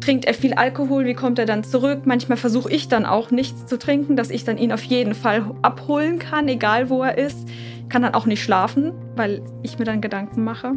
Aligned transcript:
Trinkt 0.00 0.24
er 0.24 0.34
viel 0.34 0.54
Alkohol, 0.54 1.04
wie 1.04 1.14
kommt 1.14 1.38
er 1.38 1.44
dann 1.44 1.62
zurück? 1.62 2.02
Manchmal 2.04 2.38
versuche 2.38 2.70
ich 2.70 2.88
dann 2.88 3.04
auch 3.04 3.30
nichts 3.30 3.66
zu 3.66 3.78
trinken, 3.78 4.16
dass 4.16 4.30
ich 4.30 4.44
dann 4.44 4.56
ihn 4.56 4.72
auf 4.72 4.82
jeden 4.82 5.14
Fall 5.14 5.54
abholen 5.60 6.18
kann, 6.18 6.48
egal 6.48 6.88
wo 6.88 7.02
er 7.02 7.18
ist. 7.18 7.48
Kann 7.90 8.02
dann 8.02 8.14
auch 8.14 8.24
nicht 8.24 8.42
schlafen, 8.42 8.92
weil 9.16 9.42
ich 9.62 9.78
mir 9.78 9.84
dann 9.84 10.00
Gedanken 10.00 10.42
mache. 10.42 10.72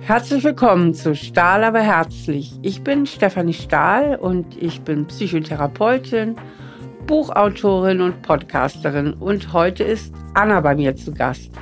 Herzlich 0.00 0.44
willkommen 0.44 0.92
zu 0.92 1.14
Stahl 1.14 1.64
aber 1.64 1.80
herzlich. 1.80 2.58
Ich 2.62 2.82
bin 2.82 3.06
Stefanie 3.06 3.54
Stahl 3.54 4.16
und 4.16 4.60
ich 4.60 4.82
bin 4.82 5.06
Psychotherapeutin, 5.06 6.36
Buchautorin 7.06 8.00
und 8.02 8.20
Podcasterin 8.22 9.14
und 9.14 9.52
heute 9.52 9.84
ist 9.84 10.12
Anna 10.34 10.60
bei 10.60 10.74
mir 10.74 10.94
zu 10.94 11.12
Gast. 11.12 11.52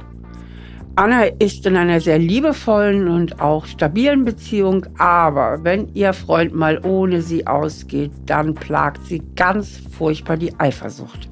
Anna 0.99 1.25
ist 1.25 1.67
in 1.67 1.77
einer 1.77 2.01
sehr 2.01 2.19
liebevollen 2.19 3.07
und 3.07 3.39
auch 3.39 3.67
stabilen 3.67 4.25
Beziehung, 4.25 4.87
aber 4.97 5.63
wenn 5.63 5.95
ihr 5.95 6.15
Freund 6.15 6.55
mal 6.55 6.83
ohne 6.87 7.21
sie 7.21 7.47
ausgeht, 7.47 8.13
dann 8.25 8.55
plagt 8.55 9.05
sie 9.05 9.21
ganz 9.37 9.79
furchtbar 9.99 10.39
die 10.39 10.59
Eifersucht. 10.59 11.29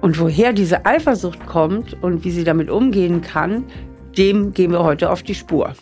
Und 0.00 0.20
woher 0.20 0.52
diese 0.52 0.86
Eifersucht 0.86 1.44
kommt 1.44 2.00
und 2.04 2.24
wie 2.24 2.30
sie 2.30 2.44
damit 2.44 2.70
umgehen 2.70 3.20
kann, 3.20 3.64
dem 4.16 4.52
gehen 4.52 4.70
wir 4.70 4.84
heute 4.84 5.10
auf 5.10 5.24
die 5.24 5.34
Spur. 5.34 5.74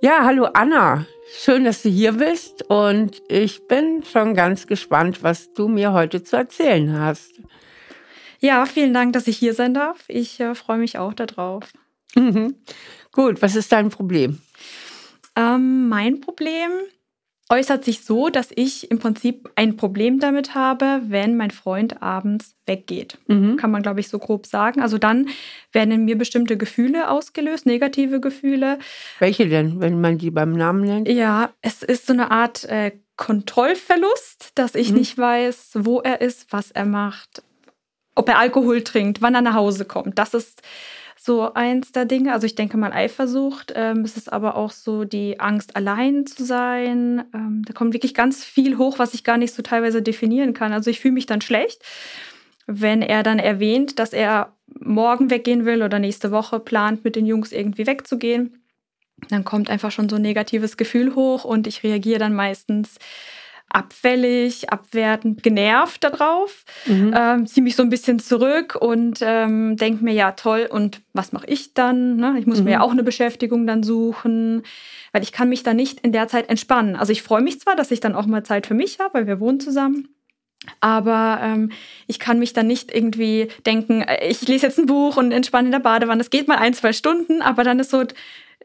Ja, 0.00 0.20
hallo 0.22 0.46
Anna. 0.54 1.04
Schön, 1.32 1.64
dass 1.64 1.82
du 1.82 1.88
hier 1.88 2.12
bist 2.12 2.62
und 2.70 3.20
ich 3.28 3.66
bin 3.66 4.04
schon 4.04 4.34
ganz 4.34 4.68
gespannt, 4.68 5.24
was 5.24 5.52
du 5.52 5.66
mir 5.66 5.92
heute 5.92 6.22
zu 6.22 6.36
erzählen 6.36 6.96
hast. 6.96 7.40
Ja, 8.40 8.66
vielen 8.66 8.94
Dank, 8.94 9.12
dass 9.12 9.26
ich 9.26 9.36
hier 9.36 9.54
sein 9.54 9.74
darf. 9.74 10.04
Ich 10.08 10.40
äh, 10.40 10.54
freue 10.54 10.78
mich 10.78 10.98
auch 10.98 11.14
darauf. 11.14 11.72
Mhm. 12.14 12.54
Gut, 13.12 13.42
was 13.42 13.56
ist 13.56 13.72
dein 13.72 13.90
Problem? 13.90 14.40
Ähm, 15.36 15.88
mein 15.88 16.20
Problem 16.20 16.70
äußert 17.48 17.84
sich 17.84 18.04
so, 18.04 18.28
dass 18.28 18.48
ich 18.54 18.90
im 18.90 18.98
Prinzip 18.98 19.48
ein 19.54 19.76
Problem 19.76 20.18
damit 20.18 20.54
habe, 20.54 21.02
wenn 21.06 21.36
mein 21.36 21.50
Freund 21.50 22.02
abends 22.02 22.56
weggeht. 22.66 23.18
Mhm. 23.28 23.56
Kann 23.56 23.70
man, 23.70 23.82
glaube 23.82 24.00
ich, 24.00 24.08
so 24.08 24.18
grob 24.18 24.46
sagen. 24.46 24.80
Also 24.80 24.98
dann 24.98 25.28
werden 25.72 25.92
in 25.92 26.04
mir 26.04 26.18
bestimmte 26.18 26.56
Gefühle 26.56 27.08
ausgelöst, 27.08 27.66
negative 27.66 28.20
Gefühle. 28.20 28.78
Welche 29.20 29.48
denn, 29.48 29.80
wenn 29.80 30.00
man 30.00 30.18
die 30.18 30.30
beim 30.30 30.52
Namen 30.52 30.80
nennt? 30.80 31.08
Ja, 31.08 31.50
es 31.62 31.82
ist 31.82 32.06
so 32.06 32.12
eine 32.12 32.30
Art 32.32 32.64
äh, 32.64 32.92
Kontrollverlust, 33.16 34.50
dass 34.56 34.74
ich 34.74 34.90
mhm. 34.90 34.98
nicht 34.98 35.16
weiß, 35.16 35.70
wo 35.74 36.00
er 36.00 36.20
ist, 36.20 36.52
was 36.52 36.70
er 36.72 36.84
macht, 36.84 37.42
ob 38.16 38.28
er 38.28 38.38
Alkohol 38.38 38.82
trinkt, 38.82 39.22
wann 39.22 39.36
er 39.36 39.42
nach 39.42 39.54
Hause 39.54 39.84
kommt. 39.84 40.18
Das 40.18 40.34
ist 40.34 40.62
so 41.16 41.52
eins 41.54 41.92
der 41.92 42.04
Dinge. 42.04 42.32
Also 42.32 42.46
ich 42.46 42.54
denke 42.54 42.76
mal 42.76 42.92
Eifersucht. 42.92 43.72
Ähm, 43.76 44.00
es 44.00 44.16
ist 44.16 44.32
aber 44.32 44.56
auch 44.56 44.70
so 44.70 45.04
die 45.04 45.38
Angst, 45.38 45.76
allein 45.76 46.26
zu 46.26 46.44
sein. 46.44 47.24
Ähm, 47.34 47.62
da 47.66 47.72
kommt 47.72 47.92
wirklich 47.92 48.14
ganz 48.14 48.44
viel 48.44 48.78
hoch, 48.78 48.98
was 48.98 49.14
ich 49.14 49.22
gar 49.22 49.36
nicht 49.36 49.54
so 49.54 49.62
teilweise 49.62 50.02
definieren 50.02 50.54
kann. 50.54 50.72
Also 50.72 50.90
ich 50.90 51.00
fühle 51.00 51.14
mich 51.14 51.26
dann 51.26 51.40
schlecht, 51.40 51.82
wenn 52.66 53.02
er 53.02 53.22
dann 53.22 53.38
erwähnt, 53.38 53.98
dass 53.98 54.12
er 54.12 54.56
morgen 54.80 55.30
weggehen 55.30 55.64
will 55.64 55.82
oder 55.82 55.98
nächste 55.98 56.30
Woche 56.30 56.58
plant, 56.58 57.04
mit 57.04 57.16
den 57.16 57.26
Jungs 57.26 57.52
irgendwie 57.52 57.86
wegzugehen. 57.86 58.62
Dann 59.28 59.44
kommt 59.44 59.70
einfach 59.70 59.90
schon 59.90 60.08
so 60.08 60.16
ein 60.16 60.22
negatives 60.22 60.76
Gefühl 60.76 61.14
hoch 61.14 61.44
und 61.44 61.66
ich 61.66 61.82
reagiere 61.82 62.18
dann 62.18 62.34
meistens 62.34 62.98
abfällig, 63.76 64.70
abwertend, 64.70 65.42
genervt 65.42 66.02
darauf, 66.02 66.64
mhm. 66.86 67.14
ähm, 67.14 67.46
ziehe 67.46 67.62
mich 67.62 67.76
so 67.76 67.82
ein 67.82 67.90
bisschen 67.90 68.18
zurück 68.18 68.74
und 68.74 69.18
ähm, 69.20 69.76
denke 69.76 70.02
mir, 70.02 70.14
ja 70.14 70.32
toll, 70.32 70.66
und 70.70 71.02
was 71.12 71.32
mache 71.32 71.46
ich 71.46 71.74
dann? 71.74 72.16
Ne? 72.16 72.36
Ich 72.38 72.46
muss 72.46 72.60
mhm. 72.60 72.64
mir 72.64 72.70
ja 72.70 72.80
auch 72.80 72.92
eine 72.92 73.02
Beschäftigung 73.02 73.66
dann 73.66 73.82
suchen, 73.82 74.62
weil 75.12 75.22
ich 75.22 75.30
kann 75.30 75.50
mich 75.50 75.62
dann 75.62 75.76
nicht 75.76 76.00
in 76.00 76.12
der 76.12 76.26
Zeit 76.26 76.48
entspannen. 76.48 76.96
Also 76.96 77.12
ich 77.12 77.22
freue 77.22 77.42
mich 77.42 77.60
zwar, 77.60 77.76
dass 77.76 77.90
ich 77.90 78.00
dann 78.00 78.14
auch 78.14 78.24
mal 78.24 78.44
Zeit 78.44 78.66
für 78.66 78.74
mich 78.74 78.98
habe, 78.98 79.12
weil 79.12 79.26
wir 79.26 79.40
wohnen 79.40 79.60
zusammen. 79.60 80.08
Aber 80.80 81.38
ähm, 81.42 81.70
ich 82.06 82.18
kann 82.18 82.38
mich 82.38 82.54
dann 82.54 82.66
nicht 82.66 82.92
irgendwie 82.92 83.48
denken, 83.66 84.00
äh, 84.00 84.26
ich 84.26 84.48
lese 84.48 84.66
jetzt 84.66 84.78
ein 84.78 84.86
Buch 84.86 85.18
und 85.18 85.32
entspanne 85.32 85.68
in 85.68 85.72
der 85.72 85.80
Badewanne. 85.80 86.18
Das 86.18 86.30
geht 86.30 86.48
mal 86.48 86.56
ein, 86.56 86.72
zwei 86.72 86.94
Stunden, 86.94 87.42
aber 87.42 87.62
dann 87.62 87.78
ist 87.78 87.90
so, 87.90 88.04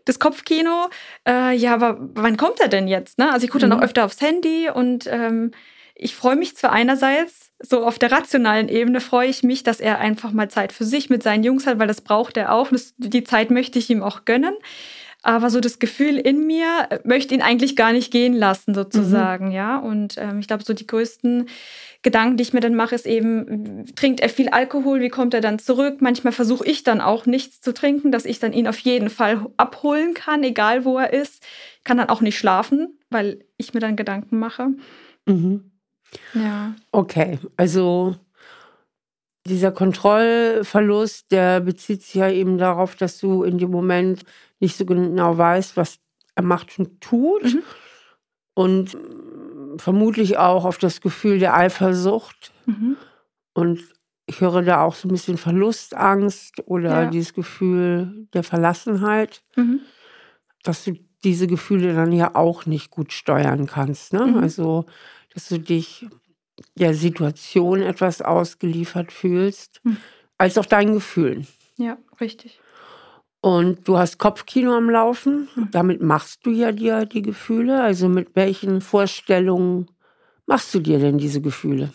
das 0.05 0.19
Kopfkino, 0.19 0.89
äh, 1.27 1.55
ja, 1.55 1.73
aber 1.73 1.97
wann 1.99 2.37
kommt 2.37 2.59
er 2.59 2.67
denn 2.67 2.87
jetzt? 2.87 3.17
Ne? 3.17 3.31
Also 3.31 3.45
ich 3.45 3.51
gucke 3.51 3.61
dann 3.61 3.71
mhm. 3.71 3.77
auch 3.77 3.83
öfter 3.83 4.05
aufs 4.05 4.21
Handy 4.21 4.69
und 4.69 5.07
ähm, 5.07 5.51
ich 5.95 6.15
freue 6.15 6.35
mich 6.35 6.55
zwar 6.55 6.71
einerseits, 6.71 7.51
so 7.59 7.85
auf 7.85 7.99
der 7.99 8.11
rationalen 8.11 8.69
Ebene 8.69 9.01
freue 9.01 9.27
ich 9.27 9.43
mich, 9.43 9.63
dass 9.63 9.79
er 9.79 9.99
einfach 9.99 10.31
mal 10.31 10.49
Zeit 10.49 10.73
für 10.73 10.85
sich 10.85 11.09
mit 11.09 11.21
seinen 11.21 11.43
Jungs 11.43 11.67
hat, 11.67 11.77
weil 11.77 11.87
das 11.87 12.01
braucht 12.01 12.37
er 12.37 12.51
auch. 12.51 12.69
Das, 12.69 12.95
die 12.97 13.23
Zeit 13.23 13.51
möchte 13.51 13.77
ich 13.77 13.89
ihm 13.89 14.01
auch 14.01 14.25
gönnen. 14.25 14.55
Aber 15.23 15.51
so 15.51 15.59
das 15.59 15.77
Gefühl 15.77 16.17
in 16.17 16.47
mir 16.47 16.87
äh, 16.89 16.99
möchte 17.03 17.35
ihn 17.35 17.43
eigentlich 17.43 17.75
gar 17.75 17.93
nicht 17.93 18.11
gehen 18.11 18.33
lassen, 18.33 18.73
sozusagen, 18.73 19.47
mhm. 19.47 19.51
ja. 19.51 19.77
Und 19.77 20.15
ähm, 20.17 20.39
ich 20.39 20.47
glaube, 20.47 20.63
so 20.63 20.73
die 20.73 20.87
größten 20.87 21.47
Gedanken, 22.03 22.37
die 22.37 22.41
ich 22.41 22.53
mir 22.53 22.61
dann 22.61 22.73
mache, 22.73 22.95
ist 22.95 23.05
eben, 23.05 23.85
trinkt 23.95 24.21
er 24.21 24.29
viel 24.29 24.49
Alkohol, 24.49 25.01
wie 25.01 25.09
kommt 25.09 25.35
er 25.35 25.41
dann 25.41 25.59
zurück? 25.59 26.01
Manchmal 26.01 26.33
versuche 26.33 26.65
ich 26.65 26.83
dann 26.83 26.99
auch 26.99 27.27
nichts 27.27 27.61
zu 27.61 27.73
trinken, 27.73 28.11
dass 28.11 28.25
ich 28.25 28.39
dann 28.39 28.53
ihn 28.53 28.67
auf 28.67 28.79
jeden 28.79 29.09
Fall 29.09 29.45
abholen 29.57 30.15
kann, 30.15 30.43
egal 30.43 30.83
wo 30.83 30.97
er 30.97 31.13
ist. 31.13 31.43
Ich 31.77 31.83
kann 31.83 31.97
dann 31.97 32.09
auch 32.09 32.21
nicht 32.21 32.39
schlafen, 32.39 32.97
weil 33.11 33.45
ich 33.57 33.75
mir 33.75 33.79
dann 33.79 33.95
Gedanken 33.95 34.39
mache. 34.39 34.69
Mhm. 35.27 35.71
Ja. 36.33 36.73
Okay, 36.91 37.37
also 37.55 38.15
dieser 39.45 39.71
Kontrollverlust, 39.71 41.31
der 41.31 41.59
bezieht 41.61 42.03
sich 42.03 42.15
ja 42.15 42.29
eben 42.29 42.57
darauf, 42.57 42.95
dass 42.95 43.19
du 43.19 43.43
in 43.43 43.57
dem 43.57 43.71
Moment 43.71 44.23
nicht 44.59 44.77
so 44.77 44.85
genau 44.85 45.37
weißt, 45.37 45.77
was 45.77 45.99
er 46.35 46.43
macht 46.43 46.77
und 46.79 47.01
tut. 47.01 47.43
Mhm. 47.43 47.63
Und 48.53 48.97
vermutlich 49.77 50.37
auch 50.37 50.65
auf 50.65 50.77
das 50.77 51.01
Gefühl 51.01 51.39
der 51.39 51.55
Eifersucht. 51.55 52.51
Mhm. 52.65 52.97
Und 53.53 53.81
ich 54.25 54.41
höre 54.41 54.61
da 54.61 54.83
auch 54.83 54.95
so 54.95 55.07
ein 55.07 55.11
bisschen 55.11 55.37
Verlustangst 55.37 56.63
oder 56.65 57.03
ja. 57.03 57.09
dieses 57.09 57.33
Gefühl 57.33 58.27
der 58.33 58.43
Verlassenheit, 58.43 59.43
mhm. 59.55 59.81
dass 60.63 60.83
du 60.85 60.93
diese 61.23 61.47
Gefühle 61.47 61.93
dann 61.93 62.11
ja 62.11 62.35
auch 62.35 62.65
nicht 62.65 62.89
gut 62.89 63.13
steuern 63.13 63.67
kannst. 63.67 64.13
Ne? 64.13 64.25
Mhm. 64.25 64.37
Also, 64.37 64.85
dass 65.33 65.49
du 65.49 65.59
dich 65.59 66.07
der 66.75 66.93
Situation 66.93 67.81
etwas 67.81 68.21
ausgeliefert 68.21 69.11
fühlst, 69.11 69.81
mhm. 69.83 69.97
als 70.37 70.57
auch 70.57 70.65
deinen 70.65 70.93
Gefühlen. 70.93 71.47
Ja, 71.77 71.97
richtig. 72.19 72.59
Und 73.41 73.87
du 73.87 73.97
hast 73.97 74.19
Kopfkino 74.19 74.75
am 74.75 74.89
Laufen. 74.89 75.49
Damit 75.71 76.01
machst 76.01 76.45
du 76.45 76.51
ja 76.51 76.71
dir 76.71 77.05
die 77.05 77.23
Gefühle. 77.23 77.81
Also 77.81 78.07
mit 78.07 78.35
welchen 78.35 78.81
Vorstellungen 78.81 79.87
machst 80.45 80.73
du 80.75 80.79
dir 80.79 80.99
denn 80.99 81.17
diese 81.17 81.41
Gefühle? 81.41 81.91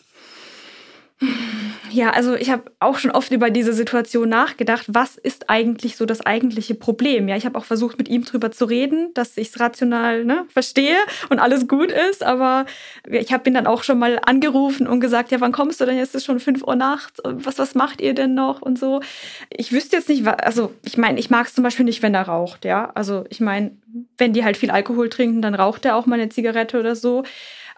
Ja, 1.97 2.11
also 2.11 2.35
ich 2.35 2.51
habe 2.51 2.71
auch 2.79 2.99
schon 2.99 3.11
oft 3.11 3.33
über 3.33 3.49
diese 3.49 3.73
Situation 3.73 4.29
nachgedacht. 4.29 4.85
Was 4.89 5.17
ist 5.17 5.49
eigentlich 5.49 5.97
so 5.97 6.05
das 6.05 6.21
eigentliche 6.21 6.75
Problem? 6.75 7.27
Ja, 7.27 7.37
ich 7.37 7.47
habe 7.47 7.59
auch 7.59 7.65
versucht, 7.65 7.97
mit 7.97 8.11
ihm 8.11 8.23
drüber 8.23 8.51
zu 8.51 8.67
reden, 8.67 9.15
dass 9.15 9.39
ich 9.39 9.49
es 9.49 9.59
rational 9.59 10.27
ne, 10.27 10.45
verstehe 10.53 10.99
und 11.31 11.39
alles 11.39 11.67
gut 11.67 11.91
ist. 11.91 12.23
Aber 12.23 12.67
ich 13.09 13.33
habe 13.33 13.49
ihn 13.49 13.55
dann 13.55 13.67
auch 13.67 13.83
schon 13.83 13.99
mal 13.99 14.21
angerufen 14.23 14.87
und 14.87 15.01
gesagt, 15.01 15.33
ja, 15.33 15.41
wann 15.41 15.53
kommst 15.53 15.81
du 15.81 15.87
denn? 15.87 15.97
Jetzt 15.97 16.15
ist 16.15 16.27
schon 16.27 16.39
5 16.39 16.65
Uhr 16.65 16.77
nachts. 16.77 17.19
Was, 17.25 17.59
was 17.59 17.75
macht 17.75 18.03
ihr 18.03 18.13
denn 18.13 18.35
noch? 18.35 18.61
Und 18.61 18.79
so. 18.79 19.01
Ich 19.49 19.73
wüsste 19.73 19.97
jetzt 19.97 20.11
nicht, 20.11 20.27
also 20.27 20.75
ich 20.83 20.99
meine, 20.99 21.19
ich 21.19 21.31
mag 21.31 21.47
es 21.47 21.55
zum 21.55 21.65
Beispiel 21.65 21.87
nicht, 21.87 22.03
wenn 22.03 22.13
er 22.13 22.29
raucht. 22.29 22.67
Ja, 22.67 22.93
also 22.95 23.25
ich 23.31 23.41
meine, 23.41 23.71
wenn 24.19 24.35
die 24.35 24.45
halt 24.45 24.59
viel 24.59 24.71
Alkohol 24.71 25.09
trinken, 25.09 25.41
dann 25.41 25.55
raucht 25.55 25.87
er 25.87 25.97
auch 25.97 26.05
mal 26.05 26.21
eine 26.21 26.29
Zigarette 26.29 26.79
oder 26.79 26.95
so 26.95 27.23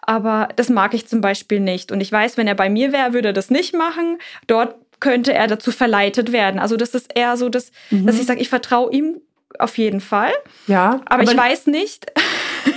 aber 0.01 0.49
das 0.55 0.69
mag 0.69 0.93
ich 0.93 1.07
zum 1.07 1.21
Beispiel 1.21 1.59
nicht. 1.59 1.91
Und 1.91 2.01
ich 2.01 2.11
weiß, 2.11 2.37
wenn 2.37 2.47
er 2.47 2.55
bei 2.55 2.69
mir 2.69 2.91
wäre, 2.91 3.13
würde 3.13 3.29
er 3.29 3.33
das 3.33 3.49
nicht 3.49 3.73
machen. 3.73 4.17
Dort 4.47 4.75
könnte 4.99 5.33
er 5.33 5.47
dazu 5.47 5.71
verleitet 5.71 6.31
werden. 6.31 6.59
Also 6.59 6.77
das 6.77 6.93
ist 6.93 7.11
eher 7.15 7.37
so, 7.37 7.49
dass, 7.49 7.71
mhm. 7.89 8.05
dass 8.05 8.19
ich 8.19 8.25
sage, 8.25 8.41
ich 8.41 8.49
vertraue 8.49 8.91
ihm 8.91 9.21
auf 9.57 9.77
jeden 9.77 10.01
Fall. 10.01 10.31
Ja. 10.67 11.01
Aber, 11.05 11.11
aber 11.11 11.23
ich 11.23 11.35
weiß 11.35 11.67
nicht, 11.67 12.11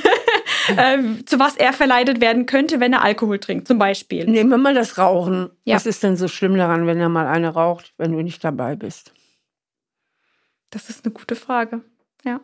äh, 0.76 0.98
zu 1.26 1.38
was 1.38 1.56
er 1.56 1.72
verleitet 1.72 2.20
werden 2.20 2.46
könnte, 2.46 2.80
wenn 2.80 2.92
er 2.92 3.02
Alkohol 3.02 3.38
trinkt, 3.38 3.68
zum 3.68 3.78
Beispiel. 3.78 4.26
Nehmen 4.26 4.50
wir 4.50 4.58
mal 4.58 4.74
das 4.74 4.98
Rauchen. 4.98 5.50
Ja. 5.64 5.76
Was 5.76 5.86
ist 5.86 6.02
denn 6.02 6.16
so 6.16 6.28
schlimm 6.28 6.56
daran, 6.56 6.86
wenn 6.86 6.98
er 6.98 7.08
mal 7.08 7.26
eine 7.26 7.48
raucht, 7.48 7.92
wenn 7.98 8.12
du 8.12 8.22
nicht 8.22 8.42
dabei 8.42 8.76
bist? 8.76 9.12
Das 10.70 10.88
ist 10.88 11.04
eine 11.04 11.12
gute 11.12 11.36
Frage. 11.36 11.82
Ja. 12.24 12.40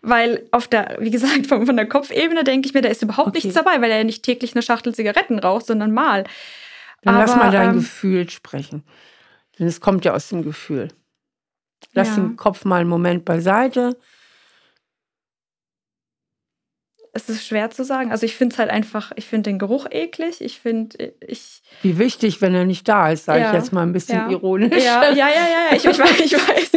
Weil 0.00 0.46
auf 0.52 0.68
der, 0.68 0.96
wie 1.00 1.10
gesagt, 1.10 1.46
von, 1.46 1.66
von 1.66 1.76
der 1.76 1.88
Kopfebene 1.88 2.44
denke 2.44 2.68
ich 2.68 2.74
mir, 2.74 2.82
da 2.82 2.88
ist 2.88 3.02
überhaupt 3.02 3.28
okay. 3.28 3.38
nichts 3.38 3.54
dabei, 3.54 3.80
weil 3.80 3.90
er 3.90 4.04
nicht 4.04 4.22
täglich 4.22 4.54
eine 4.54 4.62
Schachtel 4.62 4.94
Zigaretten 4.94 5.38
raucht, 5.38 5.66
sondern 5.66 5.92
mal. 5.92 6.24
Dann 7.02 7.16
Aber, 7.16 7.26
lass 7.26 7.36
mal 7.36 7.50
dein 7.50 7.70
ähm, 7.70 7.76
Gefühl 7.76 8.28
sprechen. 8.30 8.84
Denn 9.58 9.66
es 9.66 9.80
kommt 9.80 10.04
ja 10.04 10.14
aus 10.14 10.28
dem 10.28 10.42
Gefühl. 10.42 10.88
Lass 11.92 12.08
ja. 12.08 12.16
den 12.16 12.36
Kopf 12.36 12.64
mal 12.64 12.80
einen 12.80 12.88
Moment 12.88 13.24
beiseite. 13.24 13.96
Es 17.12 17.28
ist 17.28 17.44
schwer 17.44 17.70
zu 17.70 17.84
sagen. 17.84 18.12
Also 18.12 18.26
ich 18.26 18.36
finde 18.36 18.52
es 18.52 18.58
halt 18.58 18.70
einfach, 18.70 19.10
ich 19.16 19.26
finde 19.26 19.50
den 19.50 19.58
Geruch 19.58 19.86
eklig. 19.90 20.40
Ich 20.40 20.60
finde, 20.60 21.14
ich. 21.26 21.62
Wie 21.82 21.98
wichtig, 21.98 22.40
wenn 22.40 22.54
er 22.54 22.64
nicht 22.64 22.86
da 22.86 23.10
ist, 23.10 23.24
sage 23.24 23.40
ja. 23.40 23.48
ich 23.48 23.54
jetzt 23.54 23.72
mal 23.72 23.82
ein 23.82 23.92
bisschen 23.92 24.18
ja. 24.18 24.30
ironisch. 24.30 24.84
Ja, 24.84 25.10
ja, 25.10 25.28
ja, 25.28 25.28
ja, 25.28 25.76
ich, 25.76 25.84
ich 25.84 25.98
weiß. 25.98 26.20
Ich 26.20 26.34
weiß. 26.34 26.70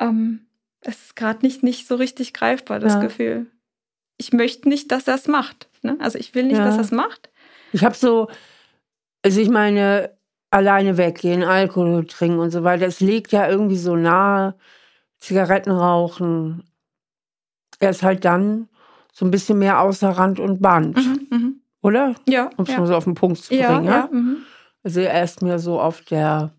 um, 0.00 0.08
ähm, 0.08 0.47
es 0.80 1.06
ist 1.06 1.16
gerade 1.16 1.44
nicht, 1.44 1.62
nicht 1.62 1.86
so 1.86 1.96
richtig 1.96 2.32
greifbar, 2.32 2.78
das 2.80 2.94
ja. 2.94 3.00
Gefühl. 3.00 3.46
Ich 4.16 4.32
möchte 4.32 4.68
nicht, 4.68 4.90
dass 4.90 5.08
er 5.08 5.14
es 5.14 5.28
macht. 5.28 5.68
Ne? 5.82 5.96
Also 6.00 6.18
ich 6.18 6.34
will 6.34 6.44
nicht, 6.44 6.58
ja. 6.58 6.64
dass 6.64 6.76
er 6.76 6.82
es 6.82 6.90
macht. 6.90 7.30
Ich 7.72 7.84
habe 7.84 7.94
so, 7.94 8.28
also 9.22 9.40
ich 9.40 9.48
meine, 9.48 10.16
alleine 10.50 10.96
weggehen, 10.96 11.42
Alkohol 11.42 12.06
trinken 12.06 12.38
und 12.38 12.50
so 12.50 12.64
weiter, 12.64 12.86
es 12.86 13.00
liegt 13.00 13.32
ja 13.32 13.48
irgendwie 13.48 13.76
so 13.76 13.96
nahe, 13.96 14.54
Zigaretten 15.18 15.70
rauchen. 15.70 16.64
Er 17.80 17.90
ist 17.90 18.02
halt 18.02 18.24
dann 18.24 18.68
so 19.12 19.24
ein 19.24 19.30
bisschen 19.30 19.58
mehr 19.58 19.80
außer 19.80 20.10
Rand 20.10 20.40
und 20.40 20.60
Band. 20.62 20.96
Mhm, 20.96 21.26
mh. 21.30 21.52
Oder? 21.82 22.14
Ja. 22.26 22.50
Um 22.56 22.64
es 22.64 22.70
ja. 22.70 22.78
mal 22.78 22.86
so 22.86 22.96
auf 22.96 23.04
den 23.04 23.14
Punkt 23.14 23.38
zu 23.38 23.48
bringen. 23.50 23.62
Ja, 23.62 23.82
ja? 23.82 24.08
Mhm. 24.10 24.38
Also 24.82 25.00
er 25.00 25.22
ist 25.24 25.42
mir 25.42 25.58
so 25.58 25.80
auf 25.80 26.00
der 26.02 26.52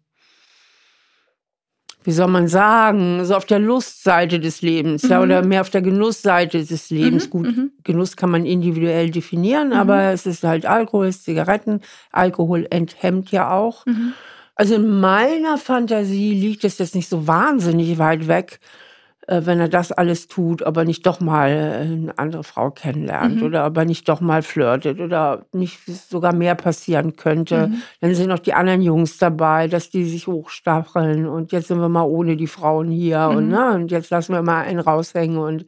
wie 2.04 2.12
soll 2.12 2.28
man 2.28 2.48
sagen, 2.48 3.26
so 3.26 3.36
auf 3.36 3.46
der 3.46 3.60
Lustseite 3.60 4.40
des 4.40 4.62
Lebens, 4.62 5.04
mhm. 5.04 5.10
ja, 5.10 5.22
oder 5.22 5.44
mehr 5.44 5.62
auf 5.62 5.70
der 5.70 5.82
Genussseite 5.82 6.64
des 6.64 6.90
Lebens. 6.90 7.26
Mhm. 7.26 7.30
Gut, 7.30 7.58
mhm. 7.58 7.72
Genuss 7.84 8.16
kann 8.16 8.32
man 8.32 8.46
individuell 8.46 9.10
definieren, 9.10 9.70
mhm. 9.70 9.74
aber 9.74 10.04
es 10.12 10.26
ist 10.26 10.44
halt 10.44 10.66
Alkohol, 10.66 11.08
es 11.08 11.18
ist 11.18 11.26
Zigaretten. 11.26 11.82
Alkohol 12.12 12.68
enthemmt 12.70 13.32
ja 13.32 13.52
auch. 13.52 13.86
Mhm. 13.86 14.14
Also 14.56 14.76
in 14.76 15.00
meiner 15.00 15.58
Fantasie 15.58 16.34
liegt 16.34 16.64
es 16.64 16.78
jetzt 16.80 16.96
nicht 16.96 17.10
so 17.10 17.28
wahnsinnig 17.28 17.98
weit 17.98 18.28
weg, 18.28 18.60
wenn 19.32 19.60
er 19.60 19.70
das 19.70 19.92
alles 19.92 20.28
tut, 20.28 20.64
aber 20.64 20.86
nicht 20.86 21.06
doch 21.06 21.20
mal 21.20 21.50
eine 21.50 22.18
andere 22.18 22.44
Frau 22.44 22.72
kennenlernt 22.72 23.38
mhm. 23.38 23.44
oder 23.44 23.64
aber 23.64 23.86
nicht 23.86 24.10
doch 24.10 24.22
mal 24.22 24.42
flirtet 24.42 25.00
oder 25.00 25.46
nicht 25.54 25.86
sogar 25.86 26.34
mehr 26.34 26.56
passieren 26.56 27.16
könnte. 27.16 27.68
Mhm. 27.68 27.82
Dann 28.02 28.16
sind 28.16 28.30
noch 28.30 28.40
die 28.40 28.54
anderen 28.54 28.82
Jungs 28.82 29.18
dabei, 29.18 29.68
dass 29.68 29.90
die 29.90 30.06
sich 30.06 30.28
hochstacheln 30.28 31.28
und 31.28 31.52
jetzt 31.52 31.68
sind 31.68 31.80
wir 31.80 31.90
mal 31.90 32.04
ohne 32.04 32.38
die 32.38 32.48
Frauen 32.48 32.90
hier 32.90 33.30
mhm. 33.30 33.38
und, 33.38 33.50
ne, 33.50 33.74
und 33.76 33.92
jetzt 33.92 34.10
lassen 34.10 34.34
wir 34.34 34.42
mal 34.42 34.62
einen 34.62 34.80
raushängen 34.80 35.38
und 35.38 35.66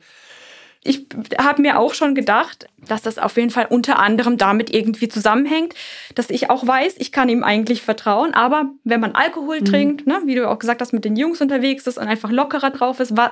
ich 0.84 1.06
habe 1.38 1.62
mir 1.62 1.78
auch 1.78 1.94
schon 1.94 2.16
gedacht, 2.16 2.68
dass 2.88 3.04
das 3.04 3.20
auf 3.20 3.38
jeden 3.38 3.52
Fall 3.52 3.68
unter 3.70 4.00
anderem 4.00 4.38
damit 4.38 4.74
irgendwie 4.74 5.10
zusammenhängt, 5.10 5.76
dass 6.16 6.32
ich 6.32 6.50
auch 6.50 6.66
weiß, 6.66 6.96
ich 6.98 7.12
kann 7.12 7.30
ihm 7.30 7.44
eigentlich 7.44 7.84
vertrauen. 7.84 8.34
Aber 8.34 8.66
wenn 8.84 9.00
man 9.00 9.14
Alkohol 9.14 9.60
mhm. 9.60 9.66
trinkt, 9.66 10.08
ne, 10.08 10.22
wie 10.26 10.36
du 10.36 10.50
auch 10.50 10.58
gesagt 10.58 10.82
hast, 10.82 10.92
mit 10.92 11.06
den 11.06 11.16
Jungs 11.16 11.40
unterwegs 11.40 11.86
ist 11.86 12.00
und 12.00 12.08
einfach 12.08 12.32
lockerer 12.32 12.72
drauf 12.72 13.00
ist, 13.00 13.16
wa 13.16 13.32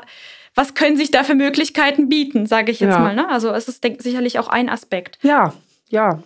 was 0.55 0.73
können 0.73 0.97
sich 0.97 1.11
da 1.11 1.23
für 1.23 1.35
Möglichkeiten 1.35 2.09
bieten, 2.09 2.45
sage 2.47 2.71
ich 2.71 2.79
jetzt 2.79 2.93
ja. 2.93 2.99
mal. 2.99 3.15
Ne? 3.15 3.29
Also 3.29 3.49
es 3.51 3.67
ist 3.67 3.83
denk, 3.83 4.01
sicherlich 4.01 4.39
auch 4.39 4.47
ein 4.47 4.67
Aspekt. 4.67 5.19
Ja, 5.21 5.53
ja. 5.89 6.21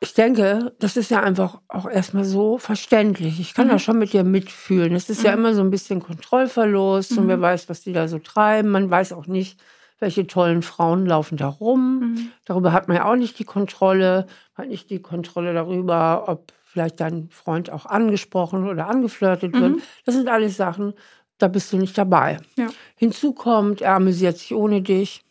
Ich 0.00 0.12
denke, 0.12 0.74
das 0.80 0.98
ist 0.98 1.10
ja 1.10 1.22
einfach 1.22 1.60
auch 1.68 1.88
erstmal 1.88 2.24
so 2.24 2.58
verständlich. 2.58 3.40
Ich 3.40 3.54
kann 3.54 3.68
mhm. 3.68 3.72
da 3.72 3.78
schon 3.78 3.98
mit 3.98 4.12
dir 4.12 4.22
mitfühlen. 4.22 4.94
Es 4.94 5.08
ist 5.08 5.20
mhm. 5.20 5.26
ja 5.26 5.32
immer 5.32 5.54
so 5.54 5.62
ein 5.62 5.70
bisschen 5.70 6.00
Kontrollverlust 6.00 7.16
und 7.16 7.26
wer 7.26 7.38
mhm. 7.38 7.42
weiß, 7.42 7.68
was 7.68 7.80
die 7.80 7.94
da 7.94 8.06
so 8.06 8.18
treiben. 8.18 8.68
Man 8.70 8.90
weiß 8.90 9.14
auch 9.14 9.26
nicht, 9.26 9.58
welche 10.04 10.26
tollen 10.26 10.60
Frauen 10.60 11.06
laufen 11.06 11.38
da 11.38 11.48
rum. 11.48 12.00
Mhm. 12.00 12.32
Darüber 12.44 12.72
hat 12.72 12.88
man 12.88 12.98
ja 12.98 13.10
auch 13.10 13.16
nicht 13.16 13.38
die 13.38 13.44
Kontrolle. 13.44 14.26
Man 14.54 14.66
hat 14.66 14.70
nicht 14.70 14.90
die 14.90 15.00
Kontrolle 15.00 15.54
darüber, 15.54 16.24
ob 16.28 16.52
vielleicht 16.62 17.00
dein 17.00 17.30
Freund 17.30 17.70
auch 17.70 17.86
angesprochen 17.86 18.68
oder 18.68 18.86
angeflirtet 18.88 19.54
wird. 19.54 19.76
Mhm. 19.76 19.82
Das 20.04 20.14
sind 20.14 20.28
alles 20.28 20.58
Sachen, 20.58 20.92
da 21.38 21.48
bist 21.48 21.72
du 21.72 21.78
nicht 21.78 21.96
dabei. 21.96 22.38
Ja. 22.56 22.68
Hinzu 22.96 23.32
kommt, 23.32 23.80
er 23.80 23.94
amüsiert 23.94 24.36
sich 24.36 24.54
ohne 24.54 24.82
dich. 24.82 25.24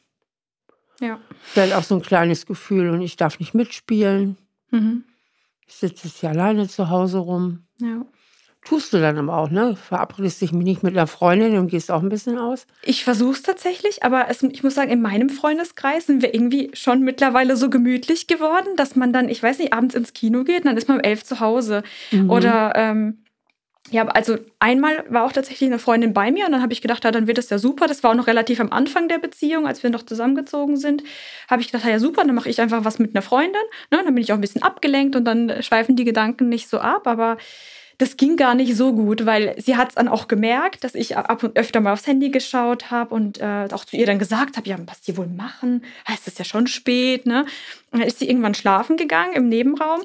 Ja. 1.00 1.20
Hat 1.56 1.74
auch 1.74 1.84
so 1.84 1.96
ein 1.96 2.02
kleines 2.02 2.48
Gefühl 2.48 2.90
und 2.90 3.02
ich 3.02 3.16
darf 3.16 3.40
nicht 3.40 3.54
mitspielen. 3.54 4.38
Mhm. 4.72 5.04
Ich 5.68 5.76
sitze 5.76 6.08
jetzt 6.08 6.20
hier 6.20 6.32
alleine 6.32 6.68
zu 6.68 6.90
Hause 6.90 7.20
rum. 7.20 7.64
Ja. 7.80 8.06
Tust 8.66 8.94
du 8.94 9.00
dann 9.00 9.18
aber 9.18 9.38
auch, 9.38 9.50
ne? 9.50 9.76
Verabredest 9.76 10.42
dich 10.42 10.54
nicht 10.54 10.84
mit 10.84 10.96
einer 10.96 11.08
Freundin 11.08 11.58
und 11.58 11.68
gehst 11.68 11.92
auch 11.92 12.02
ein 12.02 12.10
bisschen 12.10 12.38
aus? 12.38 12.66
Ich 12.82 13.04
versuche 13.04 13.34
es 13.34 13.42
tatsächlich, 13.42 14.04
aber 14.04 14.28
es, 14.30 14.42
ich 14.42 14.64
muss 14.64 14.76
sagen, 14.76 14.90
in 14.90 15.02
meinem 15.02 15.30
Freundeskreis 15.30 16.06
sind 16.06 16.22
wir 16.22 16.34
irgendwie 16.34 16.72
schon 16.74 17.02
mittlerweile 17.02 17.58
so 17.58 17.70
gemütlich 17.70 18.28
geworden, 18.28 18.70
dass 18.78 18.96
man 18.96 19.12
dann, 19.12 19.28
ich 19.28 19.44
weiß 19.44 19.60
nicht, 19.60 19.74
abends 19.74 19.96
ins 19.96 20.14
Kino 20.14 20.46
geht 20.46 20.60
und 20.60 20.68
dann 20.68 20.78
ist 20.78 20.88
man 20.88 20.98
um 20.98 21.04
elf 21.04 21.26
zu 21.26 21.42
Hause. 21.42 21.84
Mhm. 22.12 22.30
Oder 22.30 22.74
ähm, 22.76 23.24
ja, 23.92 24.08
also 24.08 24.38
einmal 24.60 25.04
war 25.10 25.26
auch 25.26 25.34
tatsächlich 25.34 25.70
eine 25.70 25.78
Freundin 25.78 26.14
bei 26.14 26.32
mir 26.32 26.46
und 26.46 26.54
dann 26.54 26.62
habe 26.62 26.72
ich 26.72 26.82
gedacht, 26.82 27.04
ja, 27.04 27.12
dann 27.12 27.28
wird 27.28 27.38
das 27.38 27.50
ja 27.50 27.60
super. 27.60 27.86
Das 27.86 28.02
war 28.02 28.12
auch 28.12 28.16
noch 28.16 28.28
relativ 28.28 28.62
am 28.62 28.72
Anfang 28.72 29.10
der 29.10 29.20
Beziehung, 29.20 29.68
als 29.68 29.84
wir 29.84 29.90
noch 29.90 30.04
zusammengezogen 30.04 30.78
sind. 30.78 31.04
Habe 31.50 31.62
ich 31.62 31.72
gedacht, 31.72 31.88
ja 31.88 32.00
super, 32.00 32.24
dann 32.24 32.34
mache 32.34 32.50
ich 32.50 32.62
einfach 32.62 32.86
was 32.86 32.98
mit 32.98 33.14
einer 33.14 33.22
Freundin. 33.22 33.62
Ne? 33.92 34.02
Dann 34.04 34.16
bin 34.16 34.24
ich 34.24 34.32
auch 34.32 34.38
ein 34.38 34.42
bisschen 34.42 34.64
abgelenkt 34.64 35.18
und 35.18 35.26
dann 35.26 35.62
schweifen 35.62 35.98
die 35.98 36.06
Gedanken 36.06 36.48
nicht 36.48 36.70
so 36.70 36.80
ab. 36.80 37.08
Aber 37.08 37.38
das 37.98 38.18
ging 38.18 38.38
gar 38.38 38.56
nicht 38.56 38.76
so 38.76 38.94
gut, 38.94 39.26
weil 39.26 39.56
sie 39.62 39.78
hat 39.78 39.90
es 39.90 39.96
dann 39.96 40.08
auch 40.08 40.28
gemerkt, 40.28 40.84
dass 40.84 40.96
ich 40.96 41.16
ab 41.18 41.44
und 41.44 41.58
öfter 41.58 41.80
mal 41.80 41.94
aufs 41.94 42.08
Handy 42.08 42.30
geschaut 42.30 42.92
habe 42.92 43.14
und 43.14 43.40
äh, 43.40 43.68
auch 43.72 43.86
zu 43.86 43.98
ihr 43.98 44.06
dann 44.06 44.20
gesagt 44.20 44.58
habe, 44.58 44.68
ja, 44.68 44.78
was 44.86 45.02
die 45.02 45.18
wohl 45.18 45.28
machen? 45.28 45.84
Heißt 46.08 46.28
es 46.28 46.38
ja 46.38 46.46
schon 46.46 46.68
spät, 46.68 47.26
ne? 47.26 47.46
Und 47.92 48.00
dann 48.00 48.08
ist 48.08 48.20
sie 48.20 48.28
irgendwann 48.28 48.56
schlafen 48.56 48.98
gegangen 48.98 49.34
im 49.34 49.50
Nebenraum. 49.50 50.02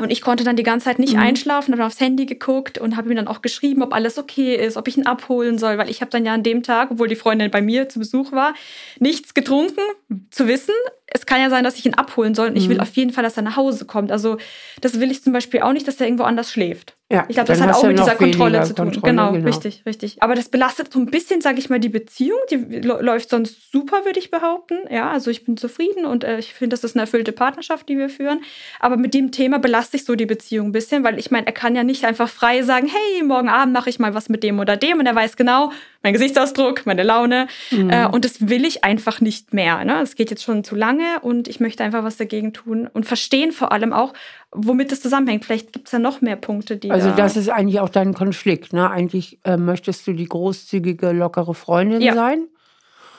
Und 0.00 0.10
ich 0.10 0.22
konnte 0.22 0.42
dann 0.42 0.56
die 0.56 0.64
ganze 0.64 0.86
Zeit 0.86 0.98
nicht 0.98 1.14
mhm. 1.14 1.20
einschlafen, 1.20 1.72
habe 1.72 1.86
aufs 1.86 2.00
Handy 2.00 2.26
geguckt 2.26 2.78
und 2.78 2.96
habe 2.96 3.08
ihm 3.08 3.14
dann 3.14 3.28
auch 3.28 3.42
geschrieben, 3.42 3.80
ob 3.80 3.94
alles 3.94 4.18
okay 4.18 4.56
ist, 4.56 4.76
ob 4.76 4.88
ich 4.88 4.96
ihn 4.96 5.06
abholen 5.06 5.56
soll, 5.56 5.78
weil 5.78 5.88
ich 5.88 6.00
habe 6.00 6.10
dann 6.10 6.26
ja 6.26 6.34
an 6.34 6.42
dem 6.42 6.64
Tag, 6.64 6.90
obwohl 6.90 7.06
die 7.06 7.14
Freundin 7.14 7.48
bei 7.52 7.62
mir 7.62 7.88
zu 7.88 8.00
Besuch 8.00 8.32
war, 8.32 8.54
nichts 8.98 9.34
getrunken, 9.34 9.82
zu 10.30 10.48
wissen, 10.48 10.74
es 11.06 11.26
kann 11.26 11.40
ja 11.40 11.48
sein, 11.48 11.62
dass 11.62 11.78
ich 11.78 11.86
ihn 11.86 11.94
abholen 11.94 12.34
soll 12.34 12.48
und 12.48 12.56
ich 12.56 12.68
will 12.68 12.76
mhm. 12.76 12.82
auf 12.82 12.92
jeden 12.96 13.12
Fall, 13.12 13.22
dass 13.22 13.36
er 13.36 13.44
nach 13.44 13.54
Hause 13.54 13.84
kommt. 13.84 14.10
Also 14.10 14.38
das 14.80 14.98
will 14.98 15.12
ich 15.12 15.22
zum 15.22 15.32
Beispiel 15.32 15.60
auch 15.60 15.72
nicht, 15.72 15.86
dass 15.86 16.00
er 16.00 16.06
irgendwo 16.06 16.24
anders 16.24 16.50
schläft. 16.50 16.96
Ja, 17.14 17.24
ich 17.28 17.34
glaube, 17.34 17.48
das 17.48 17.60
hat 17.60 17.74
auch 17.74 17.84
mit 17.84 17.98
dieser 17.98 18.14
Kontrolle 18.14 18.62
zu 18.62 18.74
tun. 18.74 18.90
Kontrolle, 18.90 19.12
genau, 19.12 19.32
genau, 19.32 19.46
richtig, 19.46 19.82
richtig. 19.86 20.22
Aber 20.22 20.34
das 20.34 20.48
belastet 20.48 20.92
so 20.92 20.98
ein 20.98 21.06
bisschen, 21.06 21.40
sage 21.40 21.58
ich 21.58 21.70
mal, 21.70 21.78
die 21.78 21.88
Beziehung. 21.88 22.38
Die 22.50 22.56
läuft 22.56 23.30
sonst 23.30 23.70
super, 23.70 24.04
würde 24.04 24.18
ich 24.18 24.30
behaupten. 24.30 24.78
Ja, 24.90 25.10
also 25.10 25.30
ich 25.30 25.44
bin 25.44 25.56
zufrieden 25.56 26.04
und 26.04 26.24
äh, 26.24 26.38
ich 26.38 26.54
finde, 26.54 26.74
das 26.74 26.84
ist 26.84 26.96
eine 26.96 27.02
erfüllte 27.02 27.32
Partnerschaft, 27.32 27.88
die 27.88 27.96
wir 27.96 28.08
führen. 28.08 28.40
Aber 28.80 28.96
mit 28.96 29.14
dem 29.14 29.30
Thema 29.30 29.58
belaste 29.58 29.96
ich 29.96 30.04
so 30.04 30.14
die 30.14 30.26
Beziehung 30.26 30.68
ein 30.68 30.72
bisschen, 30.72 31.04
weil 31.04 31.18
ich 31.18 31.30
meine, 31.30 31.46
er 31.46 31.52
kann 31.52 31.76
ja 31.76 31.84
nicht 31.84 32.04
einfach 32.04 32.28
frei 32.28 32.62
sagen, 32.62 32.88
hey, 32.88 33.22
morgen 33.22 33.48
Abend 33.48 33.72
mache 33.72 33.90
ich 33.90 33.98
mal 33.98 34.14
was 34.14 34.28
mit 34.28 34.42
dem 34.42 34.58
oder 34.58 34.76
dem 34.76 34.98
und 34.98 35.06
er 35.06 35.14
weiß 35.14 35.36
genau, 35.36 35.72
mein 36.02 36.12
Gesichtsausdruck, 36.12 36.84
meine 36.84 37.02
Laune. 37.02 37.48
Mhm. 37.70 37.90
Äh, 37.90 38.06
und 38.06 38.24
das 38.24 38.48
will 38.48 38.64
ich 38.64 38.84
einfach 38.84 39.20
nicht 39.20 39.54
mehr. 39.54 39.84
Ne? 39.84 40.00
Es 40.02 40.14
geht 40.14 40.30
jetzt 40.30 40.44
schon 40.44 40.62
zu 40.62 40.76
lange 40.76 41.20
und 41.22 41.48
ich 41.48 41.60
möchte 41.60 41.82
einfach 41.82 42.04
was 42.04 42.16
dagegen 42.16 42.52
tun 42.52 42.88
und 42.92 43.06
verstehen 43.06 43.52
vor 43.52 43.72
allem 43.72 43.92
auch, 43.92 44.12
womit 44.54 44.92
es 44.92 45.02
zusammenhängt. 45.02 45.44
Vielleicht 45.44 45.72
gibt 45.72 45.88
es 45.88 45.92
ja 45.92 45.98
noch 45.98 46.20
mehr 46.20 46.36
Punkte, 46.36 46.76
die. 46.76 46.90
Also, 46.90 47.10
da 47.10 47.16
das 47.16 47.36
ist 47.36 47.50
eigentlich 47.50 47.80
auch 47.80 47.88
dein 47.88 48.14
Konflikt. 48.14 48.72
Ne? 48.72 48.90
Eigentlich 48.90 49.38
äh, 49.44 49.56
möchtest 49.56 50.06
du 50.06 50.12
die 50.12 50.26
großzügige, 50.26 51.12
lockere 51.12 51.54
Freundin 51.54 52.00
ja. 52.00 52.14
sein. 52.14 52.46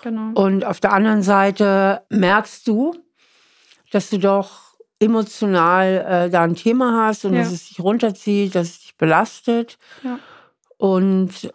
Genau. 0.02 0.32
Und 0.40 0.66
auf 0.66 0.80
der 0.80 0.94
anderen 0.94 1.22
Seite 1.22 2.02
merkst 2.10 2.68
du, 2.68 2.96
dass 3.92 4.10
du 4.10 4.18
doch 4.18 4.66
emotional 5.00 6.06
äh, 6.08 6.30
da 6.30 6.44
ein 6.44 6.56
Thema 6.56 7.06
hast 7.06 7.26
und 7.26 7.34
ja. 7.34 7.40
dass 7.40 7.52
es 7.52 7.68
dich 7.68 7.80
runterzieht, 7.80 8.56
dass 8.56 8.68
es 8.68 8.80
dich 8.82 8.98
belastet. 8.98 9.78
Ja. 10.04 10.20
Und 10.78 11.52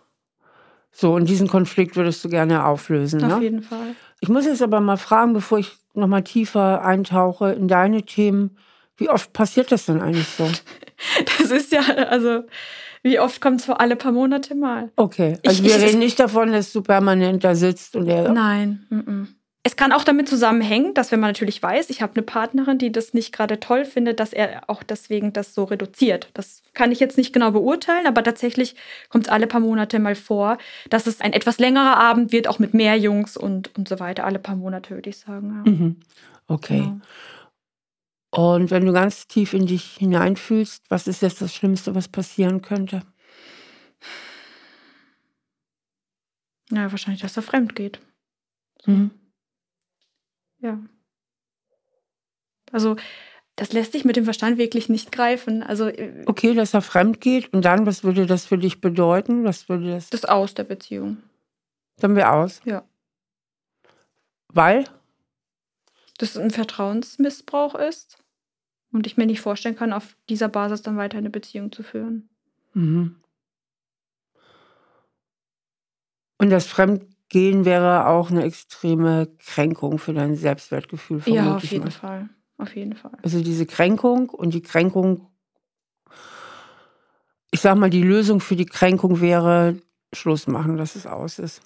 so, 0.93 1.15
und 1.15 1.29
diesen 1.29 1.49
Konflikt 1.49 1.97
würdest 1.97 2.25
du 2.25 2.29
gerne 2.29 2.67
auflösen. 2.67 3.25
Auf 3.25 3.39
ne? 3.39 3.45
jeden 3.45 3.63
Fall. 3.63 3.95
Ich 4.21 4.29
muss 4.29 4.45
jetzt 4.45 4.63
aber 4.63 4.81
mal 4.81 4.99
fragen, 4.99 5.33
bevor 5.33 5.59
ich 5.59 5.79
nochmal 5.95 6.23
tiefer 6.23 6.85
eintauche 6.85 7.53
in 7.53 7.69
deine 7.69 8.03
Themen. 8.03 8.57
Wie 9.01 9.09
oft 9.09 9.33
passiert 9.33 9.73
das 9.73 9.87
denn 9.87 10.01
eigentlich 10.01 10.29
so? 10.29 10.49
Das 11.39 11.51
ist 11.51 11.73
ja, 11.73 11.81
also, 11.81 12.43
wie 13.03 13.19
oft 13.19 13.41
kommt 13.41 13.61
es 13.61 13.67
vor 13.67 13.81
alle 13.81 13.97
paar 13.97 14.13
Monate 14.13 14.55
mal? 14.55 14.91
Okay, 14.97 15.39
also 15.47 15.63
ich, 15.63 15.69
wir 15.69 15.77
ich, 15.79 15.83
reden 15.89 15.99
nicht 15.99 16.21
davon, 16.21 16.53
dass 16.53 16.73
du 16.73 16.83
permanent 16.83 17.43
da 17.43 17.55
sitzt 17.55 17.97
und 17.97 18.05
der. 18.05 18.31
Nein. 18.31 18.87
Mm 18.91 18.99
-mm. 18.99 19.27
Es 19.63 19.77
kann 19.77 19.93
auch 19.93 20.05
damit 20.05 20.29
zusammenhängen, 20.29 20.95
dass 20.95 21.13
wenn 21.13 21.21
man 21.21 21.31
natürlich 21.31 21.63
weiß, 21.63 21.91
ich 21.91 22.01
habe 22.01 22.15
eine 22.15 22.23
Partnerin, 22.23 22.79
die 22.79 22.93
das 22.93 23.13
nicht 23.13 23.33
gerade 23.33 23.61
toll 23.61 23.85
findet, 23.85 24.19
dass 24.19 24.33
er 24.33 24.63
auch 24.69 24.83
deswegen 24.83 25.35
das 25.35 25.55
so 25.55 25.65
reduziert. 25.65 26.31
Das 26.33 26.63
kann 26.73 26.93
ich 26.93 27.01
jetzt 27.01 27.19
nicht 27.19 27.35
genau 27.35 27.51
beurteilen, 27.51 28.07
aber 28.07 28.23
tatsächlich 28.23 28.75
kommt 29.11 29.27
es 29.27 29.33
alle 29.33 29.47
paar 29.47 29.61
Monate 29.61 29.99
mal 29.99 30.15
vor, 30.15 30.57
dass 30.89 31.07
es 31.07 31.21
ein 31.21 31.35
etwas 31.35 31.59
längerer 31.59 31.99
Abend 31.99 32.33
wird, 32.33 32.49
auch 32.49 32.59
mit 32.59 32.73
mehr 32.73 32.97
Jungs 32.97 33.37
und, 33.37 33.71
und 33.77 33.87
so 33.87 34.01
weiter. 34.01 34.25
Alle 34.25 34.39
paar 34.39 34.57
Monate 34.57 34.95
würde 34.95 35.11
ich 35.11 35.19
sagen. 35.19 35.63
Ja. 35.65 35.71
Mhm. 35.71 35.97
Okay. 36.49 36.79
Genau. 36.79 37.01
Und 38.31 38.71
wenn 38.71 38.87
du 38.87 38.93
ganz 38.93 39.27
tief 39.27 39.55
in 39.55 39.67
dich 39.67 39.97
hineinfühlst, 39.97 40.85
was 40.89 41.07
ist 41.09 41.23
jetzt 41.23 41.43
das 41.43 41.55
Schlimmste, 41.55 41.95
was 41.95 42.09
passieren 42.09 42.63
könnte? 42.63 43.03
Ja, 46.71 46.91
wahrscheinlich, 46.93 47.23
dass 47.23 47.37
er 47.37 47.43
fremd 47.43 47.75
geht. 47.75 48.01
Mhm. 48.87 49.11
Ja. 50.61 50.79
Also, 52.71 52.97
das 53.57 53.73
lässt 53.73 53.93
sich 53.93 54.05
mit 54.05 54.15
dem 54.15 54.25
Verstand 54.25 54.59
wirklich 54.59 54.89
nicht 54.89 55.11
greifen. 55.11 55.65
Also, 55.65 55.89
äh, 55.89 56.23
okay, 56.27 56.55
dass 56.55 56.73
er 56.73 56.83
fremd 56.83 57.21
geht. 57.21 57.53
Und 57.53 57.65
dann, 57.65 57.85
was 57.87 58.05
würde 58.05 58.27
das 58.27 58.47
für 58.47 58.59
dich 58.59 58.81
bedeuten? 58.81 59.43
Was 59.43 59.69
würde 59.69 59.91
das? 59.91 60.11
Das 60.11 60.25
Aus 60.25 60.55
der 60.55 60.65
Beziehung. 60.65 61.19
Dann 61.97 62.15
wir 62.15 62.33
aus? 62.33 62.61
Ja. 62.65 62.85
Weil? 64.49 64.85
Das 66.21 66.37
ein 66.37 66.51
Vertrauensmissbrauch 66.51 67.75
ist 67.75 68.23
und 68.93 69.07
ich 69.07 69.17
mir 69.17 69.25
nicht 69.25 69.41
vorstellen 69.41 69.75
kann, 69.75 69.95
auf 69.95 70.19
dieser 70.29 70.49
Basis 70.49 70.83
dann 70.83 70.99
weiter 70.99 71.17
eine 71.17 71.31
Beziehung 71.31 71.73
zu 71.73 71.83
führen. 71.83 72.29
Mhm. 72.75 73.17
Und 76.37 76.51
das 76.51 76.67
Fremd 76.67 77.07
gehen 77.31 77.65
wäre 77.65 78.07
auch 78.07 78.31
eine 78.31 78.45
extreme 78.45 79.29
Kränkung 79.39 79.99
für 79.99 80.13
dein 80.13 80.37
Selbstwertgefühl. 80.37 81.23
Ja, 81.25 81.57
auf 81.57 81.65
jeden 81.65 81.85
mal. 81.85 81.91
Fall. 81.91 82.29
Auf 82.59 82.77
jeden 82.77 82.97
Fall. 82.97 83.17
Also 83.23 83.43
diese 83.43 83.65
Kränkung 83.65 84.29
und 84.29 84.53
die 84.53 84.61
Kränkung, 84.61 85.27
ich 87.51 87.63
sag 87.63 87.79
mal, 87.79 87.89
die 87.89 88.03
Lösung 88.03 88.41
für 88.41 88.57
die 88.57 88.67
Kränkung 88.67 89.23
wäre 89.23 89.81
Schluss 90.13 90.47
machen, 90.47 90.77
dass 90.77 90.97
es 90.97 91.07
aus 91.07 91.39
ist. 91.39 91.63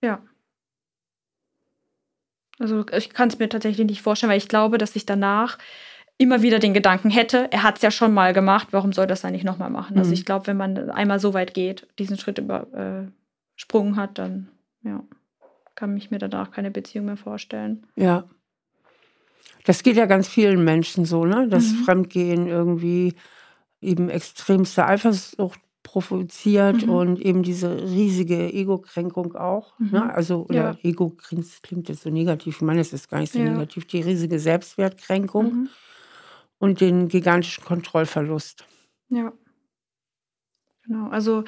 Ja. 0.00 0.22
Also 2.58 2.84
ich 2.92 3.10
kann 3.10 3.28
es 3.28 3.38
mir 3.38 3.48
tatsächlich 3.48 3.86
nicht 3.86 4.02
vorstellen, 4.02 4.30
weil 4.30 4.38
ich 4.38 4.48
glaube, 4.48 4.78
dass 4.78 4.96
ich 4.96 5.06
danach 5.06 5.58
immer 6.18 6.42
wieder 6.42 6.58
den 6.58 6.72
Gedanken 6.72 7.10
hätte, 7.10 7.48
er 7.52 7.62
hat 7.62 7.76
es 7.76 7.82
ja 7.82 7.90
schon 7.90 8.14
mal 8.14 8.32
gemacht, 8.32 8.68
warum 8.70 8.92
soll 8.92 9.06
das 9.06 9.20
dann 9.20 9.32
nicht 9.32 9.44
nochmal 9.44 9.70
machen? 9.70 9.98
Also, 9.98 10.08
mhm. 10.08 10.12
Also 10.12 10.12
ich 10.14 10.24
glaube, 10.24 10.46
wenn 10.46 10.56
man 10.56 10.90
einmal 10.90 11.20
so 11.20 11.34
weit 11.34 11.52
geht, 11.52 11.86
diesen 11.98 12.18
Schritt 12.18 12.38
übersprungen 12.38 13.94
äh, 13.94 13.96
hat, 13.96 14.18
dann 14.18 14.48
ja, 14.82 15.04
kann 15.74 15.96
ich 15.96 16.10
mir 16.10 16.18
danach 16.18 16.50
keine 16.50 16.70
Beziehung 16.70 17.06
mehr 17.06 17.18
vorstellen. 17.18 17.86
Ja. 17.96 18.24
Das 19.64 19.82
geht 19.82 19.96
ja 19.96 20.06
ganz 20.06 20.28
vielen 20.28 20.64
Menschen 20.64 21.04
so, 21.04 21.24
ne? 21.24 21.48
Dass 21.48 21.72
mhm. 21.72 21.84
Fremdgehen 21.84 22.46
irgendwie 22.46 23.14
eben 23.80 24.08
extremste 24.08 24.86
Eifersucht 24.86 25.60
provoziert 25.96 26.86
mhm. 26.86 26.92
und 26.92 27.20
eben 27.22 27.42
diese 27.42 27.82
riesige 27.82 28.52
Ego-Kränkung 28.52 29.34
auch. 29.34 29.78
Mhm. 29.78 29.90
Ne? 29.92 30.14
Also, 30.14 30.44
oder 30.44 30.54
ja. 30.54 30.78
Ego 30.82 31.08
klingt 31.08 31.88
jetzt 31.88 32.02
so 32.02 32.10
negativ, 32.10 32.56
ich 32.56 32.62
meine, 32.62 32.82
es 32.82 32.92
ist 32.92 33.08
gar 33.08 33.20
nicht 33.20 33.32
so 33.32 33.38
ja. 33.38 33.46
negativ, 33.46 33.86
die 33.86 34.02
riesige 34.02 34.38
Selbstwertkränkung 34.38 35.44
mhm. 35.44 35.68
und 36.58 36.82
den 36.82 37.08
gigantischen 37.08 37.64
Kontrollverlust. 37.64 38.66
Ja. 39.08 39.32
Genau. 40.84 41.08
Also 41.08 41.44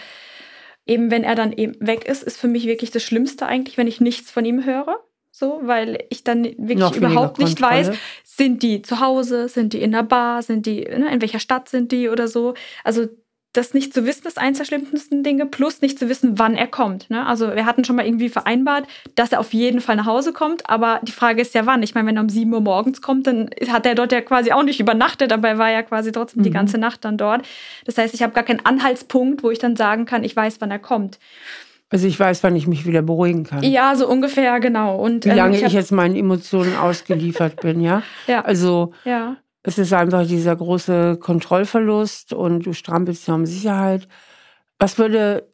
eben 0.87 1.11
wenn 1.11 1.25
er 1.25 1.35
dann 1.35 1.52
eben 1.52 1.75
weg 1.87 2.07
ist, 2.07 2.23
ist 2.23 2.38
für 2.38 2.49
mich 2.49 2.64
wirklich 2.64 2.90
das 2.90 3.02
Schlimmste 3.02 3.45
eigentlich, 3.45 3.76
wenn 3.76 3.87
ich 3.87 4.00
nichts 4.00 4.31
von 4.31 4.47
ihm 4.47 4.64
höre. 4.64 4.99
So, 5.31 5.61
weil 5.62 6.05
ich 6.09 6.25
dann 6.25 6.45
wirklich 6.45 6.78
Noch 6.78 6.97
überhaupt 6.97 7.38
nicht 7.38 7.61
weiß, 7.61 7.90
sind 8.25 8.62
die 8.62 8.81
zu 8.81 8.99
Hause, 8.99 9.49
sind 9.49 9.75
die 9.75 9.83
in 9.83 9.93
der 9.93 10.02
Bar, 10.02 10.43
sind 10.43 10.64
die, 10.64 10.81
ne, 10.81 11.12
in 11.12 11.21
welcher 11.21 11.38
Stadt 11.38 11.69
sind 11.69 11.93
die 11.93 12.09
oder 12.09 12.26
so. 12.26 12.55
Also 12.83 13.09
das 13.52 13.73
nicht 13.75 13.95
zu 13.95 14.05
wissen 14.05 14.26
ist 14.26 14.38
eins 14.38 14.59
der 14.59 14.64
schlimmsten 14.64 15.23
Dinge, 15.23 15.47
plus 15.47 15.81
nicht 15.81 15.99
zu 15.99 16.09
wissen, 16.09 16.38
wann 16.38 16.55
er 16.55 16.67
kommt. 16.67 17.09
Ne? 17.11 17.26
Also 17.26 17.55
wir 17.55 17.64
hatten 17.64 17.85
schon 17.85 17.97
mal 17.97 18.05
irgendwie 18.05 18.28
vereinbart, 18.28 18.87
dass 19.14 19.33
er 19.33 19.40
auf 19.40 19.55
jeden 19.55 19.81
Fall 19.81 19.97
nach 19.97 20.07
Hause 20.07 20.33
kommt, 20.33 20.69
aber 20.69 21.00
die 21.02 21.12
Frage 21.12 21.40
ist 21.40 21.55
ja 21.55 21.64
wann. 21.64 21.83
Ich 21.83 21.95
meine, 21.95 22.09
wenn 22.09 22.17
er 22.17 22.23
um 22.23 22.28
7 22.28 22.52
Uhr 22.52 22.61
morgens 22.61 23.00
kommt, 23.00 23.26
dann 23.26 23.50
hat 23.69 23.87
er 23.87 23.95
dort 23.95 24.12
ja 24.12 24.21
quasi 24.21 24.52
auch 24.52 24.62
nicht 24.62 24.81
übernachtet, 24.81 25.33
aber 25.33 25.49
er 25.49 25.59
war 25.59 25.71
ja 25.71 25.83
quasi 25.83 26.12
trotzdem 26.12 26.40
mhm. 26.40 26.45
die 26.45 26.50
ganze 26.50 26.78
Nacht 26.78 27.05
dann 27.05 27.17
dort. 27.17 27.47
Das 27.87 27.97
heißt, 27.97 28.14
ich 28.14 28.23
habe 28.23 28.35
gar 28.35 28.45
keinen 28.45 28.64
Anhaltspunkt, 28.64 29.43
wo 29.43 29.50
ich 29.50 29.59
dann 29.59 29.76
sagen 29.76 30.05
kann, 30.05 30.25
ich 30.25 30.37
weiß, 30.37 30.61
wann 30.61 30.71
er 30.71 30.78
kommt. 30.78 31.19
Also 31.90 32.07
ich 32.07 32.21
weiß, 32.21 32.43
wann 32.43 32.55
ich 32.55 32.67
mich 32.67 32.87
wieder 32.87 33.00
beruhigen 33.00 33.45
kann. 33.45 33.62
Ja, 33.62 33.97
so 33.97 34.07
ungefähr, 34.07 34.61
genau. 34.61 34.97
Und, 34.97 35.25
Wie 35.25 35.31
lange 35.31 35.57
ähm, 35.57 35.61
ich, 35.62 35.67
ich 35.67 35.73
jetzt 35.73 35.90
meinen 35.90 36.17
Emotionen 36.17 36.76
ausgeliefert 36.76 37.62
bin, 37.62 37.81
ja. 37.81 38.02
ja. 38.26 38.43
Also 38.43 38.93
ja. 39.05 39.37
Es 39.62 39.79
ist 39.79 39.93
einfach 39.93 40.27
dieser 40.27 40.55
große 40.57 41.19
Kontrollverlust 41.19 42.33
und 42.33 42.65
du 42.65 42.73
strampelst 42.73 43.27
ja 43.29 43.35
um 43.35 43.47
Sicherheit. 43.47 44.09
Was 44.79 44.99
würde 44.99 45.53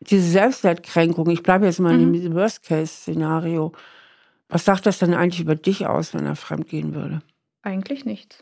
diese 0.00 0.28
Selbstwertkränkung, 0.28 1.28
ich 1.30 1.42
bleibe 1.42 1.66
jetzt 1.66 1.78
mal 1.78 1.96
mhm. 1.96 2.02
in 2.04 2.12
diesem 2.12 2.34
Worst-Case-Szenario, 2.34 3.72
was 4.48 4.64
sagt 4.64 4.86
das 4.86 4.98
denn 4.98 5.14
eigentlich 5.14 5.40
über 5.40 5.54
dich 5.54 5.86
aus, 5.86 6.12
wenn 6.12 6.26
er 6.26 6.36
fremdgehen 6.36 6.94
würde? 6.94 7.22
Eigentlich 7.62 8.04
nichts. 8.04 8.38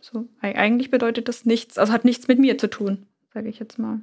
So, 0.00 0.26
eigentlich 0.40 0.90
bedeutet 0.90 1.28
das 1.28 1.44
nichts, 1.44 1.78
also 1.78 1.92
hat 1.92 2.04
nichts 2.04 2.26
mit 2.26 2.38
mir 2.38 2.58
zu 2.58 2.68
tun, 2.68 3.06
sage 3.32 3.48
ich 3.48 3.60
jetzt 3.60 3.78
mal. 3.78 4.00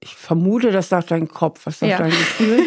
Ich 0.00 0.14
vermute, 0.14 0.70
das 0.70 0.88
sagt 0.88 1.10
dein 1.10 1.28
Kopf. 1.28 1.66
Was 1.66 1.80
sagt 1.80 1.90
ja. 1.90 1.98
dein 1.98 2.10
Gefühl? 2.10 2.66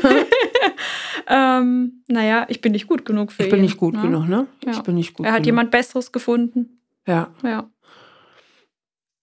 Ähm, 1.33 2.03
naja, 2.09 2.45
ich 2.49 2.59
bin 2.59 2.73
nicht 2.73 2.87
gut 2.87 3.05
genug 3.05 3.31
für 3.31 3.43
ihn. 3.43 3.45
Ich 3.45 3.51
bin 3.51 3.61
nicht 3.61 3.77
gut 3.77 3.93
ne? 3.93 4.01
genug, 4.01 4.27
ne? 4.27 4.47
Ja. 4.65 4.71
Ich 4.73 4.81
bin 4.81 4.95
nicht 4.95 5.13
gut 5.13 5.25
Er 5.25 5.31
hat 5.31 5.37
genug. 5.39 5.45
jemand 5.45 5.71
Besseres 5.71 6.11
gefunden. 6.11 6.81
Ja. 7.07 7.33
Ja. 7.41 7.69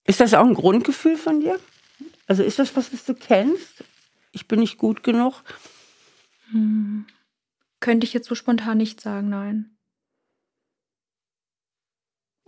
Ist 0.04 0.20
das 0.20 0.32
auch 0.32 0.46
ein 0.46 0.54
Grundgefühl 0.54 1.18
von 1.18 1.40
dir? 1.40 1.60
Also 2.26 2.42
ist 2.42 2.58
das 2.58 2.74
was, 2.76 2.92
was 2.94 3.04
du 3.04 3.14
kennst? 3.14 3.84
Ich 4.32 4.48
bin 4.48 4.60
nicht 4.60 4.78
gut 4.78 5.02
genug? 5.02 5.42
Hm. 6.50 7.04
Könnte 7.80 8.06
ich 8.06 8.14
jetzt 8.14 8.28
so 8.28 8.34
spontan 8.34 8.78
nicht 8.78 9.02
sagen, 9.02 9.28
nein. 9.28 9.76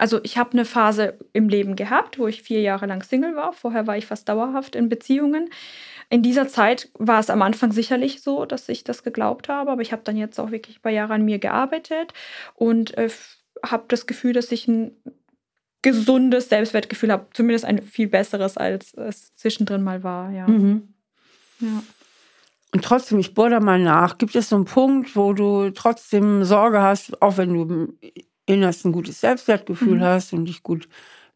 Also 0.00 0.18
ich 0.22 0.38
habe 0.38 0.52
eine 0.52 0.64
Phase 0.64 1.18
im 1.34 1.50
Leben 1.50 1.76
gehabt, 1.76 2.18
wo 2.18 2.26
ich 2.26 2.42
vier 2.42 2.62
Jahre 2.62 2.86
lang 2.86 3.02
Single 3.02 3.36
war. 3.36 3.52
Vorher 3.52 3.86
war 3.86 3.98
ich 3.98 4.06
fast 4.06 4.30
dauerhaft 4.30 4.74
in 4.74 4.88
Beziehungen. 4.88 5.50
In 6.08 6.22
dieser 6.22 6.48
Zeit 6.48 6.88
war 6.94 7.20
es 7.20 7.28
am 7.28 7.42
Anfang 7.42 7.70
sicherlich 7.70 8.22
so, 8.22 8.46
dass 8.46 8.70
ich 8.70 8.82
das 8.82 9.02
geglaubt 9.02 9.50
habe, 9.50 9.70
aber 9.70 9.82
ich 9.82 9.92
habe 9.92 10.00
dann 10.02 10.16
jetzt 10.16 10.40
auch 10.40 10.52
wirklich 10.52 10.78
ein 10.78 10.80
paar 10.82 10.90
Jahre 10.90 11.12
an 11.12 11.26
mir 11.26 11.38
gearbeitet 11.38 12.14
und 12.54 12.96
äh, 12.96 13.10
habe 13.62 13.84
das 13.88 14.06
Gefühl, 14.06 14.32
dass 14.32 14.50
ich 14.50 14.66
ein 14.68 14.92
gesundes 15.82 16.48
Selbstwertgefühl 16.48 17.12
habe, 17.12 17.26
zumindest 17.34 17.66
ein 17.66 17.82
viel 17.82 18.08
besseres, 18.08 18.56
als 18.56 18.94
es 18.94 19.34
zwischendrin 19.34 19.82
mal 19.82 20.02
war. 20.02 20.30
Ja. 20.30 20.48
Mhm. 20.48 20.94
ja. 21.60 21.82
Und 22.72 22.84
trotzdem, 22.86 23.18
ich 23.18 23.34
bohre 23.34 23.50
da 23.50 23.60
mal 23.60 23.78
nach, 23.78 24.16
gibt 24.16 24.34
es 24.34 24.48
so 24.48 24.56
einen 24.56 24.64
Punkt, 24.64 25.14
wo 25.14 25.34
du 25.34 25.70
trotzdem 25.72 26.44
Sorge 26.44 26.80
hast, 26.80 27.20
auch 27.20 27.36
wenn 27.36 27.52
du 27.52 27.98
innerst 28.46 28.84
ein 28.84 28.92
gutes 28.92 29.20
Selbstwertgefühl 29.20 29.98
mhm. 29.98 30.04
hast 30.04 30.32
und 30.32 30.46
dich 30.46 30.62
gut 30.62 30.88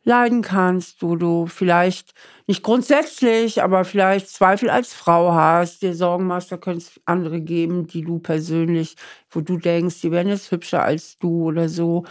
leiden 0.05 0.43
kannst, 0.43 1.03
wo 1.03 1.17
du 1.17 1.47
vielleicht 1.47 2.13
nicht 2.47 2.63
grundsätzlich, 2.63 3.63
aber 3.63 3.85
vielleicht 3.85 4.29
Zweifel 4.29 4.69
als 4.69 4.93
Frau 4.93 5.33
hast, 5.33 5.83
dir 5.83 5.95
Sorgen 5.95 6.27
machst, 6.27 6.53
da 6.53 6.59
könnte 6.59 6.79
es 6.79 7.01
andere 7.07 7.41
geben, 7.41 7.87
die 7.87 8.03
du 8.03 8.19
persönlich, 8.19 8.97
wo 9.31 9.41
du 9.41 9.57
denkst, 9.57 10.03
die 10.03 10.11
wären 10.11 10.29
jetzt 10.29 10.51
hübscher 10.51 10.83
als 10.83 11.19
du 11.19 11.45
oder 11.45 11.69
so. 11.69 12.05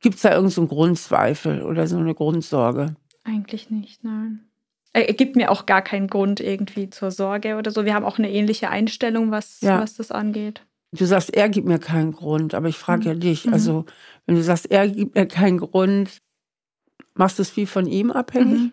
Gibt 0.00 0.16
es 0.16 0.22
da 0.22 0.30
irgendeinen 0.30 0.50
so 0.50 0.66
Grundzweifel 0.66 1.62
oder 1.62 1.86
so 1.86 1.96
eine 1.96 2.14
Grundsorge? 2.14 2.94
Eigentlich 3.24 3.70
nicht, 3.70 4.04
nein. 4.04 4.44
Er 4.92 5.12
gibt 5.14 5.36
mir 5.36 5.50
auch 5.50 5.66
gar 5.66 5.82
keinen 5.82 6.08
Grund 6.08 6.40
irgendwie 6.40 6.90
zur 6.90 7.10
Sorge 7.10 7.56
oder 7.56 7.70
so. 7.70 7.84
Wir 7.84 7.94
haben 7.94 8.04
auch 8.04 8.18
eine 8.18 8.30
ähnliche 8.30 8.70
Einstellung, 8.70 9.30
was, 9.30 9.60
ja. 9.60 9.80
was 9.80 9.94
das 9.94 10.10
angeht. 10.10 10.62
Du 10.92 11.04
sagst, 11.04 11.34
er 11.34 11.48
gibt 11.48 11.66
mir 11.66 11.78
keinen 11.78 12.12
Grund, 12.12 12.54
aber 12.54 12.68
ich 12.68 12.78
frage 12.78 13.02
mhm. 13.02 13.06
ja 13.06 13.14
dich. 13.14 13.46
Mhm. 13.46 13.52
Also, 13.52 13.84
wenn 14.26 14.36
du 14.36 14.42
sagst, 14.42 14.70
er 14.70 14.88
gibt 14.88 15.14
mir 15.14 15.26
keinen 15.26 15.58
Grund, 15.58 16.18
machst 17.14 17.38
du 17.38 17.42
es 17.42 17.50
viel 17.50 17.66
von 17.66 17.86
ihm 17.86 18.10
abhängig? 18.10 18.72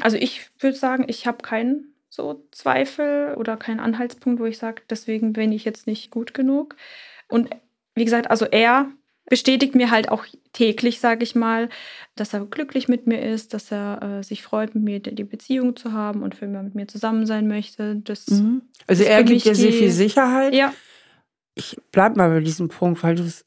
Also, 0.00 0.16
ich 0.16 0.50
würde 0.60 0.76
sagen, 0.76 1.04
ich 1.08 1.26
habe 1.26 1.38
keinen 1.38 1.94
so 2.08 2.46
Zweifel 2.52 3.34
oder 3.36 3.56
keinen 3.56 3.80
Anhaltspunkt, 3.80 4.40
wo 4.40 4.44
ich 4.46 4.58
sage, 4.58 4.82
deswegen 4.88 5.32
bin 5.32 5.52
ich 5.52 5.64
jetzt 5.64 5.86
nicht 5.86 6.10
gut 6.10 6.34
genug. 6.34 6.76
Und 7.28 7.50
wie 7.94 8.04
gesagt, 8.04 8.30
also 8.30 8.44
er 8.46 8.90
bestätigt 9.28 9.74
mir 9.74 9.90
halt 9.90 10.10
auch 10.10 10.24
täglich, 10.52 11.00
sage 11.00 11.22
ich 11.22 11.34
mal, 11.34 11.68
dass 12.16 12.34
er 12.34 12.44
glücklich 12.46 12.88
mit 12.88 13.06
mir 13.06 13.22
ist, 13.22 13.54
dass 13.54 13.70
er 13.70 14.02
äh, 14.02 14.22
sich 14.22 14.42
freut, 14.42 14.74
mit 14.74 14.84
mir 14.84 15.00
die 15.00 15.24
Beziehung 15.24 15.76
zu 15.76 15.92
haben 15.92 16.22
und 16.22 16.34
für 16.34 16.46
immer 16.46 16.62
mit 16.62 16.74
mir 16.74 16.88
zusammen 16.88 17.26
sein 17.26 17.46
möchte. 17.46 17.96
Das 17.96 18.26
mhm. 18.28 18.62
Also 18.86 19.04
er 19.04 19.22
gibt 19.22 19.44
dir 19.44 19.54
sehr 19.54 19.72
viel 19.72 19.90
Sicherheit. 19.90 20.54
Ja. 20.54 20.72
Ich 21.54 21.76
bleib 21.92 22.16
mal 22.16 22.30
bei 22.30 22.40
diesem 22.40 22.68
Punkt, 22.68 23.02
weil 23.02 23.16
du 23.16 23.24
es 23.24 23.44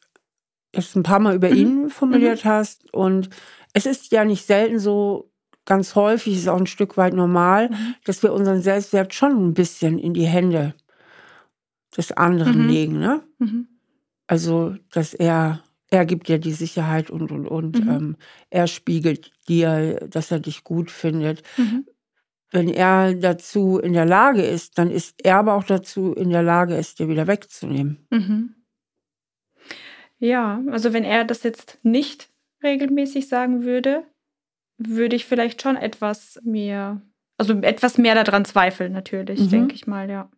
jetzt 0.75 0.95
ein 0.95 1.03
paar 1.03 1.19
Mal 1.19 1.35
über 1.35 1.49
mhm. 1.49 1.55
ihn 1.55 1.89
formuliert 1.89 2.45
mhm. 2.45 2.49
hast. 2.49 2.93
Und 2.93 3.29
es 3.73 3.85
ist 3.85 4.11
ja 4.11 4.25
nicht 4.25 4.45
selten 4.45 4.79
so, 4.79 5.31
ganz 5.65 5.95
häufig 5.95 6.35
ist 6.35 6.47
auch 6.47 6.59
ein 6.59 6.67
Stück 6.67 6.97
weit 6.97 7.13
normal, 7.13 7.69
mhm. 7.69 7.95
dass 8.03 8.23
wir 8.23 8.33
unseren 8.33 8.61
Selbstwert 8.61 9.13
schon 9.13 9.49
ein 9.49 9.53
bisschen 9.53 9.97
in 9.97 10.13
die 10.13 10.25
Hände 10.25 10.73
des 11.95 12.11
anderen 12.11 12.63
mhm. 12.63 12.69
legen. 12.69 12.99
Ne? 12.99 13.21
Mhm. 13.39 13.67
Also, 14.27 14.75
dass 14.91 15.13
er 15.13 15.61
er 15.91 16.05
gibt 16.05 16.29
dir 16.29 16.39
die 16.39 16.53
Sicherheit 16.53 17.11
und, 17.11 17.31
und, 17.31 17.47
und. 17.47 17.85
Mhm. 17.85 17.91
Ähm, 17.91 18.15
er 18.49 18.67
spiegelt 18.67 19.31
dir, 19.47 20.07
dass 20.09 20.31
er 20.31 20.39
dich 20.39 20.63
gut 20.63 20.89
findet. 20.89 21.43
Mhm. 21.57 21.85
Wenn 22.49 22.69
er 22.69 23.13
dazu 23.13 23.77
in 23.77 23.93
der 23.93 24.05
Lage 24.05 24.41
ist, 24.41 24.77
dann 24.77 24.89
ist 24.89 25.23
er 25.23 25.37
aber 25.37 25.53
auch 25.53 25.63
dazu 25.63 26.13
in 26.13 26.29
der 26.29 26.43
Lage, 26.43 26.75
es 26.75 26.95
dir 26.95 27.09
wieder 27.09 27.27
wegzunehmen. 27.27 28.07
Mhm. 28.09 28.55
Ja, 30.17 30.61
also 30.69 30.93
wenn 30.93 31.03
er 31.03 31.25
das 31.25 31.43
jetzt 31.43 31.79
nicht 31.83 32.29
regelmäßig 32.63 33.27
sagen 33.27 33.63
würde, 33.63 34.03
würde 34.77 35.15
ich 35.15 35.25
vielleicht 35.25 35.61
schon 35.61 35.75
etwas 35.75 36.39
mehr, 36.43 37.01
also 37.37 37.53
etwas 37.61 37.97
mehr 37.97 38.15
daran 38.15 38.45
zweifeln, 38.45 38.93
natürlich, 38.93 39.41
mhm. 39.41 39.49
denke 39.49 39.75
ich 39.75 39.87
mal, 39.87 40.09
ja 40.09 40.29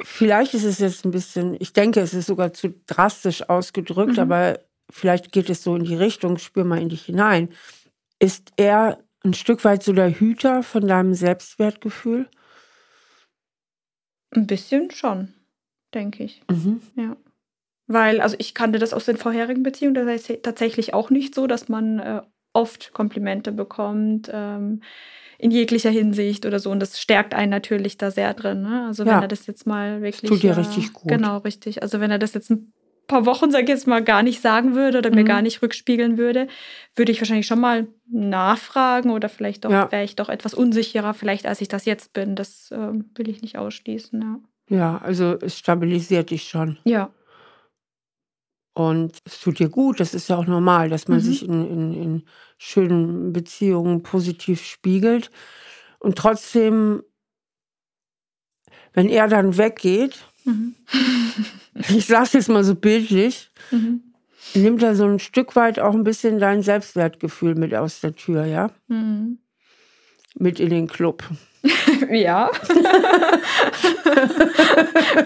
vielleicht 0.00 0.54
ist 0.54 0.64
es 0.64 0.78
jetzt 0.78 1.04
ein 1.04 1.10
bisschen, 1.10 1.56
ich 1.58 1.72
denke, 1.72 2.00
es 2.00 2.14
ist 2.14 2.26
sogar 2.26 2.52
zu 2.52 2.74
drastisch 2.86 3.48
ausgedrückt, 3.48 4.14
mhm. 4.14 4.20
aber 4.20 4.60
vielleicht 4.90 5.32
geht 5.32 5.50
es 5.50 5.62
so 5.62 5.74
in 5.76 5.84
die 5.84 5.94
Richtung, 5.94 6.38
spür 6.38 6.64
mal 6.64 6.80
in 6.80 6.88
dich 6.88 7.04
hinein. 7.04 7.50
Ist 8.18 8.52
er 8.56 9.02
ein 9.24 9.34
Stück 9.34 9.64
weit 9.64 9.82
so 9.82 9.92
der 9.92 10.10
Hüter 10.10 10.62
von 10.62 10.86
deinem 10.86 11.14
Selbstwertgefühl? 11.14 12.28
Ein 14.30 14.46
bisschen 14.46 14.90
schon, 14.90 15.34
denke 15.94 16.24
ich. 16.24 16.42
Mhm. 16.50 16.80
Ja. 16.96 17.16
Weil, 17.86 18.20
also 18.20 18.36
ich 18.38 18.54
kannte 18.54 18.78
das 18.78 18.94
aus 18.94 19.04
den 19.04 19.16
vorherigen 19.16 19.62
Beziehungen, 19.62 19.94
das 19.94 20.06
heißt 20.06 20.42
tatsächlich 20.42 20.94
auch 20.94 21.10
nicht 21.10 21.34
so, 21.34 21.46
dass 21.46 21.68
man 21.68 21.98
äh, 21.98 22.22
oft 22.52 22.92
Komplimente 22.92 23.52
bekommt. 23.52 24.30
Ähm, 24.32 24.82
in 25.42 25.50
jeglicher 25.50 25.90
Hinsicht 25.90 26.46
oder 26.46 26.60
so. 26.60 26.70
Und 26.70 26.78
das 26.78 27.00
stärkt 27.00 27.34
einen 27.34 27.50
natürlich 27.50 27.98
da 27.98 28.12
sehr 28.12 28.32
drin. 28.32 28.62
Ne? 28.62 28.86
Also 28.86 29.04
wenn 29.04 29.12
ja. 29.12 29.22
er 29.22 29.28
das 29.28 29.48
jetzt 29.48 29.66
mal 29.66 30.00
wirklich. 30.00 30.30
Tut 30.30 30.44
dir 30.44 30.56
richtig 30.56 30.92
gut. 30.92 31.08
Genau, 31.08 31.38
richtig. 31.38 31.82
Also 31.82 31.98
wenn 31.98 32.12
er 32.12 32.20
das 32.20 32.32
jetzt 32.34 32.48
ein 32.48 32.72
paar 33.08 33.26
Wochen, 33.26 33.50
sag 33.50 33.64
ich 33.64 33.68
jetzt 33.68 33.88
mal, 33.88 34.04
gar 34.04 34.22
nicht 34.22 34.40
sagen 34.40 34.76
würde 34.76 34.98
oder 34.98 35.10
mhm. 35.10 35.16
mir 35.16 35.24
gar 35.24 35.42
nicht 35.42 35.60
rückspiegeln 35.60 36.16
würde, 36.16 36.46
würde 36.94 37.10
ich 37.10 37.20
wahrscheinlich 37.20 37.48
schon 37.48 37.58
mal 37.58 37.88
nachfragen 38.08 39.10
oder 39.10 39.28
vielleicht 39.28 39.64
doch, 39.64 39.72
ja. 39.72 39.90
wäre 39.90 40.04
ich 40.04 40.14
doch 40.14 40.28
etwas 40.28 40.54
unsicherer, 40.54 41.12
vielleicht 41.12 41.44
als 41.44 41.60
ich 41.60 41.66
das 41.66 41.86
jetzt 41.86 42.12
bin. 42.12 42.36
Das 42.36 42.70
äh, 42.70 42.92
will 43.16 43.28
ich 43.28 43.42
nicht 43.42 43.58
ausschließen, 43.58 44.22
ja. 44.22 44.38
Ja, 44.68 44.98
also 44.98 45.36
es 45.40 45.58
stabilisiert 45.58 46.30
dich 46.30 46.44
schon. 46.44 46.78
Ja. 46.84 47.10
Und 48.74 49.18
es 49.24 49.40
tut 49.40 49.58
dir 49.58 49.68
gut, 49.68 50.00
das 50.00 50.14
ist 50.14 50.28
ja 50.28 50.36
auch 50.36 50.46
normal, 50.46 50.88
dass 50.88 51.08
man 51.08 51.18
mhm. 51.18 51.22
sich 51.22 51.46
in, 51.46 51.66
in, 51.66 51.92
in 51.92 52.22
schönen 52.56 53.32
Beziehungen 53.32 54.02
positiv 54.02 54.64
spiegelt. 54.64 55.30
Und 55.98 56.16
trotzdem, 56.16 57.02
wenn 58.94 59.08
er 59.08 59.28
dann 59.28 59.58
weggeht, 59.58 60.24
mhm. 60.44 60.74
ich 61.74 62.06
sag's 62.06 62.32
jetzt 62.32 62.48
mal 62.48 62.64
so 62.64 62.74
bildlich, 62.74 63.50
mhm. 63.70 64.14
nimmt 64.54 64.82
er 64.82 64.94
so 64.94 65.04
ein 65.04 65.18
Stück 65.18 65.54
weit 65.54 65.78
auch 65.78 65.94
ein 65.94 66.04
bisschen 66.04 66.38
dein 66.38 66.62
Selbstwertgefühl 66.62 67.54
mit 67.54 67.74
aus 67.74 68.00
der 68.00 68.14
Tür, 68.14 68.46
ja? 68.46 68.70
Mhm. 68.88 69.38
Mit 70.38 70.60
in 70.60 70.70
den 70.70 70.86
Club. 70.86 71.24
ja. 72.10 72.50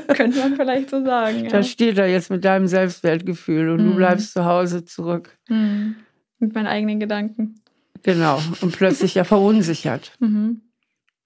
Könnte 0.09 0.39
man 0.39 0.57
vielleicht 0.57 0.91
so 0.91 1.05
sagen. 1.05 1.45
Ja. 1.45 1.51
Da 1.51 1.63
steht 1.63 1.99
er 1.99 2.09
jetzt 2.09 2.31
mit 2.31 2.45
deinem 2.45 2.67
Selbstwertgefühl 2.67 3.71
und 3.71 3.83
mhm. 3.83 3.91
du 3.91 3.97
bleibst 3.97 4.33
zu 4.33 4.45
Hause 4.45 4.85
zurück. 4.85 5.39
Mhm. 5.49 5.97
Mit 6.39 6.55
meinen 6.55 6.67
eigenen 6.67 7.01
Gedanken. 7.01 7.55
Genau. 8.03 8.41
Und 8.61 8.77
plötzlich 8.77 9.15
ja 9.15 9.25
verunsichert. 9.25 10.13
Mhm. 10.21 10.63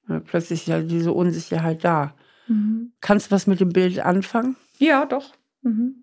Ja, 0.08 0.18
plötzlich 0.18 0.66
ja 0.66 0.80
diese 0.80 1.12
Unsicherheit 1.12 1.84
da. 1.84 2.14
Mhm. 2.48 2.92
Kannst 3.00 3.28
du 3.28 3.30
was 3.30 3.46
mit 3.46 3.60
dem 3.60 3.68
Bild 3.68 4.00
anfangen? 4.00 4.56
Ja, 4.78 5.06
doch. 5.06 5.34
Mhm. 5.62 5.99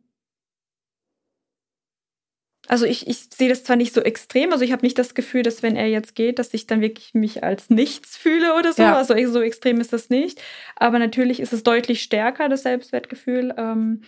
Also 2.68 2.86
ich, 2.86 3.08
ich 3.08 3.30
sehe 3.34 3.50
das 3.50 3.64
zwar 3.64 3.76
nicht 3.76 3.94
so 3.94 4.02
extrem, 4.02 4.52
also 4.52 4.64
ich 4.64 4.72
habe 4.72 4.86
nicht 4.86 4.98
das 4.98 5.16
Gefühl, 5.16 5.44
dass 5.44 5.64
wenn 5.64 5.76
er 5.76 5.88
jetzt 5.88 6.16
geht, 6.16 6.40
dass 6.40 6.54
ich 6.54 6.68
dann 6.68 6.82
wirklich 6.82 7.14
mich 7.14 7.44
als 7.44 7.70
nichts 7.70 8.18
fühle 8.18 8.56
oder 8.56 8.74
so. 8.74 8.82
Ja. 8.82 8.96
Also 8.96 9.16
so 9.28 9.42
extrem 9.42 9.80
ist 9.80 9.94
das 9.94 10.10
nicht. 10.10 10.42
Aber 10.76 11.00
natürlich 11.00 11.40
ist 11.40 11.54
es 11.54 11.64
deutlich 11.64 12.02
stärker, 12.02 12.50
das 12.50 12.64
Selbstwertgefühl, 12.64 13.54
ähm, 13.58 14.02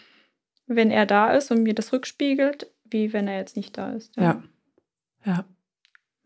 wenn 0.67 0.91
er 0.91 1.05
da 1.05 1.33
ist 1.33 1.51
und 1.51 1.63
mir 1.63 1.73
das 1.73 1.93
rückspiegelt, 1.93 2.69
wie 2.85 3.13
wenn 3.13 3.27
er 3.27 3.37
jetzt 3.37 3.55
nicht 3.55 3.77
da 3.77 3.93
ist. 3.93 4.15
Ja. 4.17 4.43
Ja. 5.25 5.33
ja. 5.33 5.45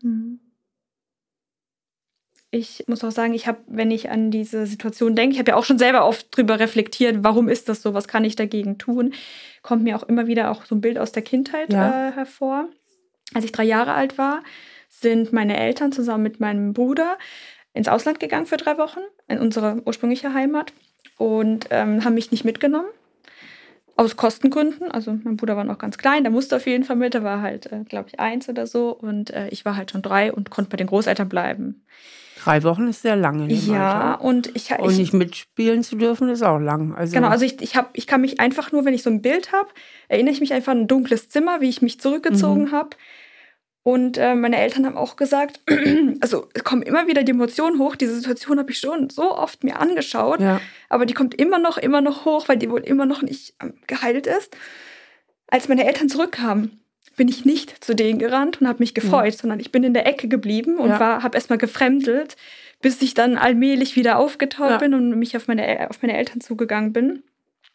Mhm 0.02 0.40
ich 2.54 2.84
muss 2.86 3.02
auch 3.02 3.10
sagen, 3.10 3.34
ich 3.34 3.48
habe, 3.48 3.58
wenn 3.66 3.90
ich 3.90 4.10
an 4.10 4.30
diese 4.30 4.66
Situation 4.66 5.16
denke, 5.16 5.34
ich 5.34 5.40
habe 5.40 5.50
ja 5.50 5.56
auch 5.56 5.64
schon 5.64 5.78
selber 5.78 6.06
oft 6.06 6.36
drüber 6.36 6.60
reflektiert, 6.60 7.18
warum 7.20 7.48
ist 7.48 7.68
das 7.68 7.82
so, 7.82 7.94
was 7.94 8.06
kann 8.06 8.24
ich 8.24 8.36
dagegen 8.36 8.78
tun, 8.78 9.12
kommt 9.62 9.82
mir 9.82 9.96
auch 9.96 10.04
immer 10.04 10.28
wieder 10.28 10.52
auch 10.52 10.64
so 10.64 10.76
ein 10.76 10.80
Bild 10.80 10.98
aus 10.98 11.10
der 11.10 11.22
Kindheit 11.22 11.72
ja. 11.72 12.10
äh, 12.10 12.12
hervor. 12.12 12.68
Als 13.34 13.44
ich 13.44 13.50
drei 13.50 13.64
Jahre 13.64 13.94
alt 13.94 14.18
war, 14.18 14.44
sind 14.88 15.32
meine 15.32 15.56
Eltern 15.56 15.90
zusammen 15.90 16.22
mit 16.22 16.38
meinem 16.38 16.72
Bruder 16.72 17.18
ins 17.72 17.88
Ausland 17.88 18.20
gegangen 18.20 18.46
für 18.46 18.56
drei 18.56 18.78
Wochen, 18.78 19.00
in 19.26 19.38
unsere 19.38 19.82
ursprüngliche 19.84 20.32
Heimat 20.32 20.72
und 21.18 21.66
ähm, 21.70 22.04
haben 22.04 22.14
mich 22.14 22.30
nicht 22.30 22.44
mitgenommen. 22.44 22.88
Aus 23.96 24.16
Kostengründen. 24.16 24.90
Also 24.90 25.16
mein 25.22 25.36
Bruder 25.36 25.56
war 25.56 25.64
noch 25.64 25.78
ganz 25.78 25.98
klein, 25.98 26.22
der 26.24 26.32
musste 26.32 26.56
auf 26.56 26.66
jeden 26.66 26.84
Fall 26.84 26.96
mit. 26.96 27.14
Der 27.14 27.24
war 27.24 27.42
halt, 27.42 27.70
äh, 27.70 27.84
glaube 27.84 28.08
ich, 28.08 28.20
eins 28.20 28.48
oder 28.48 28.66
so. 28.66 28.90
Und 28.90 29.30
äh, 29.30 29.48
ich 29.48 29.64
war 29.64 29.76
halt 29.76 29.90
schon 29.90 30.02
drei 30.02 30.32
und 30.32 30.50
konnte 30.50 30.70
bei 30.70 30.76
den 30.76 30.88
Großeltern 30.88 31.28
bleiben. 31.28 31.84
Drei 32.44 32.62
Wochen 32.62 32.88
ist 32.88 33.00
sehr 33.00 33.16
lange. 33.16 33.50
Ja, 33.50 34.12
Alter. 34.12 34.24
und 34.24 34.54
ich 34.54 34.70
Und 34.78 34.96
nicht 34.98 35.14
mitspielen 35.14 35.82
zu 35.82 35.96
dürfen, 35.96 36.28
ist 36.28 36.42
auch 36.42 36.58
lang. 36.58 36.94
Also 36.94 37.14
genau, 37.14 37.28
also 37.28 37.46
ich, 37.46 37.62
ich, 37.62 37.74
hab, 37.74 37.96
ich 37.96 38.06
kann 38.06 38.20
mich 38.20 38.38
einfach 38.38 38.70
nur, 38.70 38.84
wenn 38.84 38.92
ich 38.92 39.02
so 39.02 39.08
ein 39.08 39.22
Bild 39.22 39.52
habe, 39.52 39.70
erinnere 40.08 40.34
ich 40.34 40.40
mich 40.40 40.52
einfach 40.52 40.72
an 40.72 40.82
ein 40.82 40.86
dunkles 40.86 41.30
Zimmer, 41.30 41.62
wie 41.62 41.70
ich 41.70 41.80
mich 41.80 42.00
zurückgezogen 42.00 42.64
mhm. 42.64 42.72
habe. 42.72 42.90
Und 43.82 44.18
äh, 44.18 44.34
meine 44.34 44.58
Eltern 44.58 44.84
haben 44.84 44.96
auch 44.98 45.16
gesagt, 45.16 45.60
also 46.20 46.48
es 46.52 46.64
kommen 46.64 46.82
immer 46.82 47.06
wieder 47.06 47.22
die 47.22 47.32
Emotionen 47.32 47.78
hoch. 47.78 47.96
Diese 47.96 48.14
Situation 48.14 48.58
habe 48.58 48.70
ich 48.70 48.78
schon 48.78 49.08
so 49.08 49.34
oft 49.34 49.64
mir 49.64 49.80
angeschaut, 49.80 50.40
ja. 50.40 50.60
aber 50.90 51.06
die 51.06 51.14
kommt 51.14 51.34
immer 51.34 51.58
noch, 51.58 51.78
immer 51.78 52.02
noch 52.02 52.26
hoch, 52.26 52.48
weil 52.48 52.58
die 52.58 52.70
wohl 52.70 52.80
immer 52.80 53.06
noch 53.06 53.22
nicht 53.22 53.54
ähm, 53.62 53.74
geheilt 53.86 54.26
ist. 54.26 54.54
Als 55.48 55.68
meine 55.68 55.86
Eltern 55.86 56.10
zurückkamen, 56.10 56.83
bin 57.16 57.28
ich 57.28 57.44
nicht 57.44 57.84
zu 57.84 57.94
denen 57.94 58.18
gerannt 58.18 58.60
und 58.60 58.68
habe 58.68 58.80
mich 58.80 58.94
gefreut, 58.94 59.32
ja. 59.34 59.38
sondern 59.40 59.60
ich 59.60 59.72
bin 59.72 59.84
in 59.84 59.94
der 59.94 60.06
Ecke 60.06 60.28
geblieben 60.28 60.78
und 60.78 60.90
ja. 60.90 61.22
habe 61.22 61.36
erstmal 61.36 61.58
gefremdelt, 61.58 62.36
bis 62.80 63.00
ich 63.02 63.14
dann 63.14 63.36
allmählich 63.36 63.96
wieder 63.96 64.18
aufgetaucht 64.18 64.70
ja. 64.70 64.78
bin 64.78 64.94
und 64.94 65.18
mich 65.18 65.36
auf 65.36 65.48
meine, 65.48 65.88
auf 65.90 66.02
meine 66.02 66.16
Eltern 66.16 66.40
zugegangen 66.40 66.92
bin. 66.92 67.22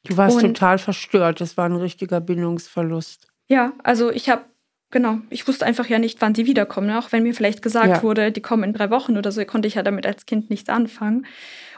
Du 0.05 0.17
warst 0.17 0.37
und, 0.37 0.43
total 0.43 0.77
verstört. 0.77 1.41
Das 1.41 1.57
war 1.57 1.65
ein 1.65 1.75
richtiger 1.75 2.21
Bindungsverlust. 2.21 3.27
Ja, 3.47 3.73
also 3.83 4.11
ich 4.11 4.29
habe, 4.29 4.43
genau, 4.91 5.19
ich 5.29 5.47
wusste 5.47 5.65
einfach 5.65 5.87
ja 5.87 5.99
nicht, 5.99 6.21
wann 6.21 6.35
sie 6.35 6.45
wiederkommen. 6.45 6.87
Ne? 6.87 6.99
Auch 6.99 7.11
wenn 7.11 7.23
mir 7.23 7.33
vielleicht 7.33 7.61
gesagt 7.61 8.03
wurde, 8.03 8.31
die 8.31 8.41
kommen 8.41 8.63
in 8.63 8.73
drei 8.73 8.89
Wochen 8.89 9.17
oder 9.17 9.31
so, 9.31 9.43
konnte 9.45 9.67
ich 9.67 9.75
ja 9.75 9.83
damit 9.83 10.05
als 10.05 10.25
Kind 10.25 10.49
nichts 10.49 10.69
anfangen. 10.69 11.25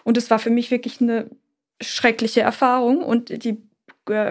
Und 0.03 0.17
es 0.17 0.29
war 0.29 0.39
für 0.39 0.49
mich 0.49 0.71
wirklich 0.71 1.01
eine 1.01 1.29
schreckliche 1.81 2.41
Erfahrung 2.41 3.03
und 3.03 3.43
die 3.43 3.57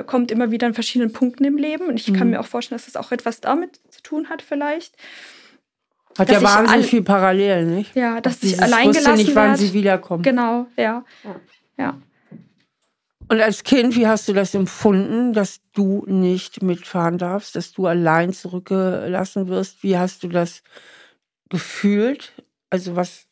kommt 0.07 0.31
immer 0.31 0.51
wieder 0.51 0.67
an 0.67 0.75
verschiedenen 0.75 1.13
Punkten 1.13 1.45
im 1.45 1.57
Leben. 1.57 1.89
Und 1.89 2.01
ich 2.01 2.09
mhm. 2.09 2.17
kann 2.17 2.31
mir 2.31 2.41
auch 2.41 2.47
vorstellen, 2.47 2.79
dass 2.79 2.87
es 2.87 2.95
das 2.95 3.05
auch 3.05 3.13
etwas 3.13 3.41
damit 3.41 3.81
zu 3.91 4.03
tun 4.03 4.29
hat, 4.29 4.43
vielleicht. 4.43 4.95
Hat 6.19 6.31
ja 6.31 6.43
wahnsinnig 6.43 6.87
viel 6.87 7.03
parallel, 7.03 7.67
nicht? 7.67 7.95
Ja, 7.95 8.21
dass 8.21 8.43
ich 8.43 8.61
allein 8.61 8.93
gelassen 8.93 9.17
nicht, 9.17 9.35
wann 9.35 9.57
sie 9.57 9.73
wiederkommt. 9.73 10.25
Genau, 10.25 10.67
ja. 10.77 11.05
ja. 11.25 11.37
ja. 11.79 11.99
Und 13.29 13.41
als 13.41 13.63
Kind, 13.63 13.95
wie 13.95 14.09
hast 14.09 14.29
du 14.29 14.33
das 14.33 14.55
empfunden, 14.55 15.33
dass 15.33 15.61
du 15.73 16.05
nicht 16.09 16.63
mitfahren 16.63 17.17
darfst, 17.17 17.55
dass 17.55 17.73
du 17.73 17.87
allein 17.87 18.33
zurückgelassen 18.33 19.47
wirst? 19.47 19.85
Wie 19.85 19.97
hast 19.97 20.25
du 20.25 20.29
das 20.29 20.65
gefühlt? 21.49 22.33
Also 22.71 22.97
was? 22.97 23.27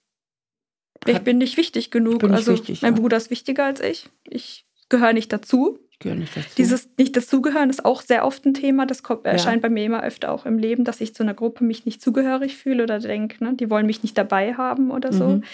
Ich 1.04 1.18
bin 1.20 1.38
nicht 1.38 1.56
wichtig 1.56 1.90
genug. 1.90 2.22
Nicht 2.22 2.32
also 2.32 2.52
wichtig, 2.52 2.82
mein 2.82 2.94
ja. 2.94 3.00
Bruder 3.00 3.16
ist 3.16 3.30
wichtiger 3.30 3.64
als 3.64 3.80
ich. 3.80 4.08
Ich 4.24 4.66
gehöre 4.88 5.12
nicht 5.12 5.32
dazu. 5.32 5.80
Gehöre 6.00 6.16
nicht 6.16 6.36
dazu. 6.36 6.48
Dieses 6.56 6.88
nicht 6.96 7.16
dazugehören 7.16 7.70
ist 7.70 7.84
auch 7.84 8.02
sehr 8.02 8.24
oft 8.24 8.44
ein 8.46 8.54
Thema. 8.54 8.86
Das 8.86 9.02
kommt, 9.02 9.24
ja. 9.24 9.32
erscheint 9.32 9.62
bei 9.62 9.68
mir 9.68 9.84
immer 9.84 10.02
öfter 10.02 10.30
auch 10.30 10.46
im 10.46 10.58
Leben, 10.58 10.84
dass 10.84 11.00
ich 11.00 11.14
zu 11.14 11.24
einer 11.24 11.34
Gruppe 11.34 11.64
mich 11.64 11.86
nicht 11.86 12.00
zugehörig 12.00 12.56
fühle 12.56 12.84
oder 12.84 13.00
denke, 13.00 13.42
ne, 13.42 13.54
die 13.54 13.68
wollen 13.68 13.86
mich 13.86 14.02
nicht 14.02 14.16
dabei 14.16 14.54
haben 14.54 14.90
oder 14.90 15.12
so. 15.12 15.28
Mhm. 15.28 15.44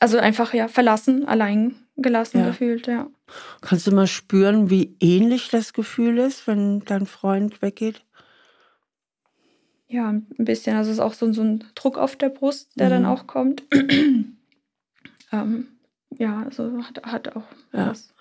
Also 0.00 0.18
einfach 0.18 0.52
ja 0.52 0.66
verlassen, 0.66 1.26
allein 1.28 1.76
gelassen 1.96 2.40
ja. 2.40 2.48
gefühlt, 2.48 2.86
ja. 2.86 3.08
Kannst 3.60 3.86
du 3.86 3.92
mal 3.92 4.06
spüren, 4.06 4.70
wie 4.70 4.96
ähnlich 5.00 5.48
das 5.50 5.72
Gefühl 5.72 6.18
ist, 6.18 6.46
wenn 6.46 6.80
dein 6.80 7.06
Freund 7.06 7.62
weggeht? 7.62 8.02
Ja, 9.86 10.08
ein 10.08 10.26
bisschen. 10.38 10.76
Also 10.76 10.90
es 10.90 10.96
ist 10.96 11.02
auch 11.02 11.14
so, 11.14 11.32
so 11.32 11.42
ein 11.42 11.64
Druck 11.74 11.98
auf 11.98 12.16
der 12.16 12.28
Brust, 12.30 12.70
der 12.76 12.86
mhm. 12.86 12.90
dann 12.90 13.06
auch 13.06 13.26
kommt. 13.26 13.62
ähm, 15.32 15.68
ja, 16.16 16.42
also 16.44 16.82
hat, 16.84 17.02
hat 17.04 17.36
auch 17.36 17.44
ja. 17.72 17.90
was. 17.90 18.12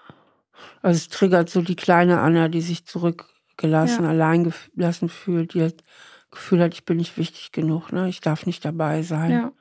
Also 0.82 0.98
es 0.98 1.10
triggert 1.10 1.50
so 1.50 1.62
die 1.62 1.76
kleine 1.76 2.20
Anna, 2.20 2.48
die 2.48 2.62
sich 2.62 2.86
zurückgelassen, 2.86 4.04
ja. 4.04 4.10
allein 4.10 4.54
gelassen 4.76 5.10
fühlt, 5.10 5.54
die 5.54 5.60
das 5.60 5.74
Gefühl 6.32 6.62
hat, 6.62 6.74
ich 6.74 6.86
bin 6.86 6.98
nicht 6.98 7.18
wichtig 7.18 7.52
genug, 7.52 7.92
ne? 7.92 8.08
ich 8.08 8.22
darf 8.22 8.46
nicht 8.46 8.64
dabei 8.64 9.02
sein. 9.02 9.32
Ja. 9.32 9.52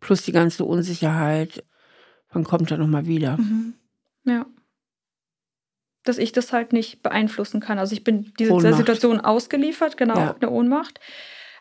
Plus 0.00 0.22
die 0.22 0.32
ganze 0.32 0.64
Unsicherheit, 0.64 1.64
wann 2.30 2.44
kommt 2.44 2.70
er 2.70 2.78
nochmal 2.78 3.06
wieder? 3.06 3.36
Mhm. 3.36 3.74
Ja. 4.24 4.46
Dass 6.04 6.18
ich 6.18 6.32
das 6.32 6.52
halt 6.52 6.72
nicht 6.72 7.02
beeinflussen 7.02 7.60
kann. 7.60 7.78
Also 7.78 7.92
ich 7.92 8.02
bin 8.02 8.32
dieser 8.38 8.54
Ohnmacht. 8.54 8.76
Situation 8.76 9.20
ausgeliefert, 9.20 9.96
genau, 9.96 10.16
ja. 10.16 10.34
eine 10.40 10.50
Ohnmacht. 10.50 11.00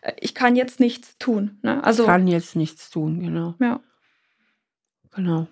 Äh, 0.01 0.13
ich 0.19 0.33
kann 0.33 0.55
jetzt 0.55 0.79
nichts 0.79 1.17
tun. 1.17 1.59
Ne? 1.61 1.83
Also, 1.83 2.03
ich 2.03 2.07
kann 2.07 2.27
jetzt 2.27 2.55
nichts 2.55 2.89
tun, 2.89 3.19
genau. 3.19 3.55
Ja. 3.59 3.79
Genau. 5.11 5.47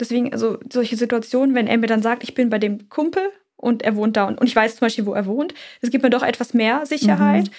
Deswegen, 0.00 0.32
also 0.32 0.58
solche 0.72 0.96
Situationen, 0.96 1.54
wenn 1.54 1.66
er 1.66 1.78
mir 1.78 1.86
dann 1.86 2.02
sagt, 2.02 2.22
ich 2.22 2.34
bin 2.34 2.50
bei 2.50 2.58
dem 2.58 2.88
Kumpel 2.88 3.32
und 3.56 3.82
er 3.82 3.96
wohnt 3.96 4.16
da 4.16 4.24
und, 4.24 4.40
und 4.40 4.46
ich 4.46 4.54
weiß 4.54 4.76
zum 4.76 4.86
Beispiel, 4.86 5.06
wo 5.06 5.14
er 5.14 5.26
wohnt, 5.26 5.54
es 5.80 5.90
gibt 5.90 6.04
mir 6.04 6.10
doch 6.10 6.22
etwas 6.22 6.54
mehr 6.54 6.86
Sicherheit. 6.86 7.48
Mhm. 7.48 7.52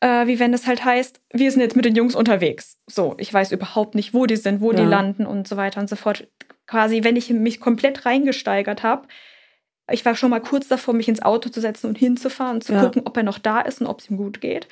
Äh, 0.00 0.26
wie 0.28 0.38
wenn 0.38 0.54
es 0.54 0.66
halt 0.66 0.84
heißt, 0.84 1.20
wir 1.32 1.50
sind 1.50 1.60
jetzt 1.60 1.74
mit 1.74 1.84
den 1.84 1.96
Jungs 1.96 2.14
unterwegs. 2.14 2.78
So, 2.86 3.16
ich 3.18 3.34
weiß 3.34 3.50
überhaupt 3.50 3.96
nicht, 3.96 4.14
wo 4.14 4.26
die 4.26 4.36
sind, 4.36 4.60
wo 4.60 4.70
ja. 4.70 4.78
die 4.78 4.84
landen 4.84 5.26
und 5.26 5.48
so 5.48 5.56
weiter 5.56 5.80
und 5.80 5.88
so 5.88 5.96
fort. 5.96 6.28
Quasi, 6.66 7.02
wenn 7.02 7.16
ich 7.16 7.30
mich 7.30 7.60
komplett 7.60 8.04
reingesteigert 8.06 8.82
habe, 8.82 9.08
ich 9.90 10.04
war 10.04 10.14
schon 10.14 10.30
mal 10.30 10.40
kurz 10.40 10.68
davor, 10.68 10.94
mich 10.94 11.08
ins 11.08 11.22
Auto 11.22 11.48
zu 11.48 11.60
setzen 11.60 11.88
und 11.88 11.98
hinzufahren 11.98 12.56
und 12.56 12.64
zu 12.64 12.74
ja. 12.74 12.82
gucken, 12.82 13.02
ob 13.06 13.16
er 13.16 13.22
noch 13.22 13.38
da 13.38 13.60
ist 13.60 13.80
und 13.80 13.86
ob 13.86 14.00
es 14.00 14.10
ihm 14.10 14.18
gut 14.18 14.40
geht. 14.40 14.68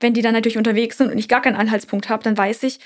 Wenn 0.00 0.14
die 0.14 0.22
dann 0.22 0.34
natürlich 0.34 0.58
unterwegs 0.58 0.98
sind 0.98 1.10
und 1.10 1.18
ich 1.18 1.28
gar 1.28 1.42
keinen 1.42 1.56
Anhaltspunkt 1.56 2.08
habe, 2.08 2.22
dann 2.22 2.36
weiß 2.36 2.62
ich, 2.64 2.78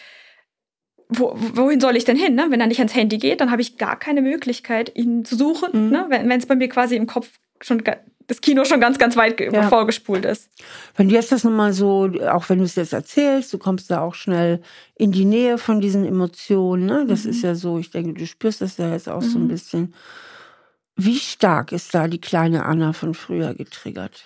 wo, 1.09 1.35
wohin 1.37 1.81
soll 1.81 1.97
ich 1.97 2.05
denn 2.05 2.17
hin? 2.17 2.35
Ne? 2.35 2.47
Wenn 2.51 2.61
er 2.61 2.67
nicht 2.67 2.81
ans 2.81 2.95
Handy 2.95 3.19
geht, 3.19 3.41
dann 3.41 3.51
habe 3.51 3.63
ich 3.63 3.79
gar 3.79 3.99
keine 3.99 4.23
Möglichkeit, 4.23 4.93
ihn 4.97 5.25
zu 5.25 5.37
suchen. 5.37 5.87
Mhm. 5.87 5.91
Ne? 5.91 6.07
Wenn 6.09 6.31
es 6.31 6.47
bei 6.47 6.57
mir 6.57 6.69
quasi 6.69 6.97
im 6.97 7.07
Kopf 7.07 7.29
schon 7.61 7.83
das 8.27 8.41
Kino 8.41 8.65
schon 8.65 8.81
ganz, 8.81 8.99
ganz 8.99 9.17
weit 9.17 9.41
ja. 9.41 9.69
vorgespult 9.69 10.25
ist. 10.25 10.51
Wenn 10.97 11.09
du 11.09 11.15
jetzt 11.15 11.31
das 11.31 11.45
nochmal 11.45 11.73
so, 11.73 12.11
auch 12.29 12.49
wenn 12.49 12.59
du 12.59 12.65
es 12.65 12.75
jetzt 12.75 12.93
erzählst, 12.93 13.53
du 13.53 13.59
kommst 13.59 13.91
da 13.91 14.01
auch 14.01 14.15
schnell 14.15 14.61
in 14.97 15.13
die 15.13 15.25
Nähe 15.25 15.59
von 15.59 15.81
diesen 15.81 16.05
Emotionen. 16.05 16.87
Ne? 16.87 17.07
Das 17.07 17.25
mhm. 17.25 17.31
ist 17.31 17.43
ja 17.43 17.55
so, 17.55 17.79
ich 17.79 17.91
denke, 17.91 18.15
du 18.15 18.27
spürst 18.27 18.61
das 18.61 18.79
ja 18.79 18.91
jetzt 18.91 19.09
auch 19.09 19.23
mhm. 19.23 19.29
so 19.29 19.39
ein 19.39 19.45
mhm. 19.45 19.49
bisschen. 19.49 19.95
Wie 20.97 21.19
stark 21.19 21.73
ist 21.73 21.95
da 21.95 22.09
die 22.09 22.21
kleine 22.21 22.65
Anna 22.65 22.93
von 22.93 23.15
früher 23.15 23.55
getriggert? 23.55 24.25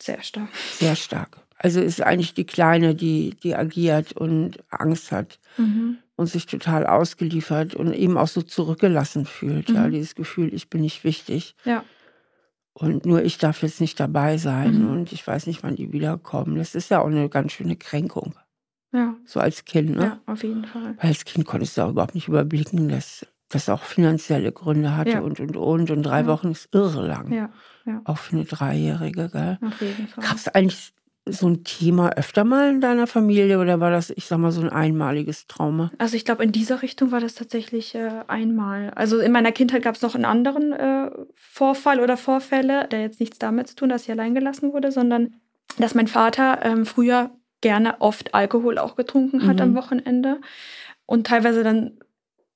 Sehr 0.00 0.22
stark. 0.22 0.50
Sehr 0.74 0.94
stark. 0.94 1.38
Also 1.58 1.80
ist 1.80 2.00
eigentlich 2.00 2.34
die 2.34 2.46
Kleine, 2.46 2.94
die, 2.94 3.34
die 3.42 3.56
agiert 3.56 4.12
und 4.12 4.58
Angst 4.70 5.10
hat 5.10 5.40
mhm. 5.56 5.98
und 6.16 6.28
sich 6.28 6.46
total 6.46 6.86
ausgeliefert 6.86 7.74
und 7.74 7.92
eben 7.92 8.16
auch 8.16 8.28
so 8.28 8.42
zurückgelassen 8.42 9.26
fühlt. 9.26 9.68
Mhm. 9.68 9.74
Ja, 9.74 9.88
dieses 9.88 10.14
Gefühl, 10.14 10.54
ich 10.54 10.70
bin 10.70 10.82
nicht 10.82 11.02
wichtig. 11.02 11.56
Ja. 11.64 11.84
Und 12.74 13.06
nur 13.06 13.24
ich 13.24 13.38
darf 13.38 13.62
jetzt 13.62 13.80
nicht 13.80 13.98
dabei 13.98 14.38
sein 14.38 14.82
mhm. 14.82 14.90
und 14.90 15.12
ich 15.12 15.26
weiß 15.26 15.48
nicht, 15.48 15.64
wann 15.64 15.74
die 15.74 15.92
wiederkommen. 15.92 16.56
Das 16.56 16.76
ist 16.76 16.90
ja 16.90 17.00
auch 17.00 17.08
eine 17.08 17.28
ganz 17.28 17.52
schöne 17.52 17.74
Kränkung. 17.74 18.34
Ja. 18.92 19.16
So 19.26 19.40
als 19.40 19.64
Kind, 19.64 19.96
ne? 19.96 20.02
Ja, 20.02 20.20
auf 20.32 20.44
jeden 20.44 20.64
Fall. 20.64 20.94
Weil 20.96 21.08
als 21.08 21.24
Kind 21.24 21.44
konntest 21.44 21.76
du 21.76 21.82
auch 21.82 21.90
überhaupt 21.90 22.14
nicht 22.14 22.28
überblicken, 22.28 22.88
dass 22.88 23.26
das 23.48 23.68
auch 23.68 23.82
finanzielle 23.82 24.52
Gründe 24.52 24.96
hatte 24.96 25.10
ja. 25.10 25.20
und 25.20 25.40
und 25.40 25.56
und. 25.56 25.90
Und 25.90 26.02
drei 26.04 26.20
ja. 26.20 26.26
Wochen 26.26 26.52
ist 26.52 26.68
irre 26.72 27.06
lang. 27.06 27.32
Ja. 27.32 27.50
ja. 27.84 28.00
Auch 28.04 28.18
für 28.18 28.36
eine 28.36 28.44
Dreijährige, 28.44 29.28
gell? 29.30 29.58
Auf 29.66 29.80
jeden 29.80 30.06
Fall. 30.06 30.24
Gab 30.24 30.36
es 30.36 30.48
eigentlich 30.48 30.92
so 31.32 31.48
ein 31.48 31.64
Thema 31.64 32.10
öfter 32.10 32.44
mal 32.44 32.70
in 32.70 32.80
deiner 32.80 33.06
Familie 33.06 33.58
oder 33.58 33.80
war 33.80 33.90
das, 33.90 34.10
ich 34.10 34.26
sag 34.26 34.38
mal, 34.38 34.52
so 34.52 34.60
ein 34.60 34.68
einmaliges 34.68 35.46
Trauma? 35.46 35.90
Also 35.98 36.16
ich 36.16 36.24
glaube, 36.24 36.44
in 36.44 36.52
dieser 36.52 36.82
Richtung 36.82 37.10
war 37.10 37.20
das 37.20 37.34
tatsächlich 37.34 37.94
äh, 37.94 38.10
einmal. 38.26 38.90
Also 38.94 39.18
in 39.18 39.32
meiner 39.32 39.52
Kindheit 39.52 39.82
gab 39.82 39.94
es 39.94 40.02
noch 40.02 40.14
einen 40.14 40.24
anderen 40.24 40.72
äh, 40.72 41.10
Vorfall 41.34 42.00
oder 42.00 42.16
Vorfälle, 42.16 42.88
der 42.88 43.00
jetzt 43.00 43.20
nichts 43.20 43.38
damit 43.38 43.68
zu 43.68 43.76
tun, 43.76 43.88
dass 43.88 44.04
ich 44.04 44.10
allein 44.10 44.34
gelassen 44.34 44.72
wurde, 44.72 44.92
sondern 44.92 45.34
dass 45.78 45.94
mein 45.94 46.08
Vater 46.08 46.60
ähm, 46.62 46.86
früher 46.86 47.30
gerne 47.60 48.00
oft 48.00 48.34
Alkohol 48.34 48.78
auch 48.78 48.96
getrunken 48.96 49.46
hat 49.46 49.56
mhm. 49.56 49.62
am 49.62 49.74
Wochenende 49.74 50.40
und 51.06 51.26
teilweise 51.26 51.64
dann 51.64 51.98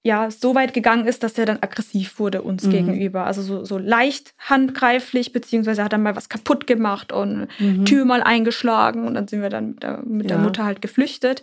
ja 0.03 0.31
so 0.31 0.55
weit 0.55 0.75
gegangen 0.75 1.07
ist, 1.07 1.23
dass 1.23 1.39
er 1.39 1.47
dann 1.47 1.59
aggressiv 1.61 2.19
wurde 2.19 2.43
uns 2.43 2.65
mhm. 2.65 2.71
gegenüber. 2.71 3.25
Also 3.25 3.43
so, 3.43 3.65
so 3.65 3.79
leicht 3.79 4.35
handgreiflich, 4.39 5.33
beziehungsweise 5.33 5.85
hat 5.85 5.93
er 5.93 5.99
mal 5.99 6.17
was 6.17 6.29
kaputt 6.29 6.67
gemacht 6.67 7.13
und 7.13 7.49
mhm. 7.59 7.85
Tür 7.85 8.05
mal 8.05 8.23
eingeschlagen 8.23 9.07
und 9.07 9.15
dann 9.15 9.29
sind 9.29 9.43
wir 9.43 9.51
dann 9.51 9.69
mit 9.71 9.83
der, 9.83 10.03
mit 10.05 10.31
ja. 10.31 10.37
der 10.37 10.45
Mutter 10.45 10.65
halt 10.65 10.83
geflüchtet. 10.83 11.43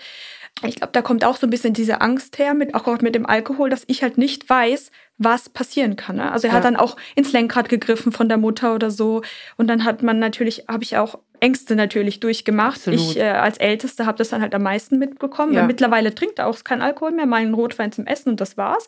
Ich 0.65 0.76
glaube, 0.76 0.91
da 0.91 1.02
kommt 1.02 1.24
auch 1.24 1.38
so 1.38 1.48
ein 1.48 1.52
bisschen 1.52 1.74
diese 1.74 2.02
Angst 2.02 2.38
her, 2.38 2.54
mit, 2.54 2.76
auch 2.76 3.02
mit 3.02 3.15
dem 3.15 3.26
Alkohol, 3.26 3.69
dass 3.69 3.84
ich 3.88 4.04
halt 4.04 4.17
nicht 4.17 4.50
weiß, 4.50 4.91
was 5.19 5.49
passieren 5.49 5.97
kann. 5.97 6.15
Ne? 6.15 6.32
Also 6.32 6.47
er 6.47 6.51
ja. 6.51 6.58
hat 6.58 6.65
dann 6.65 6.77
auch 6.77 6.95
ins 7.13 7.34
Lenkrad 7.34 7.69
gegriffen 7.69 8.12
von 8.12 8.29
der 8.29 8.38
Mutter 8.38 8.73
oder 8.73 8.89
so. 8.89 9.21
Und 9.58 9.67
dann 9.67 9.84
hat 9.84 10.01
man 10.01 10.17
natürlich, 10.17 10.63
habe 10.67 10.84
ich 10.84 10.97
auch 10.97 11.19
Ängste 11.41 11.75
natürlich 11.75 12.21
durchgemacht. 12.21 12.77
Absolut. 12.77 12.99
Ich 12.99 13.17
äh, 13.17 13.29
als 13.29 13.58
Älteste 13.58 14.05
habe 14.05 14.17
das 14.17 14.29
dann 14.29 14.41
halt 14.41 14.55
am 14.55 14.63
meisten 14.63 14.97
mitbekommen. 14.97 15.53
Ja. 15.53 15.65
Mittlerweile 15.65 16.15
trinkt 16.15 16.39
er 16.39 16.47
auch 16.47 16.63
kein 16.63 16.82
Alkohol 16.82 17.12
mehr, 17.12 17.25
mal 17.25 17.38
einen 17.38 17.53
Rotwein 17.53 17.91
zum 17.91 18.05
Essen 18.08 18.29
und 18.29 18.41
das 18.41 18.55
war's. 18.58 18.88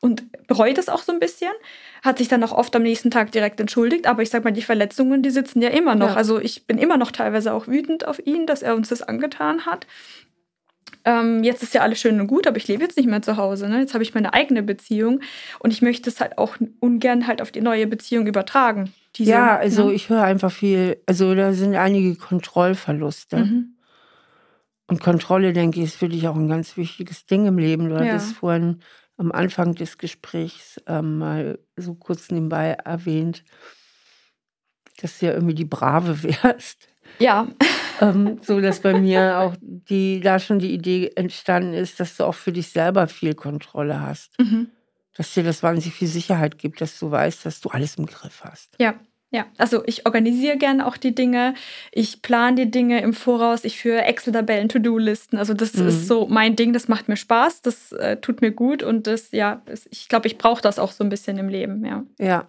Und 0.00 0.24
bereut 0.46 0.78
es 0.78 0.88
auch 0.88 1.02
so 1.02 1.12
ein 1.12 1.18
bisschen. 1.18 1.52
Hat 2.02 2.18
sich 2.18 2.28
dann 2.28 2.42
auch 2.44 2.52
oft 2.52 2.74
am 2.76 2.82
nächsten 2.82 3.10
Tag 3.10 3.32
direkt 3.32 3.58
entschuldigt. 3.60 4.06
Aber 4.06 4.22
ich 4.22 4.30
sag 4.30 4.44
mal, 4.44 4.52
die 4.52 4.62
Verletzungen, 4.62 5.22
die 5.22 5.30
sitzen 5.30 5.62
ja 5.62 5.68
immer 5.68 5.96
noch. 5.96 6.10
Ja. 6.10 6.14
Also 6.14 6.40
ich 6.40 6.66
bin 6.66 6.78
immer 6.78 6.96
noch 6.96 7.10
teilweise 7.10 7.52
auch 7.52 7.66
wütend 7.66 8.06
auf 8.06 8.24
ihn, 8.24 8.46
dass 8.46 8.62
er 8.62 8.76
uns 8.76 8.88
das 8.88 9.02
angetan 9.02 9.66
hat 9.66 9.86
ähm, 11.04 11.42
jetzt 11.42 11.62
ist 11.62 11.74
ja 11.74 11.82
alles 11.82 12.00
schön 12.00 12.20
und 12.20 12.26
gut, 12.26 12.46
aber 12.46 12.56
ich 12.56 12.68
lebe 12.68 12.82
jetzt 12.82 12.96
nicht 12.96 13.08
mehr 13.08 13.22
zu 13.22 13.36
Hause. 13.36 13.68
Ne? 13.68 13.80
Jetzt 13.80 13.94
habe 13.94 14.04
ich 14.04 14.14
meine 14.14 14.34
eigene 14.34 14.62
Beziehung 14.62 15.20
und 15.58 15.72
ich 15.72 15.82
möchte 15.82 16.08
es 16.10 16.20
halt 16.20 16.38
auch 16.38 16.56
ungern 16.80 17.26
halt 17.26 17.42
auf 17.42 17.50
die 17.50 17.60
neue 17.60 17.86
Beziehung 17.86 18.26
übertragen. 18.26 18.92
Diese, 19.16 19.32
ja, 19.32 19.56
also 19.56 19.88
ne? 19.88 19.94
ich 19.94 20.08
höre 20.08 20.22
einfach 20.22 20.52
viel, 20.52 20.98
also 21.06 21.34
da 21.34 21.52
sind 21.52 21.74
einige 21.74 22.16
Kontrollverluste. 22.16 23.36
Mhm. 23.38 23.76
Und 24.86 25.00
Kontrolle, 25.00 25.52
denke 25.52 25.80
ich, 25.80 25.86
ist 25.86 25.96
für 25.96 26.08
dich 26.08 26.28
auch 26.28 26.36
ein 26.36 26.48
ganz 26.48 26.76
wichtiges 26.76 27.26
Ding 27.26 27.46
im 27.46 27.58
Leben. 27.58 27.88
Du 27.88 27.94
ja. 27.94 28.00
hattest 28.00 28.34
vorhin 28.34 28.80
am 29.16 29.32
Anfang 29.32 29.74
des 29.74 29.98
Gesprächs 29.98 30.80
ähm, 30.86 31.18
mal 31.18 31.58
so 31.76 31.94
kurz 31.94 32.30
nebenbei 32.30 32.72
erwähnt, 32.84 33.44
dass 35.00 35.18
du 35.18 35.26
ja 35.26 35.32
irgendwie 35.32 35.54
die 35.54 35.64
Brave 35.64 36.22
wärst. 36.42 36.88
Ja. 37.18 37.48
ähm, 38.00 38.38
so 38.42 38.60
dass 38.60 38.80
bei 38.80 38.98
mir 38.98 39.38
auch 39.38 39.54
die, 39.60 40.20
da 40.20 40.38
schon 40.38 40.58
die 40.58 40.72
Idee 40.72 41.12
entstanden 41.14 41.74
ist, 41.74 42.00
dass 42.00 42.16
du 42.16 42.24
auch 42.24 42.34
für 42.34 42.52
dich 42.52 42.68
selber 42.68 43.08
viel 43.08 43.34
Kontrolle 43.34 44.00
hast. 44.00 44.38
Mhm. 44.38 44.68
Dass 45.14 45.34
dir 45.34 45.42
das 45.42 45.62
wahnsinnig 45.62 45.94
viel 45.94 46.08
Sicherheit 46.08 46.58
gibt, 46.58 46.80
dass 46.80 46.98
du 46.98 47.10
weißt, 47.10 47.44
dass 47.44 47.60
du 47.60 47.68
alles 47.68 47.96
im 47.96 48.06
Griff 48.06 48.42
hast. 48.44 48.74
Ja. 48.78 48.94
Ja, 49.34 49.46
also 49.56 49.82
ich 49.86 50.04
organisiere 50.04 50.58
gerne 50.58 50.86
auch 50.86 50.98
die 50.98 51.14
Dinge, 51.14 51.54
ich 51.90 52.20
plane 52.20 52.54
die 52.54 52.70
Dinge 52.70 53.00
im 53.00 53.14
Voraus, 53.14 53.64
ich 53.64 53.80
führe 53.80 54.02
Excel-Tabellen, 54.02 54.68
To-Do-Listen. 54.68 55.38
Also 55.38 55.54
das 55.54 55.72
mhm. 55.72 55.88
ist 55.88 56.06
so 56.06 56.26
mein 56.26 56.54
Ding, 56.54 56.74
das 56.74 56.86
macht 56.86 57.08
mir 57.08 57.16
Spaß, 57.16 57.62
das 57.62 57.92
äh, 57.92 58.18
tut 58.18 58.42
mir 58.42 58.50
gut 58.50 58.82
und 58.82 59.06
das, 59.06 59.30
ja, 59.30 59.62
das, 59.64 59.88
ich 59.90 60.10
glaube, 60.10 60.26
ich 60.26 60.36
brauche 60.36 60.60
das 60.60 60.78
auch 60.78 60.92
so 60.92 61.02
ein 61.02 61.08
bisschen 61.08 61.38
im 61.38 61.48
Leben, 61.48 61.82
ja. 61.82 62.04
Ja, 62.18 62.46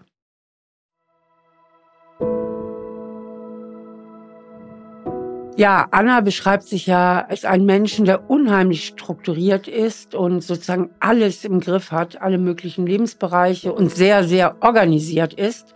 Ja, 5.55 5.87
Anna 5.91 6.21
beschreibt 6.21 6.63
sich 6.63 6.87
ja 6.87 7.25
als 7.29 7.45
einen 7.45 7.67
Menschen, 7.67 8.05
der 8.05 8.27
unheimlich 8.27 8.87
strukturiert 8.87 9.67
ist 9.67 10.15
und 10.15 10.43
sozusagen 10.43 10.89
alles 10.99 11.45
im 11.45 11.59
Griff 11.59 11.91
hat, 11.91 12.19
alle 12.19 12.39
möglichen 12.39 12.87
Lebensbereiche 12.87 13.71
und 13.71 13.93
sehr, 13.93 14.23
sehr 14.23 14.55
organisiert 14.61 15.35
ist. 15.35 15.75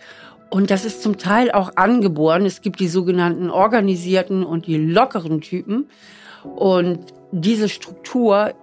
Und 0.49 0.71
das 0.71 0.83
ist 0.83 1.03
zum 1.03 1.19
Teil 1.19 1.51
auch 1.51 1.73
angeboren. 1.75 2.43
Es 2.45 2.61
gibt 2.61 2.79
die 2.79 2.87
sogenannten 2.87 3.51
organisierten 3.51 4.43
und 4.43 4.65
die 4.65 4.77
lockeren 4.77 5.41
Typen. 5.41 5.87
Und 6.43 6.99
diese 7.31 7.69
Struktur 7.69 8.53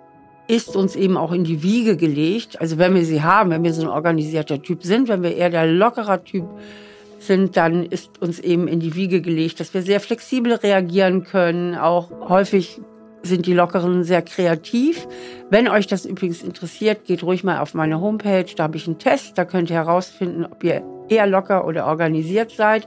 ist 0.49 0.75
uns 0.75 0.97
eben 0.97 1.17
auch 1.17 1.31
in 1.31 1.45
die 1.45 1.63
Wiege 1.63 1.97
gelegt. 1.97 2.61
Also 2.61 2.77
wenn 2.79 2.93
wir 2.93 3.05
sie 3.05 3.23
haben, 3.23 3.51
wenn 3.51 3.63
wir 3.63 3.73
so 3.73 3.83
ein 3.83 3.89
organisierter 3.89 4.61
Typ 4.61 4.83
sind, 4.83 5.07
wenn 5.09 5.23
wir 5.23 5.37
eher 5.37 5.51
der 5.51 5.67
lockerer 5.67 6.25
Typ 6.25 6.45
sind, 6.45 6.94
dann 7.29 7.85
ist 7.85 8.21
uns 8.21 8.39
eben 8.39 8.69
in 8.69 8.81
die 8.81 8.95
Wiege 8.95 9.21
gelegt, 9.21 9.61
dass 9.61 9.75
wir 9.75 9.83
sehr 9.83 10.01
flexibel 10.01 10.55
reagieren 10.55 11.25
können. 11.25 11.75
Auch 11.75 12.11
häufig 12.29 12.81
sind 13.23 13.47
die 13.47 13.55
Lockeren 13.55 14.05
sehr 14.05 14.23
kreativ. 14.23 15.07
Wenn 15.51 15.69
euch 15.69 15.87
das 15.87 16.05
übrigens 16.05 16.43
interessiert, 16.43 17.05
geht 17.05 17.23
ruhig 17.23 17.45
mal 17.45 17.59
auf 17.59 17.75
meine 17.75 18.01
Homepage. 18.01 18.47
Da 18.57 18.65
habe 18.65 18.77
ich 18.77 18.87
einen 18.87 18.99
Test. 18.99 19.39
Da 19.39 19.45
könnt 19.45 19.71
ihr 19.71 19.77
herausfinden, 19.77 20.45
ob 20.45 20.63
ihr 20.63 20.83
eher 21.09 21.27
locker 21.27 21.67
oder 21.67 21.87
organisiert 21.87 22.51
seid. 22.53 22.87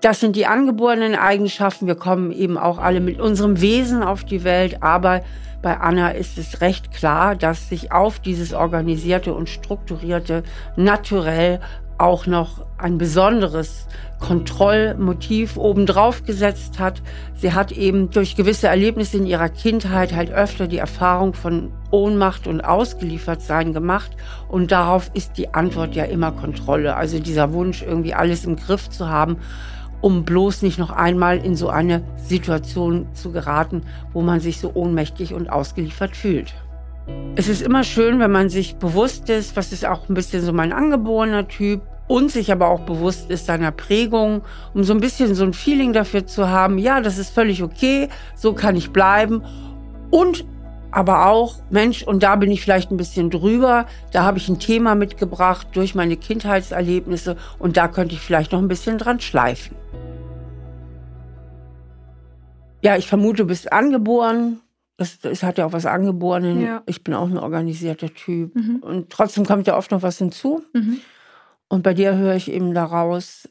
Das 0.00 0.20
sind 0.20 0.36
die 0.36 0.46
angeborenen 0.46 1.14
Eigenschaften. 1.14 1.86
Wir 1.86 1.94
kommen 1.94 2.30
eben 2.30 2.58
auch 2.58 2.78
alle 2.78 3.00
mit 3.00 3.20
unserem 3.20 3.60
Wesen 3.60 4.02
auf 4.02 4.24
die 4.24 4.44
Welt. 4.44 4.82
Aber 4.82 5.22
bei 5.62 5.78
Anna 5.78 6.10
ist 6.10 6.36
es 6.36 6.60
recht 6.60 6.92
klar, 6.92 7.34
dass 7.34 7.70
sich 7.70 7.90
auf 7.90 8.18
dieses 8.18 8.52
organisierte 8.52 9.32
und 9.32 9.48
strukturierte 9.48 10.42
naturell 10.76 11.60
auch 11.98 12.26
noch 12.26 12.64
ein 12.78 12.98
besonderes 12.98 13.86
Kontrollmotiv 14.20 15.56
obendrauf 15.56 16.24
gesetzt 16.24 16.78
hat. 16.78 17.02
Sie 17.34 17.52
hat 17.52 17.72
eben 17.72 18.10
durch 18.10 18.36
gewisse 18.36 18.68
Erlebnisse 18.68 19.18
in 19.18 19.26
ihrer 19.26 19.48
Kindheit 19.48 20.14
halt 20.14 20.32
öfter 20.32 20.66
die 20.66 20.78
Erfahrung 20.78 21.34
von 21.34 21.72
Ohnmacht 21.90 22.46
und 22.46 22.62
Ausgeliefertsein 22.62 23.72
gemacht. 23.72 24.12
Und 24.48 24.72
darauf 24.72 25.10
ist 25.14 25.36
die 25.36 25.52
Antwort 25.52 25.94
ja 25.94 26.04
immer 26.04 26.32
Kontrolle. 26.32 26.96
Also 26.96 27.18
dieser 27.18 27.52
Wunsch, 27.52 27.82
irgendwie 27.82 28.14
alles 28.14 28.44
im 28.44 28.56
Griff 28.56 28.88
zu 28.88 29.08
haben, 29.08 29.36
um 30.00 30.24
bloß 30.24 30.62
nicht 30.62 30.78
noch 30.78 30.90
einmal 30.90 31.38
in 31.38 31.54
so 31.54 31.68
eine 31.68 32.02
Situation 32.16 33.06
zu 33.14 33.30
geraten, 33.30 33.82
wo 34.12 34.22
man 34.22 34.40
sich 34.40 34.60
so 34.60 34.72
ohnmächtig 34.74 35.34
und 35.34 35.50
ausgeliefert 35.50 36.16
fühlt. 36.16 36.54
Es 37.36 37.48
ist 37.48 37.62
immer 37.62 37.84
schön, 37.84 38.20
wenn 38.20 38.30
man 38.30 38.48
sich 38.48 38.76
bewusst 38.76 39.28
ist, 39.28 39.56
was 39.56 39.72
ist 39.72 39.84
auch 39.84 40.08
ein 40.08 40.14
bisschen 40.14 40.42
so 40.42 40.52
mein 40.52 40.72
angeborener 40.72 41.48
Typ 41.48 41.82
und 42.06 42.30
sich 42.30 42.52
aber 42.52 42.68
auch 42.68 42.80
bewusst 42.80 43.30
ist 43.30 43.46
seiner 43.46 43.72
Prägung, 43.72 44.42
um 44.72 44.84
so 44.84 44.92
ein 44.92 45.00
bisschen 45.00 45.34
so 45.34 45.44
ein 45.44 45.52
Feeling 45.52 45.92
dafür 45.92 46.26
zu 46.26 46.48
haben, 46.48 46.78
ja, 46.78 47.00
das 47.00 47.18
ist 47.18 47.30
völlig 47.30 47.62
okay, 47.62 48.08
so 48.36 48.52
kann 48.52 48.76
ich 48.76 48.90
bleiben. 48.90 49.42
Und 50.10 50.44
aber 50.90 51.26
auch, 51.26 51.56
Mensch, 51.70 52.04
und 52.04 52.22
da 52.22 52.36
bin 52.36 52.52
ich 52.52 52.62
vielleicht 52.62 52.92
ein 52.92 52.96
bisschen 52.96 53.28
drüber, 53.28 53.86
da 54.12 54.22
habe 54.22 54.38
ich 54.38 54.48
ein 54.48 54.60
Thema 54.60 54.94
mitgebracht 54.94 55.66
durch 55.72 55.96
meine 55.96 56.16
Kindheitserlebnisse 56.16 57.36
und 57.58 57.76
da 57.76 57.88
könnte 57.88 58.14
ich 58.14 58.20
vielleicht 58.20 58.52
noch 58.52 58.60
ein 58.60 58.68
bisschen 58.68 58.98
dran 58.98 59.18
schleifen. 59.18 59.74
Ja, 62.80 62.96
ich 62.96 63.08
vermute, 63.08 63.38
du 63.38 63.46
bist 63.46 63.72
angeboren, 63.72 64.60
es, 64.96 65.24
es 65.24 65.42
hat 65.42 65.58
ja 65.58 65.66
auch 65.66 65.72
was 65.72 65.86
angeboren. 65.86 66.60
Ja. 66.60 66.82
Ich 66.86 67.02
bin 67.02 67.14
auch 67.14 67.28
ein 67.28 67.38
organisierter 67.38 68.12
Typ. 68.12 68.54
Mhm. 68.54 68.76
Und 68.76 69.10
trotzdem 69.10 69.44
kommt 69.44 69.66
ja 69.66 69.76
oft 69.76 69.90
noch 69.90 70.02
was 70.02 70.18
hinzu. 70.18 70.64
Mhm. 70.72 71.00
Und 71.68 71.82
bei 71.82 71.94
dir 71.94 72.16
höre 72.16 72.36
ich 72.36 72.50
eben 72.50 72.74
daraus, 72.74 73.48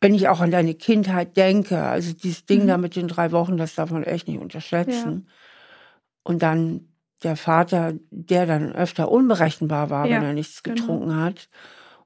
wenn 0.00 0.14
ich 0.14 0.28
auch 0.28 0.40
an 0.40 0.50
deine 0.50 0.74
Kindheit 0.74 1.36
denke, 1.36 1.82
also 1.82 2.12
dieses 2.12 2.46
Ding 2.46 2.64
mhm. 2.64 2.68
da 2.68 2.78
mit 2.78 2.96
den 2.96 3.08
drei 3.08 3.32
Wochen, 3.32 3.56
das 3.56 3.74
darf 3.74 3.90
man 3.90 4.04
echt 4.04 4.28
nicht 4.28 4.40
unterschätzen. 4.40 5.26
Ja. 5.26 5.32
Und 6.24 6.42
dann 6.42 6.88
der 7.22 7.36
Vater, 7.36 7.94
der 8.10 8.46
dann 8.46 8.72
öfter 8.72 9.10
unberechenbar 9.10 9.90
war, 9.90 10.06
ja, 10.06 10.16
wenn 10.16 10.24
er 10.24 10.32
nichts 10.32 10.62
genau. 10.62 10.76
getrunken 10.76 11.16
hat. 11.16 11.48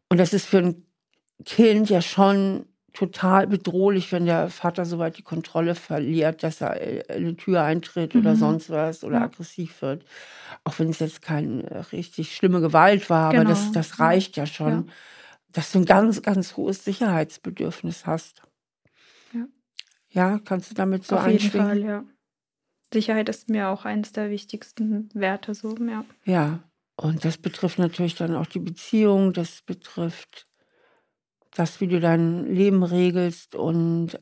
Und 0.08 0.18
das 0.18 0.32
ist 0.32 0.46
für 0.46 0.58
ein 0.58 0.84
Kind 1.44 1.90
ja 1.90 2.02
schon 2.02 2.66
total 2.92 3.46
bedrohlich, 3.46 4.12
wenn 4.12 4.26
der 4.26 4.50
Vater 4.50 4.84
soweit 4.84 5.18
die 5.18 5.22
Kontrolle 5.22 5.74
verliert, 5.74 6.42
dass 6.42 6.60
er 6.60 6.80
in 6.80 7.02
eine 7.26 7.36
Tür 7.36 7.62
eintritt 7.62 8.14
oder 8.16 8.32
Mhm. 8.32 8.36
sonst 8.36 8.70
was 8.70 9.04
oder 9.04 9.18
Ja. 9.18 9.24
aggressiv 9.24 9.82
wird. 9.82 10.04
Auch 10.64 10.78
wenn 10.78 10.90
es 10.90 10.98
jetzt 11.00 11.22
keine 11.22 11.86
richtig 11.92 12.34
schlimme 12.34 12.60
Gewalt 12.60 13.10
war, 13.10 13.30
aber 13.30 13.44
das, 13.44 13.66
Genau, 13.66 13.72
das 13.72 13.98
ja. 13.98 14.04
reicht 14.06 14.36
ja 14.36 14.46
schon, 14.46 14.90
dass 15.52 15.72
du 15.72 15.80
ein 15.80 15.84
ganz, 15.86 16.22
ganz 16.22 16.56
hohes 16.56 16.84
Sicherheitsbedürfnis 16.84 18.06
hast. 18.06 18.42
Ja. 19.32 19.48
Ja, 20.10 20.38
kannst 20.44 20.70
du 20.70 20.74
damit 20.74 21.04
so 21.06 21.16
Auf 21.16 21.26
jeden 21.26 21.38
einschwingen? 21.38 21.68
Fall, 21.68 21.82
ja. 21.84 22.04
Sicherheit 22.92 23.28
ist 23.28 23.50
mir 23.50 23.68
auch 23.68 23.84
eines 23.86 24.12
der 24.12 24.30
wichtigsten 24.30 25.10
Werte, 25.14 25.54
so, 25.54 25.76
ja. 25.76 26.04
Ja, 26.24 26.60
und 26.96 27.24
das 27.24 27.38
betrifft 27.38 27.78
natürlich 27.78 28.14
dann 28.14 28.34
auch 28.36 28.46
die 28.46 28.58
Beziehung, 28.58 29.32
das 29.32 29.62
betrifft 29.62 30.46
das, 31.54 31.80
wie 31.80 31.88
du 31.88 32.00
dein 32.00 32.46
Leben 32.46 32.82
regelst 32.82 33.54
und, 33.54 34.18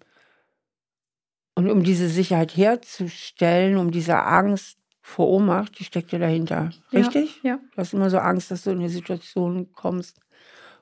und 1.54 1.70
um 1.70 1.82
diese 1.82 2.08
Sicherheit 2.08 2.56
herzustellen, 2.56 3.76
um 3.76 3.90
diese 3.90 4.22
Angst 4.24 4.78
vor 5.00 5.28
Ohnmacht, 5.28 5.78
die 5.78 5.84
steckt 5.84 6.12
ja 6.12 6.18
dahinter. 6.18 6.70
Ja, 6.90 6.98
Richtig? 7.00 7.40
Ja, 7.42 7.58
Du 7.72 7.78
hast 7.78 7.92
immer 7.94 8.10
so 8.10 8.18
Angst, 8.18 8.50
dass 8.50 8.64
du 8.64 8.70
in 8.70 8.78
eine 8.78 8.88
Situation 8.88 9.72
kommst, 9.72 10.18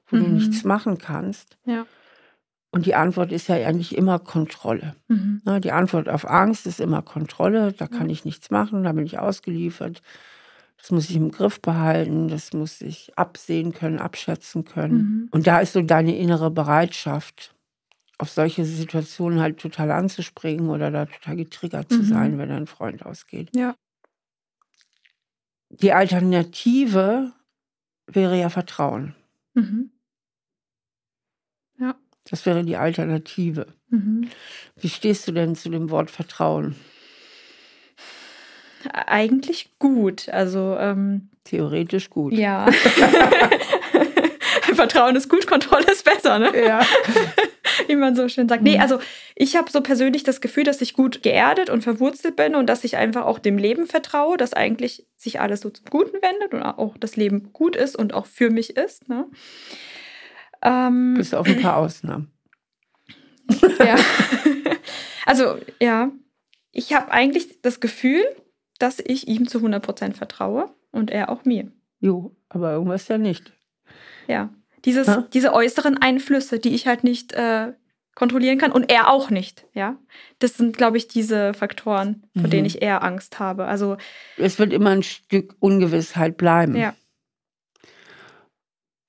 wo 0.07 0.17
du 0.17 0.23
Mhm. 0.25 0.35
nichts 0.35 0.65
machen 0.65 0.99
kannst. 0.99 1.59
ja. 1.67 1.87
Und 2.73 2.87
die 2.87 2.97
Antwort 2.97 3.31
ist 3.31 3.47
ja 3.49 3.55
eigentlich 3.55 3.97
immer 3.97 4.19
Kontrolle. 4.19 4.97
Mhm. 5.07 5.43
Die 5.61 5.71
Antwort 5.71 6.09
auf 6.09 6.29
Angst 6.29 6.67
ist 6.67 6.81
immer 6.81 7.03
Kontrolle. 7.03 7.73
Da 7.73 7.87
kann 7.87 8.09
Ja. 8.09 8.13
ich 8.13 8.25
nichts 8.25 8.51
machen, 8.51 8.83
da 8.83 8.91
bin 8.91 9.07
ich 9.07 9.21
ausgeliefert. 9.21 10.03
Das 10.85 10.91
muss 10.91 11.09
ich 11.09 11.17
im 11.17 11.31
Griff 11.31 11.63
behalten, 11.63 12.29
das 12.29 12.53
muss 12.53 12.83
ich 12.83 13.17
absehen 13.17 13.73
können, 13.73 13.99
abschätzen 13.99 14.67
können. 14.67 14.97
Mhm. 14.99 15.29
Und 15.31 15.47
da 15.47 15.61
ist 15.61 15.73
so 15.73 15.81
deine 15.81 16.15
innere 16.15 16.51
Bereitschaft, 16.51 17.55
auf 18.19 18.29
solche 18.29 18.67
Situationen 18.67 19.41
halt 19.41 19.59
total 19.59 19.91
anzuspringen 19.91 20.69
oder 20.69 20.91
da 20.91 21.07
total 21.07 21.37
getriggert 21.37 21.91
zu 21.91 22.01
Mhm. 22.01 22.05
sein, 22.05 22.39
wenn 22.39 22.51
ein 22.51 22.67
Freund 22.67 23.07
ausgeht. 23.07 23.49
Ja. 23.57 23.75
Die 25.71 25.95
Alternative 25.95 27.33
wäre 28.07 28.39
ja 28.39 28.51
Vertrauen. 28.51 29.15
Mhm. 29.55 29.91
Ja. 31.79 31.95
Das 32.29 32.45
wäre 32.45 32.63
die 32.63 32.77
Alternative. 32.77 33.69
Mhm. 33.89 34.29
Wie 34.77 34.91
stehst 34.91 35.27
du 35.29 35.33
denn 35.33 35.57
zu 35.57 35.71
dem 35.71 35.89
Wort 35.89 36.11
Vertrauen? 36.11 36.77
Eigentlich 38.93 39.71
gut. 39.79 40.29
Also, 40.29 40.77
ähm, 40.79 41.29
Theoretisch 41.45 42.11
gut. 42.11 42.33
ja. 42.33 42.67
Vertrauen 44.75 45.15
ist 45.15 45.29
gut, 45.29 45.47
Kontrolle 45.47 45.85
ist 45.91 46.05
besser, 46.05 46.39
ne? 46.39 46.51
Ja. 46.67 46.81
Wie 47.87 47.95
man 47.97 48.17
so 48.17 48.29
schön 48.29 48.49
sagt. 48.49 48.63
Nee, 48.63 48.75
Mhm. 48.77 48.81
also 48.81 48.99
ich 49.37 49.57
habe 49.57 49.71
so 49.71 49.81
persönlich 49.83 50.25
das 50.25 50.41
Gefühl, 50.41 50.65
dass 50.65 50.81
ich 50.81 50.95
gut 50.95 51.23
geerdet 51.23 51.71
und 51.71 51.83
verwurzelt 51.83 52.35
bin 52.37 52.55
und 52.57 52.67
dass 52.67 52.83
ich 52.85 52.97
einfach 52.97 53.25
auch 53.25 53.39
dem 53.39 53.57
Leben 53.59 53.87
vertraue, 53.87 54.37
dass 54.37 54.53
eigentlich 54.53 55.07
sich 55.17 55.41
alles 55.41 55.61
so 55.61 55.71
zum 55.71 55.87
Guten 55.91 56.17
wendet 56.23 56.55
und 56.55 56.63
auch 56.63 56.97
das 56.99 57.15
Leben 57.17 57.53
gut 57.53 57.77
ist 57.77 57.95
und 57.97 58.15
auch 58.15 58.27
für 58.27 58.51
mich 58.51 58.77
ist. 58.77 59.09
Ne? 59.09 59.27
Ähm, 60.63 61.15
Bis 61.17 61.35
auf 61.35 61.47
ein 61.47 61.61
paar 61.61 61.77
Ausnahmen. 61.77 62.33
ja. 63.79 63.97
also, 65.27 65.57
ja, 65.81 66.11
ich 66.73 66.93
habe 66.95 67.13
eigentlich 67.13 67.61
das 67.63 67.79
Gefühl, 67.81 68.25
dass 68.85 68.99
ich 69.01 69.27
ihm 69.29 69.49
zu 69.49 69.59
100% 69.61 70.13
vertraue 70.13 70.69
und 70.93 71.11
er 71.11 71.31
auch 71.31 71.45
mir. 71.47 71.73
Jo, 72.01 72.37
aber 72.51 72.73
irgendwas 72.73 73.09
ja 73.09 73.17
nicht. 73.19 73.53
Ja. 74.29 74.51
Dieses. 74.85 75.09
Diese 75.33 75.55
äußeren 75.55 75.97
Einflüsse, 75.97 76.59
die 76.59 76.75
ich 76.75 76.87
halt 76.87 77.03
nicht 77.05 77.33
äh, 77.33 77.73
kontrollieren 78.15 78.59
kann 78.59 78.71
und 78.73 78.93
er 78.93 79.11
auch 79.11 79.31
nicht. 79.31 79.65
Ja. 79.73 79.97
Das 80.39 80.57
sind, 80.59 80.77
glaube 80.77 80.99
ich, 80.99 81.09
diese 81.09 81.55
Faktoren, 81.55 82.25
vor 82.35 82.47
Mhm. 82.47 82.51
denen 82.51 82.67
ich 82.67 82.83
eher 82.83 83.03
Angst 83.03 83.39
habe. 83.41 83.65
Also, 83.65 83.97
Es 84.37 84.59
wird 84.59 84.73
immer 84.75 84.91
ein 84.91 85.03
Stück 85.03 85.57
Ungewissheit 85.61 86.37
bleiben. 86.37 86.77
ja. 86.77 86.95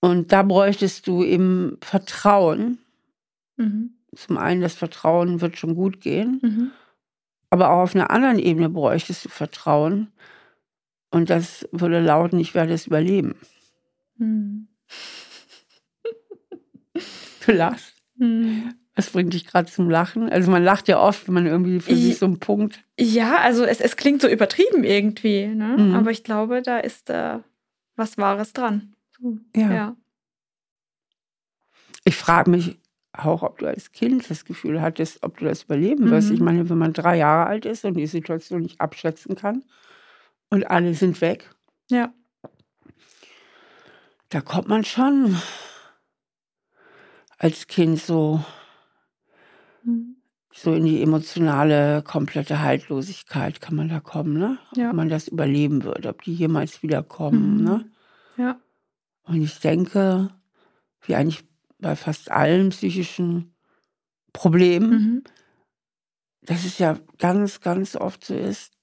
Und 0.02 0.32
da 0.32 0.44
bräuchtest 0.44 1.08
du 1.08 1.24
eben 1.24 1.78
Vertrauen. 1.82 2.78
Mhm. 3.58 3.96
Zum 4.16 4.38
einen, 4.38 4.62
das 4.62 4.76
Vertrauen 4.76 5.42
wird 5.42 5.58
schon 5.58 5.76
gut 5.76 6.00
gehen, 6.00 6.40
Mhm. 6.42 6.72
Aber 7.56 7.70
auch 7.72 7.84
auf 7.84 7.96
einer 7.96 8.12
anderen 8.12 8.38
Ebene 8.38 8.70
bräuchtest 8.70 9.26
du 9.26 9.30
Vertrauen. 9.30 10.12
Und 11.10 11.30
das 11.30 11.68
würde 11.72 12.02
lauten, 12.02 12.38
ich 12.39 12.54
werde 12.54 12.74
es 12.74 12.86
überleben. 12.88 13.36
Mhm. 14.18 14.68
Du 17.46 17.52
lachst. 17.52 17.94
Das 18.96 19.12
bringt 19.12 19.34
dich 19.34 19.46
gerade 19.46 19.70
zum 19.72 19.88
Lachen. 19.89 20.30
Also 20.30 20.50
man 20.50 20.63
lacht 20.63 20.88
ja 20.88 21.00
oft, 21.00 21.28
wenn 21.28 21.36
man 21.36 21.46
irgendwie 21.46 21.80
für 21.80 21.91
Ich- 21.91 22.02
sich 22.04 22.18
so 22.18 22.26
einen 22.26 22.39
Punkt. 22.39 22.84
Ja, 23.00 23.38
also 23.38 23.63
es, 23.65 23.82
es 23.82 23.98
klingt 23.98 24.22
so 24.22 24.28
übertrieben 24.28 24.84
irgendwie, 24.84 25.46
ne? 25.48 25.76
Mhm. 25.78 25.96
aber 25.96 26.10
ich 26.12 26.24
glaube, 26.24 26.62
da 26.63 26.80
ist 26.80 27.10
äh, 27.12 27.38
was 27.96 28.18
Wahres 28.18 28.54
dran. 28.54 28.94
So, 29.20 29.38
Ja. 29.56 29.72
ja. 29.74 29.96
Ich 32.04 32.15
frage 32.15 32.50
mich 32.50 32.78
auch, 33.17 33.43
ob 33.43 33.60
du 33.60 33.67
als 33.67 33.91
Kind 33.91 34.30
das 34.30 34.45
Gefühl 34.45 34.82
hattest, 34.82 35.23
ob 35.23 35.38
du 35.38 35.45
das 35.45 35.63
überleben 35.63 36.10
wirst. 36.10 36.30
Mhm. 36.30 36.36
Ich 36.36 36.41
meine, 36.41 36.69
wenn 36.69 36.78
man 36.78 36.93
drei 36.93 37.17
Jahre 37.17 37.47
alt 37.47 37.65
ist 37.65 37.86
und 37.86 37.95
die 37.95 38.08
Situation 38.08 38.62
nicht 38.62 38.82
abschätzen 38.82 39.36
kann 39.36 39.63
und 40.49 40.69
alle 40.69 40.93
sind 40.93 41.21
weg, 41.21 41.49
ja. 41.89 42.13
da 44.30 44.41
kommt 44.41 44.67
man 44.67 44.84
schon 44.84 45.38
als 47.38 47.67
Kind 47.67 47.99
so, 47.99 48.43
Mhm. 49.84 50.15
so 50.51 50.73
in 50.73 50.86
die 50.86 51.01
emotionale, 51.01 52.01
komplette 52.01 52.62
Haltlosigkeit 52.62 53.62
kann 53.62 53.75
man 53.75 53.89
da 53.89 53.99
kommen, 53.99 54.34
ne? 54.38 54.58
Ja. 54.75 54.89
Ob 54.89 54.95
man 54.95 55.10
das 55.10 55.28
überleben 55.28 55.84
wird, 55.84 56.06
ob 56.06 56.23
die 56.23 56.34
jemals 56.34 56.82
wiederkommen, 56.82 57.58
Mhm. 57.58 57.63
ne? 57.63 57.86
Ja. 58.38 58.60
Und 59.23 59.41
ich 59.41 59.60
denke, 59.60 60.30
wie 61.01 61.15
eigentlich 61.15 61.43
bei 61.80 61.96
fast 61.96 62.32
allen 62.32 62.70
psychischen 62.70 63.54
Problemen, 64.34 64.90
Mhm. 64.92 65.24
dass 66.44 66.66
es 66.66 66.78
ja 66.78 67.00
ganz, 67.18 67.62
ganz 67.62 67.96
oft 67.96 68.24
so 68.26 68.34
ist, 68.36 68.74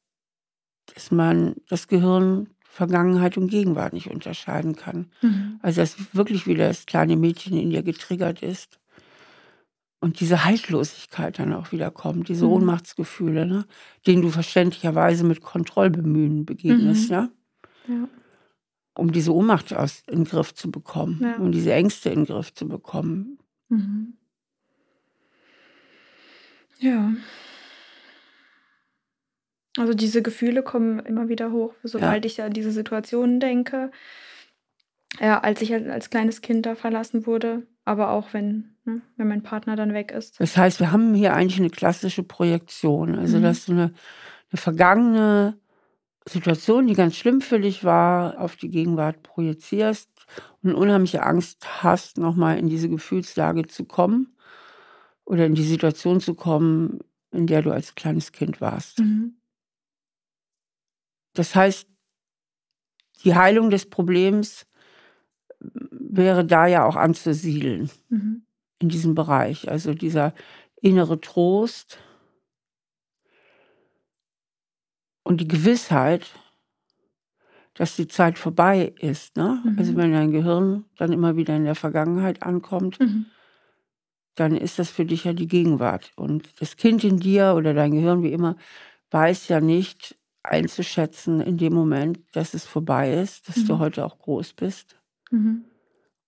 dass 0.94 1.10
man 1.10 1.54
das 1.68 1.88
Gehirn 1.88 2.48
Vergangenheit 2.64 3.36
und 3.36 3.48
Gegenwart 3.48 3.92
nicht 3.92 4.10
unterscheiden 4.10 4.76
kann. 4.76 5.10
Mhm. 5.20 5.58
Also 5.62 5.80
dass 5.82 6.14
wirklich 6.14 6.46
wieder 6.46 6.68
das 6.68 6.86
kleine 6.86 7.16
Mädchen 7.16 7.56
in 7.56 7.70
dir 7.70 7.82
getriggert 7.82 8.42
ist. 8.42 8.78
Und 10.00 10.18
diese 10.20 10.44
Haltlosigkeit 10.44 11.38
dann 11.38 11.52
auch 11.52 11.70
wieder 11.70 11.90
kommt, 11.90 12.28
diese 12.28 12.46
Mhm. 12.46 12.52
Ohnmachtsgefühle, 12.52 13.46
ne? 13.46 13.66
denen 14.06 14.22
du 14.22 14.30
verständlicherweise 14.30 15.22
mit 15.24 15.42
Kontrollbemühen 15.42 16.44
begegnest, 16.46 17.10
Mhm. 17.10 17.14
ja? 17.14 17.28
Ja. 18.96 19.02
um 19.02 19.12
diese 19.12 19.34
Ohnmacht 19.34 19.72
aus, 19.74 20.02
in 20.08 20.20
den 20.20 20.24
Griff 20.24 20.54
zu 20.54 20.70
bekommen, 20.70 21.20
Ja. 21.22 21.36
um 21.36 21.52
diese 21.52 21.72
Ängste 21.72 22.10
in 22.10 22.20
den 22.20 22.26
Griff 22.26 22.52
zu 22.54 22.68
bekommen. 22.68 23.38
Mhm. 23.68 24.14
Ja. 26.78 27.12
Also 29.78 29.94
diese 29.94 30.20
Gefühle 30.22 30.62
kommen 30.62 30.98
immer 31.00 31.28
wieder 31.28 31.50
hoch, 31.52 31.74
sobald 31.82 32.24
ich 32.26 32.42
an 32.42 32.52
diese 32.52 32.72
Situationen 32.72 33.40
denke. 33.40 33.90
Ja, 35.20 35.40
als 35.40 35.62
ich 35.62 35.72
halt 35.72 35.88
als 35.88 36.10
kleines 36.10 36.40
Kind 36.42 36.66
da 36.66 36.74
verlassen 36.74 37.26
wurde, 37.26 37.66
aber 37.84 38.10
auch 38.10 38.32
wenn, 38.34 38.74
ne, 38.84 39.00
wenn 39.16 39.28
mein 39.28 39.42
Partner 39.42 39.76
dann 39.76 39.92
weg 39.94 40.10
ist. 40.10 40.38
Das 40.40 40.56
heißt, 40.56 40.80
wir 40.80 40.90
haben 40.92 41.14
hier 41.14 41.34
eigentlich 41.34 41.58
eine 41.60 41.70
klassische 41.70 42.22
Projektion. 42.22 43.14
Also, 43.18 43.38
Mhm. 43.38 43.42
dass 43.42 43.66
du 43.66 43.72
eine, 43.72 43.82
eine 44.50 44.56
vergangene 44.60 45.58
Situation, 46.26 46.86
die 46.86 46.94
ganz 46.94 47.16
schlimm 47.16 47.40
für 47.40 47.60
dich 47.60 47.84
war, 47.84 48.40
auf 48.40 48.56
die 48.56 48.68
Gegenwart 48.68 49.22
projizierst 49.22 50.08
und 50.62 50.74
unheimliche 50.74 51.22
Angst 51.22 51.82
hast, 51.82 52.18
nochmal 52.18 52.58
in 52.58 52.68
diese 52.68 52.88
Gefühlslage 52.88 53.66
zu 53.66 53.84
kommen 53.84 54.36
oder 55.24 55.46
in 55.46 55.54
die 55.54 55.64
Situation 55.64 56.20
zu 56.20 56.34
kommen, 56.34 57.00
in 57.32 57.46
der 57.46 57.62
du 57.62 57.70
als 57.70 57.94
kleines 57.94 58.32
Kind 58.32 58.60
warst. 58.60 59.00
Mhm. 59.00 59.36
Das 61.34 61.54
heißt, 61.54 61.88
die 63.24 63.34
Heilung 63.34 63.70
des 63.70 63.88
Problems 63.88 64.66
wäre 65.60 66.44
da 66.44 66.66
ja 66.66 66.84
auch 66.84 66.96
anzusiedeln. 66.96 67.90
Mhm. 68.08 68.42
in 68.82 68.88
diesem 68.88 69.14
Bereich. 69.14 69.70
Also 69.70 69.94
dieser 69.94 70.34
innere 70.80 71.20
Trost 71.20 71.98
und 75.32 75.40
die 75.40 75.48
Gewissheit, 75.48 76.30
dass 77.74 77.96
die 77.96 78.06
Zeit 78.06 78.38
vorbei 78.38 78.92
ist. 78.98 79.36
Ne? 79.36 79.62
Mhm. 79.64 79.78
Also 79.78 79.96
wenn 79.96 80.12
dein 80.12 80.30
Gehirn 80.30 80.84
dann 80.98 81.10
immer 81.12 81.36
wieder 81.36 81.56
in 81.56 81.64
der 81.64 81.74
Vergangenheit 81.74 82.42
ankommt, 82.42 83.00
Mhm. 83.00 83.26
dann 84.34 84.54
ist 84.56 84.78
das 84.78 84.90
für 84.90 85.06
dich 85.06 85.24
ja 85.24 85.32
die 85.32 85.48
Gegenwart. 85.48 86.12
Und 86.16 86.60
das 86.60 86.76
Kind 86.76 87.02
in 87.02 87.18
dir 87.18 87.54
oder 87.56 87.72
dein 87.72 87.92
Gehirn, 87.92 88.22
wie 88.22 88.32
immer, 88.32 88.56
weiß 89.10 89.48
ja 89.48 89.60
nicht 89.60 90.18
einzuschätzen 90.42 91.40
in 91.40 91.56
dem 91.56 91.72
Moment, 91.72 92.20
dass 92.32 92.52
es 92.52 92.64
vorbei 92.66 93.14
ist, 93.14 93.48
dass 93.48 93.64
du 93.64 93.74
Mhm. 93.74 93.78
heute 93.78 94.04
auch 94.04 94.18
groß 94.18 94.52
bist 94.52 95.00
Mhm. 95.30 95.64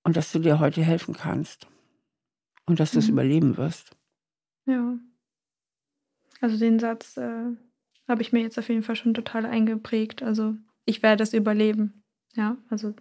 und 0.02 0.16
dass 0.16 0.32
du 0.32 0.38
dir 0.38 0.60
heute 0.60 0.82
helfen 0.82 1.14
kannst. 1.14 1.68
und 2.66 2.80
dass 2.80 2.92
du 2.92 2.98
es 3.00 3.08
mhm. 3.08 3.12
überleben 3.12 3.56
wirst. 3.58 3.94
Ja. 4.64 4.96
Also 6.40 6.58
den 6.58 6.78
Satz 6.78 7.18
äh, 7.18 7.50
habe 8.08 8.22
ich 8.22 8.32
mir 8.32 8.40
jetzt 8.40 8.58
auf 8.58 8.68
jeden 8.68 8.82
Fall 8.82 8.96
schon 8.96 9.14
total 9.14 9.46
eingeprägt. 9.46 10.22
Also 10.22 10.54
ich 10.84 11.02
werde 11.02 11.22
es 11.22 11.32
überleben. 11.34 12.02
Ja, 12.36 12.56
also 12.68 12.94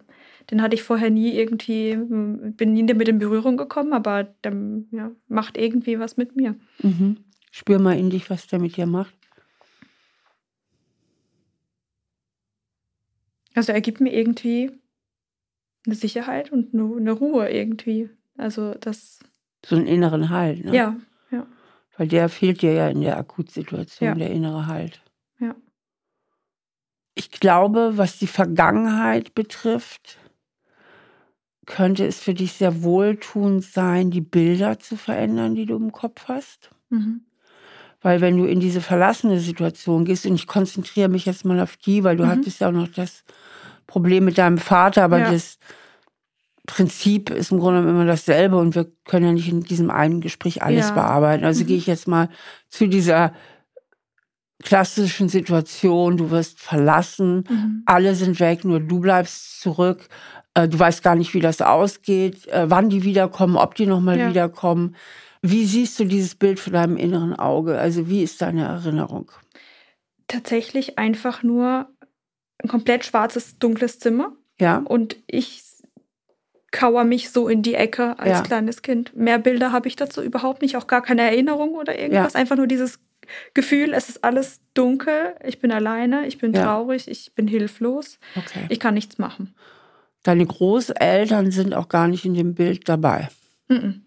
den 0.50 0.62
hatte 0.62 0.74
ich 0.74 0.82
vorher 0.82 1.10
nie 1.10 1.32
irgendwie, 1.32 1.96
bin 1.96 2.72
nie 2.72 2.86
damit 2.86 3.08
in 3.08 3.18
Berührung 3.18 3.56
gekommen, 3.56 3.92
aber 3.92 4.22
der 4.22 4.52
ja, 4.92 5.10
macht 5.26 5.56
irgendwie 5.56 5.98
was 5.98 6.16
mit 6.16 6.36
mir. 6.36 6.54
Mhm. 6.82 7.16
Spür 7.50 7.80
mal 7.80 7.98
in 7.98 8.10
dich, 8.10 8.30
was 8.30 8.46
der 8.46 8.60
mit 8.60 8.76
dir 8.76 8.86
macht. 8.86 9.14
Also 13.54 13.72
er 13.72 13.80
gibt 13.80 14.00
mir 14.00 14.12
irgendwie 14.12 14.72
eine 15.86 15.94
Sicherheit 15.94 16.50
und 16.50 16.74
eine, 16.74 17.12
Ruhe 17.12 17.48
irgendwie. 17.50 18.10
Also 18.36 18.74
das. 18.74 19.20
So 19.64 19.76
einen 19.76 19.86
inneren 19.86 20.30
Halt, 20.30 20.64
ne? 20.64 20.74
Ja. 20.74 20.96
Weil 21.96 22.08
der 22.08 22.28
fehlt 22.28 22.62
dir 22.62 22.72
ja 22.72 22.88
in 22.88 23.00
der 23.00 23.16
Akutsituation, 23.16 24.08
ja. 24.08 24.14
der 24.14 24.30
innere 24.30 24.66
Halt. 24.66 25.00
Ja. 25.38 25.54
Ich 27.14 27.30
glaube, 27.30 27.92
was 27.94 28.18
die 28.18 28.26
Vergangenheit 28.26 29.34
betrifft, 29.34 30.18
könnte 31.66 32.06
es 32.06 32.20
für 32.20 32.34
dich 32.34 32.52
sehr 32.52 32.82
wohltuend 32.82 33.64
sein, 33.64 34.10
die 34.10 34.20
Bilder 34.20 34.78
zu 34.78 34.96
verändern, 34.96 35.54
die 35.54 35.66
du 35.66 35.76
im 35.76 35.92
Kopf 35.92 36.26
hast. 36.28 36.70
Mhm. 36.90 37.22
Weil 38.00 38.20
wenn 38.20 38.36
du 38.36 38.44
in 38.44 38.60
diese 38.60 38.82
verlassene 38.82 39.40
Situation 39.40 40.04
gehst, 40.04 40.26
und 40.26 40.34
ich 40.34 40.46
konzentriere 40.46 41.08
mich 41.08 41.24
jetzt 41.24 41.44
mal 41.44 41.60
auf 41.60 41.76
die, 41.76 42.04
weil 42.04 42.16
du 42.16 42.24
mhm. 42.24 42.28
hattest 42.28 42.60
ja 42.60 42.68
auch 42.68 42.72
noch 42.72 42.88
das 42.88 43.24
Problem 43.86 44.24
mit 44.24 44.36
deinem 44.36 44.58
Vater, 44.58 45.04
aber 45.04 45.20
ja. 45.20 45.32
das 45.32 45.58
Prinzip 46.66 47.30
ist 47.30 47.52
im 47.52 47.58
Grunde 47.58 47.88
immer 47.88 48.06
dasselbe 48.06 48.56
und 48.56 48.74
wir 48.74 48.86
können 49.04 49.26
ja 49.26 49.32
nicht 49.32 49.48
in 49.48 49.60
diesem 49.60 49.90
einen 49.90 50.20
Gespräch 50.20 50.62
alles 50.62 50.88
ja. 50.88 50.94
bearbeiten. 50.94 51.44
Also 51.44 51.62
mhm. 51.62 51.66
gehe 51.68 51.76
ich 51.76 51.86
jetzt 51.86 52.08
mal 52.08 52.30
zu 52.68 52.86
dieser 52.86 53.34
klassischen 54.62 55.28
Situation, 55.28 56.16
du 56.16 56.30
wirst 56.30 56.58
verlassen, 56.58 57.44
mhm. 57.48 57.82
alle 57.84 58.14
sind 58.14 58.40
weg, 58.40 58.64
nur 58.64 58.80
du 58.80 59.00
bleibst 59.00 59.60
zurück. 59.60 60.08
Äh, 60.54 60.68
du 60.68 60.78
weißt 60.78 61.02
gar 61.02 61.16
nicht, 61.16 61.34
wie 61.34 61.40
das 61.40 61.60
ausgeht, 61.60 62.48
äh, 62.48 62.70
wann 62.70 62.88
die 62.88 63.04
wiederkommen, 63.04 63.56
ob 63.56 63.74
die 63.74 63.86
nochmal 63.86 64.18
ja. 64.18 64.30
wiederkommen. 64.30 64.96
Wie 65.42 65.66
siehst 65.66 66.00
du 66.00 66.06
dieses 66.06 66.34
Bild 66.34 66.58
vor 66.58 66.72
deinem 66.72 66.96
inneren 66.96 67.34
Auge? 67.34 67.78
Also 67.78 68.08
wie 68.08 68.22
ist 68.22 68.40
deine 68.40 68.64
Erinnerung? 68.64 69.30
Tatsächlich 70.28 70.98
einfach 70.98 71.42
nur 71.42 71.90
ein 72.58 72.68
komplett 72.68 73.04
schwarzes, 73.04 73.58
dunkles 73.58 73.98
Zimmer. 73.98 74.32
Ja. 74.58 74.78
Und 74.78 75.16
ich 75.26 75.63
kauere 76.74 77.04
mich 77.04 77.30
so 77.30 77.48
in 77.48 77.62
die 77.62 77.74
Ecke 77.74 78.18
als 78.18 78.30
ja. 78.30 78.40
kleines 78.42 78.82
Kind. 78.82 79.16
Mehr 79.16 79.38
Bilder 79.38 79.72
habe 79.72 79.88
ich 79.88 79.96
dazu 79.96 80.20
überhaupt 80.22 80.60
nicht, 80.60 80.76
auch 80.76 80.86
gar 80.86 81.02
keine 81.02 81.22
Erinnerung 81.22 81.74
oder 81.74 81.98
irgendwas. 81.98 82.34
Ja. 82.34 82.40
Einfach 82.40 82.56
nur 82.56 82.66
dieses 82.66 82.98
Gefühl, 83.54 83.94
es 83.94 84.08
ist 84.08 84.24
alles 84.24 84.60
dunkel, 84.74 85.34
ich 85.46 85.60
bin 85.60 85.72
alleine, 85.72 86.26
ich 86.26 86.38
bin 86.38 86.52
ja. 86.52 86.64
traurig, 86.64 87.08
ich 87.08 87.32
bin 87.34 87.46
hilflos, 87.46 88.18
okay. 88.36 88.66
ich 88.68 88.80
kann 88.80 88.94
nichts 88.94 89.18
machen. 89.18 89.54
Deine 90.24 90.44
Großeltern 90.44 91.50
sind 91.50 91.74
auch 91.74 91.88
gar 91.88 92.08
nicht 92.08 92.24
in 92.24 92.34
dem 92.34 92.54
Bild 92.54 92.88
dabei. 92.88 93.28
-mm. 93.68 94.00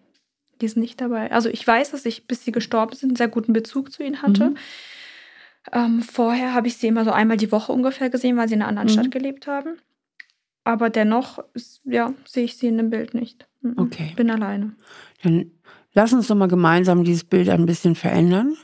Die 0.62 0.68
sind 0.68 0.82
nicht 0.82 1.00
dabei. 1.00 1.32
Also 1.32 1.50
ich 1.50 1.66
weiß, 1.66 1.92
dass 1.92 2.06
ich, 2.06 2.28
bis 2.28 2.44
sie 2.44 2.52
gestorben 2.52 2.96
sind, 2.96 3.10
einen 3.10 3.16
sehr 3.16 3.28
guten 3.28 3.54
Bezug 3.54 3.92
zu 3.92 4.04
ihnen 4.04 4.22
hatte. 4.22 4.50
Mhm. 4.50 4.58
Ähm, 5.72 6.02
vorher 6.02 6.54
habe 6.54 6.68
ich 6.68 6.78
sie 6.78 6.88
immer 6.88 7.06
so 7.06 7.12
einmal 7.12 7.38
die 7.38 7.52
Woche 7.52 7.72
ungefähr 7.72 8.10
gesehen, 8.10 8.38
weil 8.38 8.48
sie 8.48 8.56
in 8.56 8.62
einer 8.62 8.70
anderen 8.70 8.88
mhm. 8.88 8.94
Stadt 8.94 9.12
gelebt 9.12 9.48
haben. 9.48 9.78
Aber 10.68 10.90
dennoch, 10.90 11.40
ja, 11.86 12.14
sehe 12.26 12.44
ich 12.44 12.58
sie 12.58 12.68
in 12.68 12.76
dem 12.76 12.90
Bild 12.90 13.14
nicht. 13.14 13.48
Mhm. 13.62 13.76
Okay. 13.78 14.12
Bin 14.18 14.30
alleine. 14.30 14.76
Dann 15.24 15.52
lass 15.94 16.12
uns 16.12 16.28
doch 16.28 16.36
mal 16.36 16.50
gemeinsam 16.50 17.06
dieses 17.06 17.24
Bild 17.24 17.48
ein 17.48 17.66
bisschen 17.66 17.96
verändern. 17.96 18.58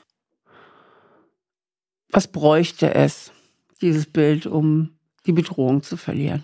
Was 2.09 2.27
bräuchte 2.27 2.93
es, 2.93 3.31
dieses 3.81 4.05
Bild, 4.05 4.45
um 4.47 4.97
die 5.25 5.31
Bedrohung 5.31 5.81
zu 5.81 5.95
verlieren? 5.95 6.43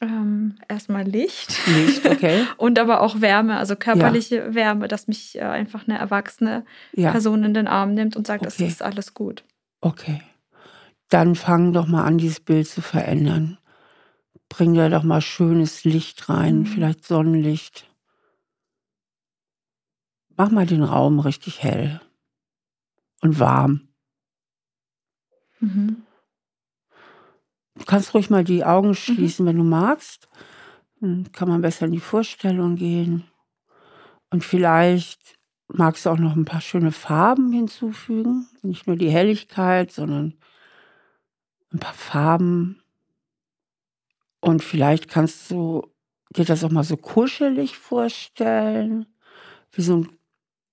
Ähm, 0.00 0.54
erstmal 0.68 1.02
Licht. 1.02 1.58
Licht, 1.66 2.06
okay. 2.06 2.46
und 2.56 2.78
aber 2.78 3.00
auch 3.00 3.20
Wärme, 3.20 3.56
also 3.56 3.74
körperliche 3.74 4.36
ja. 4.36 4.54
Wärme, 4.54 4.86
dass 4.86 5.08
mich 5.08 5.36
äh, 5.36 5.40
einfach 5.40 5.88
eine 5.88 5.98
erwachsene 5.98 6.64
ja. 6.92 7.10
Person 7.10 7.42
in 7.42 7.52
den 7.52 7.66
Arm 7.66 7.94
nimmt 7.94 8.14
und 8.14 8.28
sagt, 8.28 8.42
okay. 8.42 8.54
das 8.56 8.60
ist 8.60 8.80
alles 8.80 9.12
gut. 9.12 9.42
Okay. 9.80 10.22
Dann 11.08 11.34
fang 11.34 11.72
doch 11.72 11.88
mal 11.88 12.04
an, 12.04 12.18
dieses 12.18 12.38
Bild 12.38 12.68
zu 12.68 12.80
verändern. 12.80 13.58
Bring 14.50 14.74
da 14.74 14.90
doch 14.90 15.04
mal 15.04 15.22
schönes 15.22 15.84
Licht 15.84 16.28
rein, 16.28 16.58
mhm. 16.58 16.66
vielleicht 16.66 17.06
Sonnenlicht. 17.06 17.86
Mach 20.36 20.50
mal 20.50 20.66
den 20.66 20.82
Raum 20.82 21.20
richtig 21.20 21.62
hell 21.62 22.02
und 23.22 23.38
warm. 23.38 23.88
Mhm. 25.60 26.02
Du 27.76 27.84
kannst 27.86 28.12
ruhig 28.12 28.28
mal 28.28 28.44
die 28.44 28.64
Augen 28.64 28.88
mhm. 28.88 28.94
schließen, 28.94 29.44
mhm. 29.44 29.48
wenn 29.48 29.56
du 29.56 29.64
magst. 29.64 30.28
Dann 31.00 31.30
kann 31.32 31.48
man 31.48 31.62
besser 31.62 31.86
in 31.86 31.92
die 31.92 32.00
Vorstellung 32.00 32.76
gehen. 32.76 33.24
Und 34.30 34.44
vielleicht 34.44 35.38
magst 35.68 36.04
du 36.04 36.10
auch 36.10 36.18
noch 36.18 36.36
ein 36.36 36.44
paar 36.44 36.60
schöne 36.60 36.92
Farben 36.92 37.52
hinzufügen. 37.52 38.48
Nicht 38.62 38.86
nur 38.86 38.96
die 38.96 39.10
Helligkeit, 39.10 39.92
sondern 39.92 40.34
ein 41.72 41.78
paar 41.78 41.94
Farben. 41.94 42.79
Und 44.40 44.62
vielleicht 44.62 45.08
kannst 45.08 45.50
du 45.50 45.86
dir 46.30 46.44
das 46.44 46.64
auch 46.64 46.70
mal 46.70 46.84
so 46.84 46.96
kuschelig 46.96 47.76
vorstellen, 47.76 49.06
wie 49.72 49.82
so 49.82 49.96
ein 49.96 50.08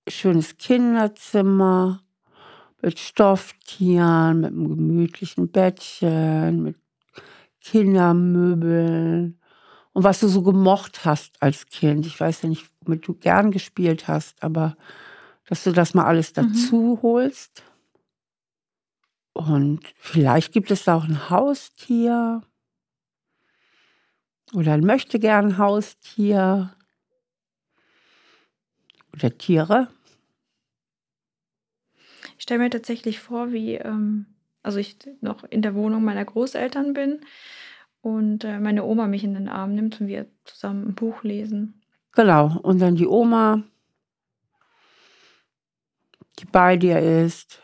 schönes 0.08 0.56
Kinderzimmer 0.56 2.02
mit 2.80 2.98
Stofftieren, 2.98 4.40
mit 4.40 4.52
einem 4.52 4.68
gemütlichen 4.68 5.50
Bettchen, 5.50 6.62
mit 6.62 6.76
Kindermöbeln 7.60 9.40
und 9.92 10.04
was 10.04 10.20
du 10.20 10.28
so 10.28 10.42
gemocht 10.42 11.04
hast 11.04 11.42
als 11.42 11.66
Kind. 11.66 12.06
Ich 12.06 12.18
weiß 12.18 12.42
ja 12.42 12.48
nicht, 12.48 12.70
womit 12.80 13.06
du 13.06 13.14
gern 13.14 13.50
gespielt 13.50 14.06
hast, 14.08 14.42
aber 14.42 14.76
dass 15.48 15.64
du 15.64 15.72
das 15.72 15.94
mal 15.94 16.04
alles 16.04 16.30
mhm. 16.30 16.34
dazu 16.34 16.76
mhm. 16.76 17.02
holst. 17.02 17.64
Und 19.32 19.80
vielleicht 19.96 20.52
gibt 20.52 20.70
es 20.70 20.84
da 20.84 20.96
auch 20.96 21.04
ein 21.04 21.30
Haustier 21.30 22.42
oder 24.54 24.72
ein 24.72 24.80
möchte 24.80 25.18
gern 25.18 25.58
Haustier 25.58 26.74
oder 29.12 29.36
Tiere. 29.36 29.88
Ich 32.36 32.42
stelle 32.42 32.60
mir 32.60 32.70
tatsächlich 32.70 33.18
vor, 33.18 33.52
wie 33.52 33.74
ähm, 33.74 34.26
also 34.62 34.78
ich 34.78 34.96
noch 35.20 35.44
in 35.44 35.62
der 35.62 35.74
Wohnung 35.74 36.04
meiner 36.04 36.24
Großeltern 36.24 36.92
bin 36.92 37.20
und 38.00 38.44
äh, 38.44 38.60
meine 38.60 38.84
Oma 38.84 39.06
mich 39.06 39.24
in 39.24 39.34
den 39.34 39.48
Arm 39.48 39.74
nimmt 39.74 40.00
und 40.00 40.06
wir 40.06 40.26
zusammen 40.44 40.88
ein 40.88 40.94
Buch 40.94 41.22
lesen. 41.22 41.80
Genau, 42.12 42.58
und 42.62 42.80
dann 42.80 42.96
die 42.96 43.06
Oma, 43.06 43.62
die 46.38 46.46
bei 46.46 46.76
dir 46.76 46.98
ist 47.00 47.62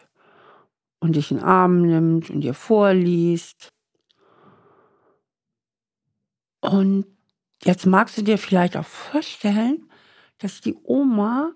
und 0.99 1.16
dich 1.16 1.31
in 1.31 1.38
den 1.38 1.47
Arm 1.47 1.83
nimmt 1.83 2.31
und 2.31 2.40
dir 2.40 2.55
vorliest. 2.55 3.73
Und 6.64 7.05
jetzt 7.62 7.85
magst 7.85 8.16
du 8.16 8.22
dir 8.22 8.38
vielleicht 8.38 8.79
auch 8.79 8.87
vorstellen, 8.87 9.87
dass 10.38 10.62
die 10.62 10.74
Oma 10.83 11.53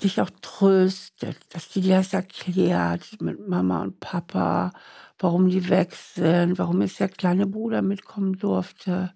dich 0.00 0.20
auch 0.20 0.30
tröstet, 0.42 1.36
dass 1.52 1.68
die 1.68 1.80
dir 1.80 1.96
das 1.96 2.12
erklärt 2.12 3.20
mit 3.20 3.48
Mama 3.48 3.82
und 3.82 3.98
Papa, 3.98 4.70
warum 5.18 5.48
die 5.48 5.68
weg 5.68 5.92
sind, 5.92 6.56
warum 6.56 6.82
jetzt 6.82 7.00
der 7.00 7.08
kleine 7.08 7.48
Bruder 7.48 7.82
mitkommen 7.82 8.38
durfte 8.38 9.12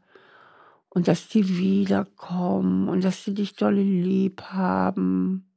und 0.88 1.07
dass 1.07 1.28
die 1.28 1.48
wiederkommen 1.48 2.88
und 2.88 3.05
dass 3.05 3.22
sie 3.22 3.35
dich 3.35 3.55
dolle 3.55 3.85
lieb 3.85 4.42
haben. 4.42 5.48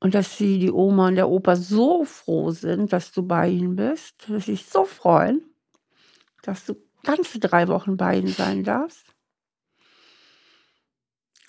Und 0.00 0.16
dass 0.16 0.36
sie, 0.36 0.58
die 0.58 0.72
Oma 0.72 1.08
und 1.08 1.14
der 1.14 1.28
Opa, 1.28 1.54
so 1.54 2.04
froh 2.04 2.50
sind, 2.50 2.92
dass 2.92 3.12
du 3.12 3.22
bei 3.22 3.48
ihnen 3.50 3.76
bist, 3.76 4.28
dass 4.28 4.46
sie 4.46 4.56
sich 4.56 4.66
so 4.66 4.84
freuen, 4.84 5.42
dass 6.42 6.66
du 6.66 6.87
ganze 7.02 7.38
drei 7.38 7.68
Wochen 7.68 7.96
bei 7.96 8.18
ihnen 8.18 8.28
sein 8.28 8.64
darfst. 8.64 9.04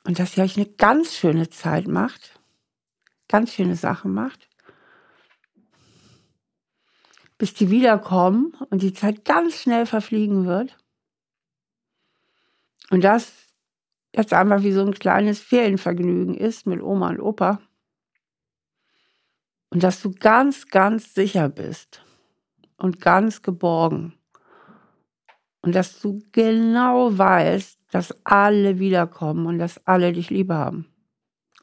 Und 0.03 0.19
dass 0.19 0.37
ihr 0.37 0.43
euch 0.43 0.57
eine 0.57 0.65
ganz 0.65 1.15
schöne 1.15 1.49
Zeit 1.49 1.87
macht, 1.87 2.39
ganz 3.27 3.53
schöne 3.53 3.75
Sachen 3.75 4.13
macht, 4.13 4.47
bis 7.37 7.53
die 7.53 7.69
wiederkommen 7.69 8.53
und 8.69 8.81
die 8.81 8.93
Zeit 8.93 9.25
ganz 9.25 9.55
schnell 9.55 9.85
verfliegen 9.85 10.45
wird. 10.45 10.77
Und 12.89 13.03
das 13.03 13.31
jetzt 14.15 14.33
einfach 14.33 14.63
wie 14.63 14.71
so 14.71 14.81
ein 14.81 14.93
kleines 14.93 15.39
Ferienvergnügen 15.39 16.35
ist 16.35 16.65
mit 16.65 16.81
Oma 16.81 17.09
und 17.09 17.19
Opa. 17.19 17.61
Und 19.69 19.83
dass 19.83 20.01
du 20.01 20.11
ganz, 20.11 20.67
ganz 20.67 21.13
sicher 21.13 21.47
bist 21.47 22.03
und 22.77 22.99
ganz 22.99 23.41
geborgen. 23.41 24.18
Und 25.70 25.76
dass 25.76 25.99
du 25.99 26.24
genau 26.32 27.15
weißt, 27.15 27.78
dass 27.91 28.26
alle 28.26 28.80
wiederkommen 28.80 29.45
und 29.45 29.59
dass 29.59 29.86
alle 29.86 30.13
dich 30.13 30.32
lieb 30.32 30.49
haben. 30.49 30.88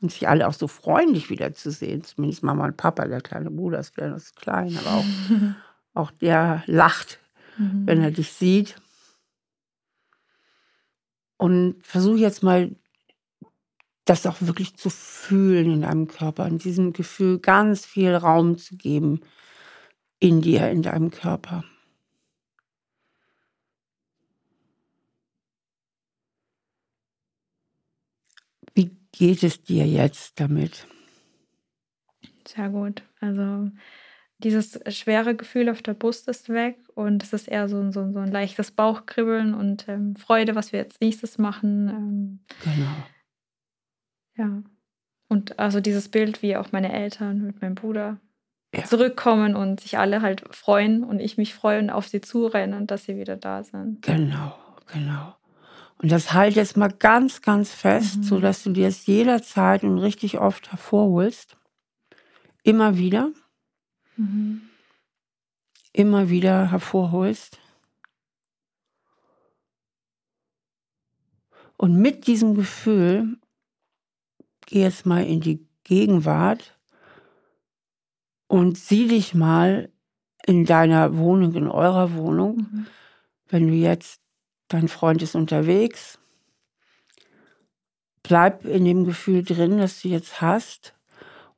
Und 0.00 0.12
sich 0.12 0.28
alle 0.28 0.46
auch 0.46 0.52
so 0.52 0.68
freuen, 0.68 1.12
dich 1.12 1.28
wiederzusehen. 1.28 2.04
Zumindest 2.04 2.44
Mama 2.44 2.66
und 2.66 2.76
Papa, 2.76 3.08
der 3.08 3.20
kleine 3.20 3.50
Bruder 3.50 3.80
ist 3.80 3.96
vielleicht 3.96 4.12
noch 4.12 4.20
so 4.20 4.32
klein, 4.36 4.78
aber 4.78 4.98
auch, 4.98 5.04
auch 5.94 6.10
der 6.12 6.62
lacht, 6.66 7.18
mhm. 7.58 7.82
wenn 7.84 8.00
er 8.00 8.12
dich 8.12 8.30
sieht. 8.30 8.76
Und 11.36 11.74
versuche 11.82 12.18
jetzt 12.18 12.44
mal, 12.44 12.76
das 14.04 14.24
auch 14.24 14.36
wirklich 14.38 14.76
zu 14.76 14.88
fühlen 14.88 15.68
in 15.68 15.80
deinem 15.80 16.06
Körper, 16.06 16.46
in 16.46 16.58
diesem 16.58 16.92
Gefühl 16.92 17.40
ganz 17.40 17.84
viel 17.84 18.14
Raum 18.14 18.56
zu 18.56 18.76
geben 18.76 19.18
in 20.20 20.42
dir, 20.42 20.70
in 20.70 20.82
deinem 20.82 21.10
Körper. 21.10 21.64
Wie 28.76 28.94
geht 29.16 29.42
es 29.42 29.62
dir 29.62 29.86
jetzt 29.86 30.38
damit? 30.40 30.86
Sehr 32.46 32.68
gut. 32.68 33.02
Also 33.20 33.70
dieses 34.38 34.78
schwere 34.88 35.34
Gefühl 35.34 35.68
auf 35.70 35.82
der 35.82 35.94
Brust 35.94 36.28
ist 36.28 36.48
weg 36.50 36.76
und 36.94 37.22
es 37.22 37.32
ist 37.32 37.48
eher 37.48 37.68
so, 37.68 37.90
so, 37.90 38.12
so 38.12 38.18
ein 38.18 38.30
leichtes 38.30 38.70
Bauchkribbeln 38.70 39.54
und 39.54 39.88
ähm, 39.88 40.16
Freude, 40.16 40.54
was 40.54 40.72
wir 40.72 40.80
jetzt 40.80 41.00
nächstes 41.00 41.38
machen. 41.38 41.88
Ähm, 41.88 42.40
genau. 42.62 42.96
Ja. 44.36 44.62
Und 45.28 45.58
also 45.58 45.80
dieses 45.80 46.08
Bild, 46.08 46.42
wie 46.42 46.56
auch 46.56 46.70
meine 46.72 46.92
Eltern 46.92 47.42
mit 47.42 47.62
meinem 47.62 47.74
Bruder 47.74 48.20
ja. 48.74 48.84
zurückkommen 48.84 49.56
und 49.56 49.80
sich 49.80 49.98
alle 49.98 50.22
halt 50.22 50.44
freuen 50.54 51.02
und 51.02 51.20
ich 51.20 51.38
mich 51.38 51.54
freue 51.54 51.78
und 51.78 51.90
auf 51.90 52.06
sie 52.06 52.20
zurennen 52.20 52.78
und 52.78 52.90
dass 52.90 53.04
sie 53.04 53.16
wieder 53.16 53.36
da 53.36 53.64
sind. 53.64 54.02
Genau, 54.02 54.56
genau. 54.92 55.34
Und 55.98 56.12
das 56.12 56.32
halt 56.32 56.56
jetzt 56.56 56.76
mal 56.76 56.88
ganz, 56.88 57.40
ganz 57.42 57.72
fest, 57.72 58.18
mhm. 58.18 58.22
sodass 58.22 58.62
du 58.62 58.70
dir 58.70 58.88
es 58.88 59.06
jederzeit 59.06 59.82
und 59.82 59.98
richtig 59.98 60.38
oft 60.38 60.70
hervorholst. 60.70 61.56
Immer 62.62 62.98
wieder. 62.98 63.30
Mhm. 64.16 64.62
Immer 65.92 66.28
wieder 66.28 66.70
hervorholst. 66.70 67.58
Und 71.78 71.96
mit 71.96 72.26
diesem 72.26 72.54
Gefühl 72.54 73.38
geh 74.66 74.82
jetzt 74.82 75.06
mal 75.06 75.24
in 75.24 75.40
die 75.40 75.66
Gegenwart 75.84 76.78
und 78.48 78.78
sieh 78.78 79.08
dich 79.08 79.34
mal 79.34 79.90
in 80.44 80.64
deiner 80.64 81.16
Wohnung, 81.16 81.54
in 81.54 81.68
eurer 81.68 82.14
Wohnung, 82.14 82.56
mhm. 82.56 82.86
wenn 83.48 83.68
du 83.68 83.74
jetzt, 83.74 84.20
dein 84.68 84.88
Freund 84.88 85.22
ist 85.22 85.34
unterwegs, 85.34 86.18
bleib 88.22 88.64
in 88.64 88.84
dem 88.84 89.04
Gefühl 89.04 89.44
drin, 89.44 89.78
das 89.78 90.02
du 90.02 90.08
jetzt 90.08 90.40
hast. 90.40 90.94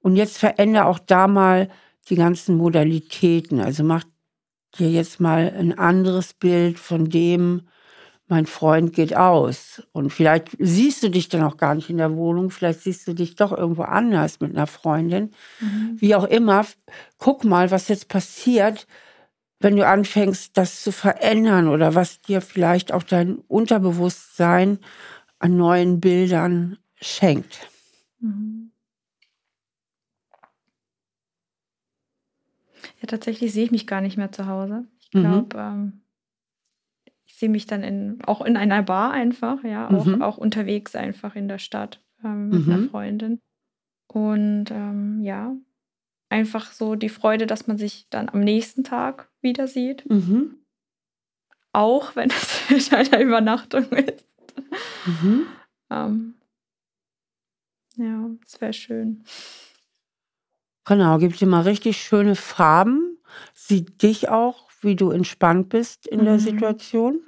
Und 0.01 0.17
jetzt 0.17 0.39
verändere 0.39 0.87
auch 0.87 0.99
da 0.99 1.27
mal 1.27 1.69
die 2.09 2.17
ganzen 2.17 2.57
Modalitäten. 2.57 3.61
Also 3.61 3.85
mach 3.85 4.05
dir 4.79 4.91
jetzt 4.91 5.21
mal 5.21 5.53
ein 5.57 5.79
anderes 5.79 6.35
Bild 6.35 6.79
von 6.79 7.09
dem, 7.09 7.63
mein 8.29 8.47
Freund 8.47 8.93
geht 8.93 9.17
aus. 9.17 9.83
Und 9.93 10.13
vielleicht 10.13 10.51
siehst 10.59 11.03
du 11.03 11.11
dich 11.11 11.29
dann 11.29 11.43
auch 11.43 11.57
gar 11.57 11.75
nicht 11.75 11.91
in 11.91 11.97
der 11.97 12.15
Wohnung, 12.15 12.51
vielleicht 12.51 12.83
siehst 12.83 13.09
du 13.09 13.15
dich 13.15 13.37
doch 13.37 13.53
irgendwo 13.53 13.83
anders 13.83 14.41
mit 14.41 14.55
einer 14.55 14.67
Freundin. 14.67 15.33
Mhm. 15.61 15.97
Wie 15.99 16.15
auch 16.15 16.25
immer, 16.25 16.67
guck 17.17 17.45
mal, 17.45 17.71
was 17.71 17.89
jetzt 17.89 18.09
passiert, 18.09 18.87
wenn 19.61 19.77
du 19.77 19.87
anfängst, 19.87 20.57
das 20.57 20.83
zu 20.83 20.93
verändern 20.93 21.69
oder 21.69 21.95
was 21.95 22.21
dir 22.21 22.41
vielleicht 22.41 22.93
auch 22.93 23.03
dein 23.03 23.37
Unterbewusstsein 23.37 24.79
an 25.39 25.57
neuen 25.57 26.01
Bildern 26.01 26.79
schenkt. 27.01 27.69
Mhm. 28.21 28.71
Ja, 33.01 33.07
tatsächlich 33.07 33.53
sehe 33.53 33.65
ich 33.65 33.71
mich 33.71 33.87
gar 33.87 34.01
nicht 34.01 34.17
mehr 34.17 34.33
zu 34.33 34.47
Hause. 34.47 34.85
Ich 35.01 35.11
glaube, 35.11 35.57
mhm. 35.57 35.63
ähm, 35.63 36.01
sehe 37.27 37.49
mich 37.49 37.67
dann 37.67 37.83
in, 37.83 38.19
auch 38.25 38.43
in 38.43 38.57
einer 38.57 38.83
Bar 38.83 39.13
einfach, 39.13 39.63
ja, 39.63 39.89
auch, 39.91 40.07
mhm. 40.07 40.23
auch 40.23 40.39
unterwegs 40.39 40.97
einfach 40.97 41.37
in 41.37 41.49
der 41.49 41.59
Stadt 41.59 42.03
ähm, 42.25 42.49
mit 42.49 42.67
mhm. 42.67 42.73
einer 42.73 42.89
Freundin. 42.89 43.41
Und 44.09 44.71
ähm, 44.71 45.21
ja, 45.23 45.55
einfach 46.29 46.73
so 46.73 46.95
die 46.95 47.09
Freude, 47.09 47.47
dass 47.47 47.67
man 47.67 47.79
sich 47.79 48.07
dann 48.11 48.29
am 48.29 48.41
nächsten 48.41 48.85
Tag 48.85 49.31
wieder 49.41 49.67
sieht. 49.67 50.09
Mhm. 50.09 50.57
Auch 51.73 52.17
wenn 52.17 52.31
es 52.31 52.91
mit 52.93 52.93
einer 52.93 53.23
Übernachtung 53.23 53.85
ist. 53.91 54.27
Mhm. 55.07 55.47
ähm, 55.91 56.35
ja, 57.97 58.31
es 58.47 58.61
wäre 58.61 58.73
schön. 58.73 59.25
Genau, 60.85 61.19
gib 61.19 61.37
dir 61.37 61.47
mal 61.47 61.63
richtig 61.63 62.01
schöne 62.01 62.35
Farben. 62.35 63.19
Sieht 63.55 64.03
dich 64.03 64.29
auch 64.29 64.69
wie 64.83 64.97
du 64.97 65.11
entspannt 65.11 65.69
bist 65.69 66.07
in 66.07 66.21
mhm. 66.21 66.25
der 66.25 66.39
Situation, 66.39 67.21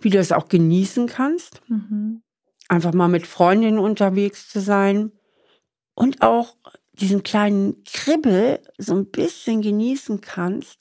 wie 0.00 0.10
du 0.10 0.18
es 0.18 0.32
auch 0.32 0.48
genießen 0.48 1.06
kannst, 1.06 1.62
mhm. 1.68 2.22
einfach 2.68 2.92
mal 2.92 3.08
mit 3.08 3.26
Freundinnen 3.26 3.78
unterwegs 3.78 4.48
zu 4.48 4.60
sein 4.60 5.12
und 5.94 6.22
auch 6.22 6.56
diesen 7.00 7.22
kleinen 7.22 7.82
Kribbel 7.84 8.60
so 8.78 8.94
ein 8.94 9.10
bisschen 9.10 9.62
genießen 9.62 10.20
kannst, 10.20 10.78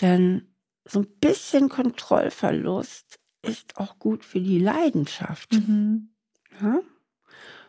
denn 0.00 0.48
so 0.84 1.00
ein 1.00 1.06
bisschen 1.20 1.68
Kontrollverlust 1.68 3.18
ist 3.42 3.76
auch 3.76 3.98
gut 3.98 4.24
für 4.24 4.40
die 4.40 4.58
Leidenschaft. 4.58 5.52
Mhm. 5.52 6.08
Ja? 6.60 6.80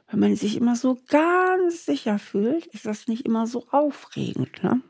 Wenn 0.10 0.20
man 0.20 0.36
sich 0.36 0.58
immer 0.58 0.76
so 0.76 1.00
ganz 1.08 1.86
sicher 1.86 2.20
fühlt, 2.20 2.68
ist 2.68 2.86
das 2.86 3.08
nicht 3.08 3.26
immer 3.26 3.48
so 3.48 3.68
aufregend. 3.70 4.62
Ne? 4.64 4.82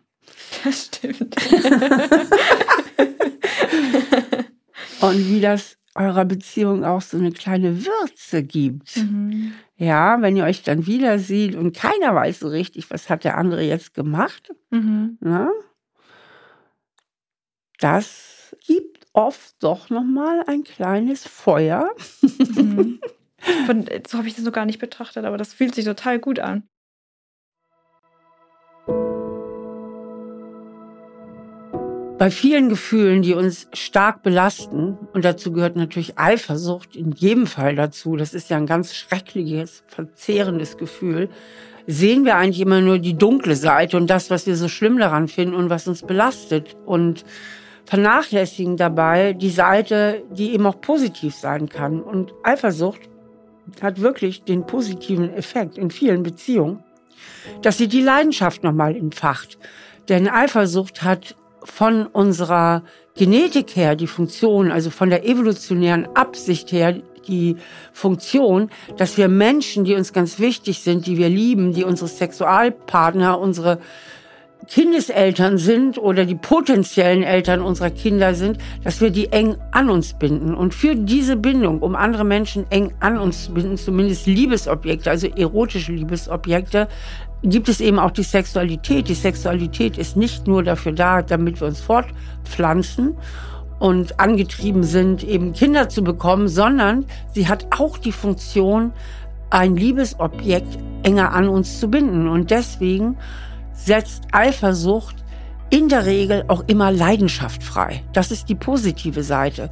Das 0.63 0.85
stimmt. 0.85 1.35
und 5.01 5.29
wie 5.29 5.41
das 5.41 5.77
eurer 5.95 6.25
Beziehung 6.25 6.83
auch 6.83 7.01
so 7.01 7.17
eine 7.17 7.31
kleine 7.31 7.85
Würze 7.85 8.43
gibt. 8.43 8.97
Mhm. 8.97 9.53
Ja, 9.75 10.21
wenn 10.21 10.35
ihr 10.35 10.45
euch 10.45 10.63
dann 10.63 10.87
wieder 10.87 11.19
sieht 11.19 11.55
und 11.55 11.75
keiner 11.75 12.15
weiß 12.15 12.39
so 12.39 12.47
richtig, 12.47 12.89
was 12.89 13.09
hat 13.09 13.23
der 13.23 13.37
andere 13.37 13.61
jetzt 13.61 13.93
gemacht. 13.93 14.51
Mhm. 14.71 15.17
Na? 15.21 15.51
Das 17.79 18.55
gibt 18.65 19.05
oft 19.13 19.55
doch 19.61 19.89
noch 19.89 20.03
mal 20.03 20.43
ein 20.47 20.63
kleines 20.63 21.27
Feuer. 21.27 21.89
Mhm. 22.21 22.99
Von, 23.65 23.85
so 24.07 24.17
habe 24.17 24.27
ich 24.27 24.35
das 24.35 24.45
noch 24.45 24.53
gar 24.53 24.65
nicht 24.65 24.79
betrachtet, 24.79 25.25
aber 25.25 25.37
das 25.37 25.53
fühlt 25.53 25.75
sich 25.75 25.83
total 25.83 26.17
gut 26.17 26.39
an. 26.39 26.63
Bei 32.23 32.31
vielen 32.31 32.69
Gefühlen, 32.69 33.21
die 33.21 33.33
uns 33.33 33.67
stark 33.73 34.23
belasten, 34.23 34.97
und 35.11 35.25
dazu 35.25 35.51
gehört 35.51 35.75
natürlich 35.75 36.17
Eifersucht 36.17 36.95
in 36.95 37.11
jedem 37.11 37.47
Fall 37.47 37.75
dazu, 37.75 38.15
das 38.15 38.33
ist 38.33 38.49
ja 38.49 38.55
ein 38.55 38.65
ganz 38.65 38.95
schreckliches, 38.95 39.83
verzehrendes 39.87 40.77
Gefühl, 40.77 41.27
sehen 41.85 42.23
wir 42.23 42.37
eigentlich 42.37 42.61
immer 42.61 42.79
nur 42.79 42.97
die 42.97 43.17
dunkle 43.17 43.57
Seite 43.57 43.97
und 43.97 44.09
das, 44.09 44.29
was 44.29 44.47
wir 44.47 44.55
so 44.55 44.69
schlimm 44.69 44.99
daran 44.99 45.27
finden 45.27 45.53
und 45.53 45.69
was 45.69 45.85
uns 45.85 46.01
belastet 46.01 46.77
und 46.85 47.25
vernachlässigen 47.83 48.77
dabei 48.77 49.33
die 49.33 49.49
Seite, 49.49 50.23
die 50.31 50.53
eben 50.53 50.65
auch 50.65 50.79
positiv 50.79 51.35
sein 51.35 51.67
kann. 51.67 52.01
Und 52.01 52.33
Eifersucht 52.45 53.01
hat 53.81 53.99
wirklich 53.99 54.45
den 54.45 54.65
positiven 54.65 55.29
Effekt 55.33 55.77
in 55.77 55.91
vielen 55.91 56.23
Beziehungen, 56.23 56.85
dass 57.61 57.77
sie 57.77 57.89
die 57.89 58.01
Leidenschaft 58.01 58.63
nochmal 58.63 58.95
entfacht. 58.95 59.57
Denn 60.07 60.29
Eifersucht 60.29 61.03
hat 61.03 61.35
von 61.63 62.07
unserer 62.07 62.83
Genetik 63.15 63.75
her 63.75 63.95
die 63.95 64.07
Funktion, 64.07 64.71
also 64.71 64.89
von 64.89 65.09
der 65.09 65.27
evolutionären 65.27 66.07
Absicht 66.15 66.71
her 66.71 66.95
die 67.27 67.55
Funktion, 67.93 68.69
dass 68.97 69.17
wir 69.17 69.27
Menschen, 69.27 69.85
die 69.85 69.95
uns 69.95 70.13
ganz 70.13 70.39
wichtig 70.39 70.79
sind, 70.79 71.07
die 71.07 71.17
wir 71.17 71.29
lieben, 71.29 71.73
die 71.73 71.83
unsere 71.83 72.09
Sexualpartner, 72.09 73.39
unsere 73.39 73.79
Kindeseltern 74.67 75.57
sind 75.57 75.97
oder 75.97 76.25
die 76.25 76.35
potenziellen 76.35 77.23
Eltern 77.23 77.61
unserer 77.61 77.89
Kinder 77.89 78.33
sind, 78.33 78.57
dass 78.83 79.01
wir 79.01 79.09
die 79.09 79.31
eng 79.31 79.57
an 79.71 79.89
uns 79.89 80.13
binden. 80.13 80.55
Und 80.55 80.73
für 80.73 80.95
diese 80.95 81.35
Bindung, 81.35 81.81
um 81.81 81.95
andere 81.95 82.23
Menschen 82.23 82.65
eng 82.69 82.93
an 82.99 83.17
uns 83.17 83.45
zu 83.45 83.53
binden, 83.53 83.77
zumindest 83.77 84.25
Liebesobjekte, 84.25 85.09
also 85.09 85.27
erotische 85.27 85.91
Liebesobjekte, 85.91 86.87
gibt 87.43 87.69
es 87.69 87.81
eben 87.81 87.99
auch 87.99 88.11
die 88.11 88.23
Sexualität. 88.23 89.09
Die 89.09 89.13
Sexualität 89.13 89.97
ist 89.97 90.15
nicht 90.15 90.47
nur 90.47 90.63
dafür 90.63 90.93
da, 90.93 91.21
damit 91.21 91.59
wir 91.59 91.67
uns 91.67 91.81
fortpflanzen 91.81 93.15
und 93.79 94.19
angetrieben 94.19 94.83
sind, 94.83 95.23
eben 95.23 95.53
Kinder 95.53 95.89
zu 95.89 96.03
bekommen, 96.03 96.47
sondern 96.47 97.05
sie 97.33 97.47
hat 97.47 97.67
auch 97.77 97.97
die 97.97 98.13
Funktion, 98.13 98.93
ein 99.49 99.75
Liebesobjekt 99.75 100.79
enger 101.03 101.33
an 101.33 101.47
uns 101.47 101.79
zu 101.79 101.89
binden. 101.89 102.27
Und 102.27 102.49
deswegen 102.49 103.17
setzt 103.73 104.23
Eifersucht 104.31 105.15
in 105.69 105.89
der 105.89 106.05
Regel 106.05 106.45
auch 106.47 106.63
immer 106.67 106.91
Leidenschaft 106.91 107.63
frei. 107.63 108.03
Das 108.13 108.31
ist 108.31 108.49
die 108.49 108.55
positive 108.55 109.23
Seite. 109.23 109.69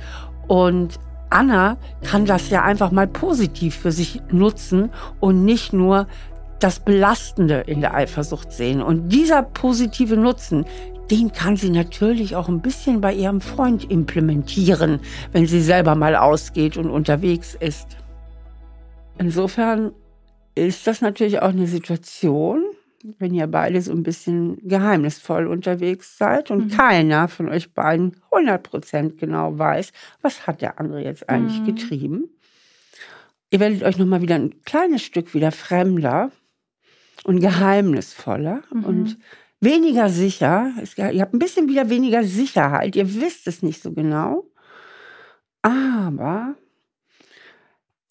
Und 0.48 1.00
Anna 1.30 1.78
kann 2.04 2.26
das 2.26 2.50
ja 2.50 2.64
einfach 2.64 2.92
mal 2.92 3.08
positiv 3.08 3.76
für 3.76 3.92
sich 3.92 4.22
nutzen 4.30 4.92
und 5.20 5.46
nicht 5.46 5.72
nur 5.72 6.08
das 6.64 6.80
Belastende 6.80 7.64
in 7.68 7.82
der 7.82 7.94
Eifersucht 7.94 8.52
sehen. 8.52 8.82
Und 8.82 9.10
dieser 9.10 9.44
positive 9.44 10.16
Nutzen, 10.16 10.66
den 11.10 11.32
kann 11.32 11.58
sie 11.58 11.70
natürlich 11.70 12.36
auch 12.36 12.48
ein 12.48 12.62
bisschen 12.62 13.02
bei 13.02 13.14
ihrem 13.14 13.42
Freund 13.42 13.90
implementieren, 13.92 15.02
wenn 15.34 15.46
sie 15.46 15.62
selber 15.62 15.96
mal 15.96 16.16
ausgeht 16.16 16.78
und 16.78 16.90
unterwegs 16.90 17.56
ist. 17.60 17.98
Insofern 19.18 19.92
ist 20.56 20.88
das 20.88 21.02
natürlich 21.02 21.42
auch 21.42 21.50
eine 21.50 21.68
Situation, 21.68 22.64
wenn 23.18 23.34
ihr 23.34 23.48
beide 23.48 23.82
so 23.82 23.92
ein 23.92 24.04
bisschen 24.04 24.58
geheimnisvoll 24.68 25.48
unterwegs 25.48 26.18
seid 26.18 26.52
und 26.52 26.66
mhm. 26.66 26.78
keiner 26.78 27.28
von 27.28 27.50
euch 27.50 27.74
beiden 27.74 28.18
100% 28.32 29.18
genau 29.18 29.58
weiß, 29.58 29.92
was 30.22 30.46
hat 30.46 30.62
der 30.62 30.80
andere 30.80 31.04
jetzt 31.04 31.28
eigentlich 31.28 31.60
mhm. 31.62 31.66
getrieben. 31.66 32.30
Ihr 33.50 33.60
werdet 33.60 33.84
euch 33.84 33.98
nochmal 33.98 34.22
wieder 34.22 34.36
ein 34.36 34.64
kleines 34.64 35.02
Stück 35.02 35.34
wieder 35.34 35.52
fremder 35.52 36.32
und 37.24 37.40
geheimnisvoller 37.40 38.64
mhm. 38.72 38.84
und 38.84 39.18
weniger 39.60 40.10
sicher. 40.10 40.74
Ihr 40.98 41.22
habt 41.22 41.34
ein 41.34 41.40
bisschen 41.40 41.68
wieder 41.68 41.90
weniger 41.90 42.24
Sicherheit. 42.24 42.96
Ihr 42.96 43.14
wisst 43.22 43.48
es 43.48 43.62
nicht 43.62 43.82
so 43.82 43.92
genau. 43.92 44.50
Aber 45.62 46.56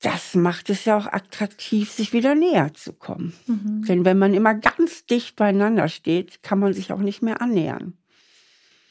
das 0.01 0.35
macht 0.35 0.71
es 0.71 0.85
ja 0.85 0.97
auch 0.97 1.07
attraktiv, 1.07 1.91
sich 1.91 2.13
wieder 2.13 2.35
näher 2.35 2.73
zu 2.73 2.93
kommen. 2.93 3.35
Mhm. 3.47 3.85
Denn 3.87 4.05
wenn 4.05 4.19
man 4.19 4.33
immer 4.33 4.55
ganz 4.55 5.05
dicht 5.07 5.37
beieinander 5.37 5.89
steht, 5.89 6.43
kann 6.43 6.59
man 6.59 6.73
sich 6.73 6.93
auch 6.93 7.01
nicht 7.01 7.21
mehr 7.23 7.43
annähern. 7.43 7.99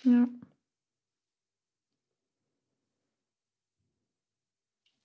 Ja. 0.03 0.27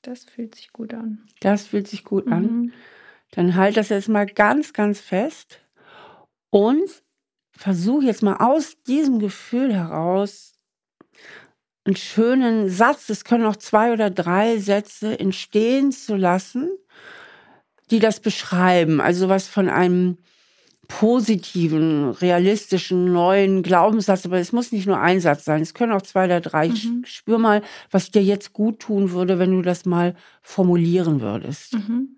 Das 0.02 0.24
fühlt 0.24 0.54
sich 0.54 0.72
gut 0.72 0.92
an. 0.92 1.26
Das 1.40 1.66
fühlt 1.66 1.88
sich 1.88 2.04
gut 2.04 2.26
mhm. 2.26 2.32
an. 2.32 2.72
Dann 3.34 3.54
halt 3.54 3.76
das 3.76 3.88
jetzt 3.88 4.08
mal 4.08 4.26
ganz, 4.26 4.72
ganz 4.72 5.00
fest 5.00 5.60
und 6.50 6.88
versuch 7.56 8.02
jetzt 8.02 8.22
mal 8.22 8.36
aus 8.36 8.76
diesem 8.86 9.18
Gefühl 9.18 9.72
heraus 9.72 10.54
einen 11.84 11.96
schönen 11.96 12.70
Satz, 12.70 13.10
es 13.10 13.24
können 13.24 13.44
auch 13.44 13.56
zwei 13.56 13.92
oder 13.92 14.10
drei 14.10 14.58
Sätze 14.58 15.18
entstehen 15.18 15.92
zu 15.92 16.16
lassen, 16.16 16.70
die 17.90 17.98
das 17.98 18.20
beschreiben. 18.20 19.00
Also 19.00 19.28
was 19.28 19.48
von 19.48 19.68
einem 19.68 20.16
positiven, 20.88 22.10
realistischen, 22.10 23.12
neuen 23.12 23.62
Glaubenssatz, 23.62 24.26
aber 24.26 24.38
es 24.38 24.52
muss 24.52 24.72
nicht 24.72 24.86
nur 24.86 24.98
ein 24.98 25.20
Satz 25.20 25.44
sein, 25.44 25.62
es 25.62 25.74
können 25.74 25.92
auch 25.92 26.02
zwei 26.02 26.26
oder 26.26 26.40
drei. 26.40 26.68
Mhm. 26.68 27.02
Spür 27.04 27.38
mal, 27.38 27.62
was 27.90 28.10
dir 28.10 28.22
jetzt 28.22 28.52
gut 28.52 28.80
tun 28.80 29.10
würde, 29.12 29.38
wenn 29.38 29.50
du 29.50 29.62
das 29.62 29.84
mal 29.84 30.14
formulieren 30.42 31.20
würdest. 31.20 31.74
Mhm. 31.74 32.16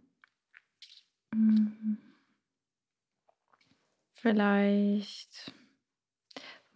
Mhm. 1.37 1.99
Vielleicht 4.14 5.53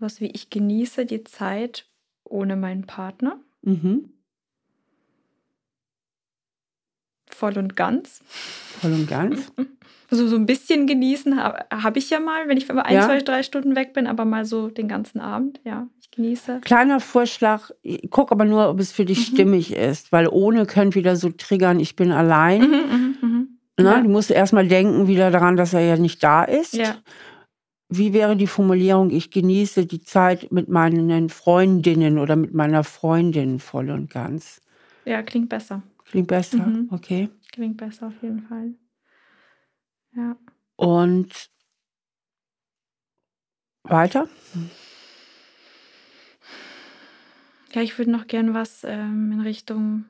was 0.00 0.20
wie 0.20 0.26
ich 0.26 0.50
genieße 0.50 1.06
die 1.06 1.24
Zeit 1.24 1.86
ohne 2.24 2.56
meinen 2.56 2.86
Partner. 2.86 3.38
Mhm. 3.62 4.10
Voll 7.26 7.58
und 7.58 7.76
ganz. 7.76 8.22
Voll 8.80 8.92
und 8.92 9.08
ganz. 9.08 9.52
Also 10.12 10.26
so 10.26 10.34
ein 10.34 10.44
bisschen 10.44 10.88
genießen 10.88 11.40
habe 11.40 11.66
hab 11.70 11.96
ich 11.96 12.10
ja 12.10 12.18
mal, 12.18 12.48
wenn 12.48 12.56
ich 12.56 12.66
für 12.66 12.84
ein, 12.84 12.94
ja. 12.96 13.06
zwei, 13.06 13.20
drei 13.20 13.44
Stunden 13.44 13.76
weg 13.76 13.92
bin, 13.92 14.08
aber 14.08 14.24
mal 14.24 14.44
so 14.44 14.66
den 14.66 14.88
ganzen 14.88 15.20
Abend, 15.20 15.60
ja, 15.62 15.86
ich 16.00 16.10
genieße. 16.10 16.62
Kleiner 16.62 16.98
Vorschlag, 16.98 17.70
guck 18.10 18.32
aber 18.32 18.44
nur, 18.44 18.68
ob 18.68 18.80
es 18.80 18.90
für 18.90 19.04
dich 19.04 19.18
mhm. 19.30 19.34
stimmig 19.34 19.72
ist, 19.72 20.10
weil 20.10 20.26
ohne 20.26 20.66
könnt 20.66 20.96
wieder 20.96 21.14
so 21.14 21.30
triggern, 21.30 21.78
ich 21.78 21.94
bin 21.94 22.10
allein. 22.10 22.60
Mhm, 22.60 23.09
mhm, 23.82 23.88
mhm. 23.88 23.92
Na, 23.92 23.96
ja. 23.98 24.02
Du 24.02 24.10
musst 24.10 24.30
erstmal 24.30 24.66
denken 24.66 25.06
wieder 25.06 25.30
daran, 25.30 25.56
dass 25.56 25.74
er 25.74 25.80
ja 25.80 25.96
nicht 25.96 26.22
da 26.22 26.44
ist. 26.44 26.74
Ja 26.74 26.96
wie 27.90 28.12
wäre 28.12 28.36
die 28.36 28.46
Formulierung, 28.46 29.10
ich 29.10 29.30
genieße 29.30 29.84
die 29.84 30.00
Zeit 30.00 30.52
mit 30.52 30.68
meinen 30.68 31.28
Freundinnen 31.28 32.18
oder 32.18 32.36
mit 32.36 32.54
meiner 32.54 32.84
Freundin 32.84 33.58
voll 33.58 33.90
und 33.90 34.10
ganz? 34.10 34.62
Ja, 35.04 35.22
klingt 35.22 35.48
besser. 35.48 35.82
Klingt 36.04 36.28
besser, 36.28 36.58
mhm. 36.58 36.88
okay. 36.92 37.28
Klingt 37.50 37.76
besser 37.76 38.06
auf 38.06 38.22
jeden 38.22 38.42
Fall. 38.42 38.74
Ja. 40.14 40.36
Und 40.76 41.50
weiter? 43.82 44.28
Ja, 47.72 47.82
ich 47.82 47.98
würde 47.98 48.12
noch 48.12 48.28
gern 48.28 48.54
was 48.54 48.84
ähm, 48.84 49.32
in 49.32 49.40
Richtung 49.40 50.04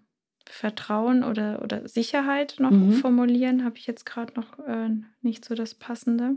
Vertrauen 0.53 1.25
oder, 1.25 1.63
oder 1.63 1.89
Sicherheit 1.89 2.57
noch 2.59 2.71
mhm. 2.71 2.93
formulieren. 2.95 3.65
Habe 3.65 3.79
ich 3.79 3.87
jetzt 3.87 4.05
gerade 4.05 4.35
noch 4.35 4.59
äh, 4.67 4.91
nicht 5.23 5.45
so 5.45 5.55
das 5.55 5.75
Passende. 5.75 6.37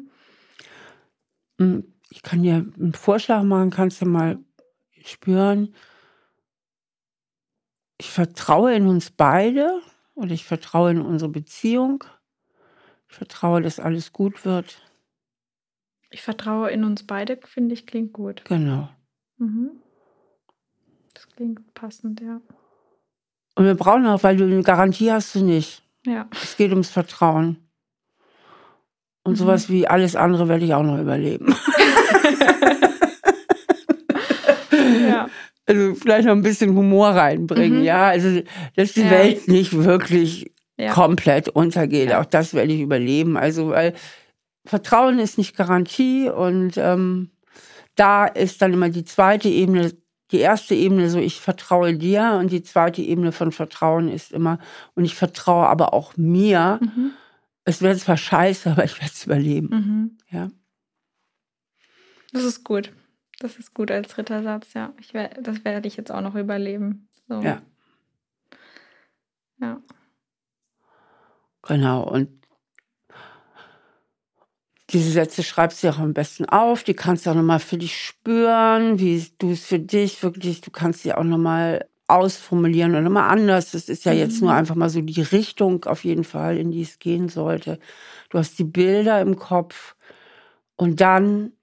Hm, 1.59 1.83
ich 2.09 2.21
kann 2.21 2.43
dir 2.43 2.55
einen 2.55 2.93
Vorschlag 2.93 3.43
machen, 3.43 3.69
kannst 3.69 4.01
du 4.01 4.05
mal 4.05 4.39
spüren. 5.03 5.73
Ich 7.97 8.09
vertraue 8.09 8.75
in 8.75 8.87
uns 8.87 9.11
beide 9.11 9.81
und 10.13 10.31
ich 10.31 10.45
vertraue 10.45 10.91
in 10.91 11.01
unsere 11.01 11.31
Beziehung. 11.31 12.03
Ich 13.09 13.15
vertraue, 13.15 13.61
dass 13.61 13.79
alles 13.79 14.13
gut 14.13 14.45
wird. 14.45 14.81
Ich 16.09 16.21
vertraue 16.21 16.69
in 16.69 16.83
uns 16.83 17.05
beide, 17.05 17.39
finde 17.43 17.73
ich, 17.73 17.87
klingt 17.87 18.13
gut. 18.13 18.45
Genau. 18.45 18.89
Mhm. 19.37 19.71
Das 21.13 21.27
klingt 21.29 21.73
passend, 21.73 22.21
ja. 22.21 22.41
Und 23.55 23.65
wir 23.65 23.75
brauchen 23.75 24.07
auch, 24.07 24.23
weil 24.23 24.37
du 24.37 24.45
eine 24.45 24.63
Garantie 24.63 25.11
hast 25.11 25.35
du 25.35 25.43
nicht. 25.43 25.83
Ja. 26.05 26.27
Es 26.31 26.57
geht 26.57 26.71
ums 26.71 26.89
Vertrauen. 26.89 27.57
Und 29.23 29.33
mhm. 29.33 29.37
sowas 29.37 29.69
wie 29.69 29.87
alles 29.87 30.15
andere 30.15 30.47
werde 30.49 30.65
ich 30.65 30.73
auch 30.73 30.83
noch 30.83 30.99
überleben. 30.99 31.55
ja. 35.07 35.29
Also 35.65 35.95
vielleicht 35.95 36.25
noch 36.25 36.33
ein 36.33 36.41
bisschen 36.41 36.75
Humor 36.75 37.09
reinbringen, 37.09 37.79
mhm. 37.79 37.85
ja. 37.85 38.07
Also, 38.07 38.41
dass 38.75 38.93
die 38.93 39.03
ja. 39.03 39.11
Welt 39.11 39.47
nicht 39.47 39.71
wirklich 39.73 40.51
ja. 40.77 40.91
komplett 40.91 41.47
untergeht. 41.49 42.09
Ja. 42.09 42.21
Auch 42.21 42.25
das 42.25 42.53
werde 42.53 42.73
ich 42.73 42.81
überleben. 42.81 43.37
Also, 43.37 43.69
weil 43.69 43.93
Vertrauen 44.65 45.19
ist 45.19 45.37
nicht 45.37 45.55
Garantie 45.55 46.29
und 46.29 46.73
ähm, 46.77 47.29
da 47.95 48.25
ist 48.25 48.61
dann 48.61 48.73
immer 48.73 48.89
die 48.89 49.05
zweite 49.05 49.47
Ebene, 49.47 49.93
die 50.31 50.39
erste 50.39 50.73
Ebene 50.73 51.09
so, 51.09 51.19
ich 51.19 51.39
vertraue 51.39 51.95
dir 51.95 52.37
und 52.39 52.51
die 52.51 52.63
zweite 52.63 53.01
Ebene 53.01 53.31
von 53.31 53.51
Vertrauen 53.51 54.09
ist 54.09 54.31
immer, 54.31 54.59
und 54.95 55.05
ich 55.05 55.15
vertraue 55.15 55.67
aber 55.67 55.93
auch 55.93 56.17
mir. 56.17 56.79
Mhm 56.81 57.13
es 57.65 57.81
wird 57.81 57.99
zwar 57.99 58.17
scheiße, 58.17 58.71
aber 58.71 58.83
ich 58.83 58.99
werde 58.99 59.13
es 59.13 59.25
überleben. 59.25 59.69
Mhm. 59.69 60.17
Ja. 60.29 60.51
Das 62.31 62.43
ist 62.43 62.63
gut. 62.63 62.91
Das 63.39 63.57
ist 63.57 63.73
gut 63.73 63.91
als 63.91 64.09
dritter 64.09 64.43
Satz, 64.43 64.73
ja. 64.73 64.93
Ich 64.99 65.13
werd, 65.13 65.45
das 65.45 65.63
werde 65.65 65.87
ich 65.87 65.97
jetzt 65.97 66.11
auch 66.11 66.21
noch 66.21 66.35
überleben. 66.35 67.07
So. 67.27 67.41
Ja. 67.41 67.61
Ja. 69.59 69.81
Genau. 71.63 72.03
Und 72.03 72.42
diese 74.93 75.11
Sätze 75.11 75.43
schreibst 75.43 75.83
du 75.83 75.89
auch 75.89 75.99
am 75.99 76.13
besten 76.13 76.45
auf. 76.45 76.83
Die 76.83 76.93
kannst 76.93 77.25
du 77.25 77.31
auch 77.31 77.35
nochmal 77.35 77.59
für 77.59 77.77
dich 77.77 77.97
spüren, 77.97 78.99
wie 78.99 79.25
du 79.39 79.51
es 79.51 79.65
für 79.65 79.79
dich 79.79 80.21
wirklich, 80.21 80.61
du 80.61 80.71
kannst 80.71 81.01
sie 81.01 81.13
auch 81.13 81.23
nochmal 81.23 81.87
ausformulieren 82.07 82.95
oder 82.95 83.09
mal 83.09 83.27
anders. 83.27 83.71
Das 83.71 83.89
ist 83.89 84.05
ja 84.05 84.13
jetzt 84.13 84.41
nur 84.41 84.51
mhm. 84.51 84.57
einfach 84.57 84.75
mal 84.75 84.89
so 84.89 85.01
die 85.01 85.21
Richtung 85.21 85.85
auf 85.85 86.03
jeden 86.03 86.23
Fall, 86.23 86.57
in 86.57 86.71
die 86.71 86.83
es 86.83 86.99
gehen 86.99 87.27
sollte. 87.27 87.79
Du 88.29 88.37
hast 88.37 88.59
die 88.59 88.63
Bilder 88.63 89.19
im 89.21 89.35
Kopf 89.35 89.95
und 90.75 91.01
dann 91.01 91.53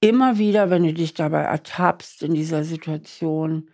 immer 0.00 0.38
wieder, 0.38 0.70
wenn 0.70 0.84
du 0.84 0.94
dich 0.94 1.14
dabei 1.14 1.42
ertappst 1.42 2.22
in 2.22 2.34
dieser 2.34 2.64
Situation, 2.64 3.68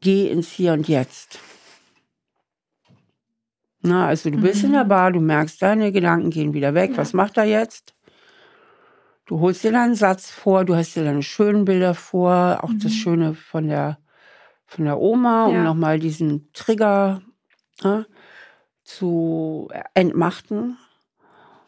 geh 0.00 0.28
ins 0.28 0.50
Hier 0.50 0.72
und 0.72 0.88
Jetzt. 0.88 1.38
Na, 3.82 4.06
also 4.08 4.30
du 4.30 4.40
bist 4.40 4.62
mhm. 4.62 4.66
in 4.66 4.72
der 4.72 4.84
mhm. 4.84 4.88
Bar, 4.88 5.12
du 5.12 5.20
merkst, 5.20 5.60
deine 5.62 5.92
Gedanken 5.92 6.30
gehen 6.30 6.52
wieder 6.52 6.74
weg. 6.74 6.92
Ja. 6.92 6.98
Was 6.98 7.12
macht 7.12 7.36
er 7.36 7.44
jetzt? 7.44 7.94
Du 9.26 9.40
holst 9.40 9.62
dir 9.62 9.72
deinen 9.72 9.94
Satz 9.94 10.30
vor, 10.30 10.64
du 10.64 10.74
hast 10.74 10.96
dir 10.96 11.04
deine 11.04 11.22
schönen 11.22 11.64
Bilder 11.64 11.94
vor, 11.94 12.60
auch 12.62 12.70
mhm. 12.70 12.80
das 12.80 12.92
Schöne 12.92 13.34
von 13.34 13.68
der 13.68 13.98
von 14.70 14.84
der 14.84 15.00
Oma, 15.00 15.46
um 15.46 15.54
ja. 15.54 15.64
nochmal 15.64 15.98
diesen 15.98 16.52
Trigger 16.52 17.22
ja, 17.82 18.06
zu 18.84 19.68
entmachten. 19.94 20.78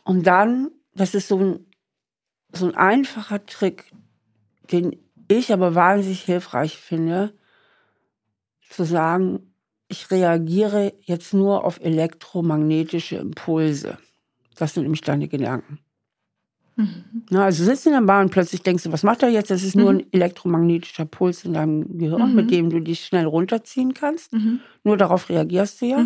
Und 0.05 0.25
dann, 0.29 0.71
das 0.95 1.17
ist 1.17 1.27
so 1.27 1.37
ein, 1.37 1.67
so 2.53 2.67
ein 2.67 2.77
einfacher 2.77 3.45
Trick, 3.45 3.91
den 4.71 4.97
ich 5.27 5.53
aber 5.53 5.75
wahnsinnig 5.75 6.23
hilfreich 6.23 6.77
finde, 6.77 7.37
zu 8.71 8.85
sagen, 8.85 9.52
ich 9.93 10.11
reagiere 10.11 10.95
jetzt 11.03 11.35
nur 11.35 11.65
auf 11.65 11.79
elektromagnetische 11.81 13.17
Impulse. 13.17 13.99
Das 14.57 14.75
sind 14.75 14.85
nämlich 14.85 15.03
deine 15.03 15.29
Gedanken. 15.29 15.79
Mhm. 16.77 17.05
Na, 17.31 17.45
also 17.45 17.63
du 17.63 17.71
sitzt 17.71 17.87
in 17.87 17.93
der 17.93 18.01
Bahn 18.01 18.25
und 18.25 18.31
plötzlich 18.31 18.63
denkst 18.63 18.85
du, 18.85 18.93
was 18.93 19.03
macht 19.03 19.23
er 19.23 19.29
jetzt? 19.29 19.51
Das 19.51 19.63
ist 19.63 19.77
nur 19.77 19.93
mhm. 19.93 19.99
ein 19.99 20.13
elektromagnetischer 20.13 21.05
Puls 21.05 21.45
in 21.45 21.53
deinem 21.53 21.99
Gehirn, 21.99 22.31
mhm. 22.31 22.35
mit 22.35 22.51
dem 22.51 22.71
du 22.71 22.81
dich 22.81 23.05
schnell 23.05 23.27
runterziehen 23.27 23.93
kannst. 23.93 24.33
Mhm. 24.33 24.61
Nur 24.83 24.97
darauf 24.97 25.29
reagierst 25.29 25.83
du 25.83 25.87
ja. 25.87 26.05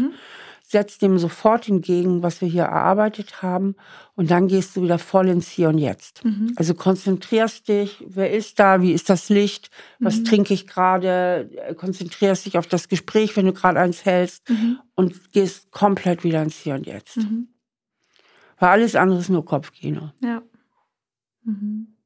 Mhm. 0.66 0.70
Setzt 0.70 1.02
dem 1.02 1.18
sofort 1.18 1.68
entgegen, 1.68 2.22
was 2.22 2.40
wir 2.40 2.48
hier 2.48 2.64
erarbeitet 2.64 3.42
haben. 3.42 3.76
Und 4.14 4.30
dann 4.30 4.48
gehst 4.48 4.76
du 4.76 4.82
wieder 4.82 4.98
voll 4.98 5.28
ins 5.28 5.48
Hier 5.48 5.68
und 5.68 5.78
Jetzt. 5.78 6.24
Mhm. 6.24 6.54
Also 6.56 6.74
konzentrierst 6.74 7.68
dich, 7.68 8.04
wer 8.06 8.32
ist 8.32 8.58
da, 8.58 8.82
wie 8.82 8.92
ist 8.92 9.08
das 9.08 9.28
Licht, 9.28 9.70
was 10.00 10.22
trinke 10.24 10.54
ich 10.54 10.66
gerade, 10.66 11.50
konzentrierst 11.76 12.46
dich 12.46 12.58
auf 12.58 12.66
das 12.66 12.88
Gespräch, 12.88 13.36
wenn 13.36 13.46
du 13.46 13.52
gerade 13.52 13.78
eins 13.78 14.04
hältst 14.04 14.42
und 14.94 15.32
gehst 15.32 15.70
komplett 15.70 16.24
wieder 16.24 16.42
ins 16.42 16.56
Hier 16.56 16.74
und 16.74 16.86
Jetzt. 16.86 17.18
Weil 18.58 18.68
alles 18.70 18.96
andere 18.96 19.20
ist 19.20 19.28
nur 19.28 19.44
Kopfkino. 19.44 20.10
Ja. 20.22 20.42
Mhm. 21.44 21.96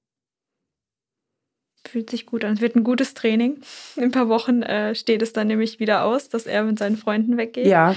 Fühlt 1.87 2.11
sich 2.11 2.27
gut 2.27 2.45
an. 2.45 2.55
Es 2.55 2.61
wird 2.61 2.77
ein 2.77 2.85
gutes 2.85 3.15
Training. 3.15 3.63
In 3.97 4.05
ein 4.05 4.11
paar 4.11 4.29
Wochen 4.29 4.63
äh, 4.63 4.95
steht 4.95 5.23
es 5.23 5.33
dann 5.33 5.47
nämlich 5.47 5.81
wieder 5.81 6.05
aus, 6.05 6.29
dass 6.29 6.47
er 6.47 6.65
mit 6.65 6.79
seinen 6.79 6.97
Freunden 6.97 7.37
weggeht. 7.37 7.67
Ja. 7.67 7.97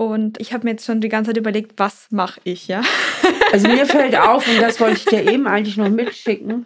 Und 0.00 0.40
ich 0.40 0.54
habe 0.54 0.64
mir 0.64 0.70
jetzt 0.70 0.86
schon 0.86 1.02
die 1.02 1.10
ganze 1.10 1.28
Zeit 1.28 1.36
überlegt, 1.36 1.74
was 1.76 2.06
mache 2.10 2.40
ich, 2.44 2.68
ja? 2.68 2.80
Also 3.52 3.68
mir 3.68 3.84
fällt 3.84 4.16
auf, 4.16 4.48
und 4.48 4.58
das 4.62 4.80
wollte 4.80 4.96
ich 4.96 5.04
dir 5.04 5.30
eben 5.30 5.46
eigentlich 5.46 5.76
noch 5.76 5.90
mitschicken. 5.90 6.64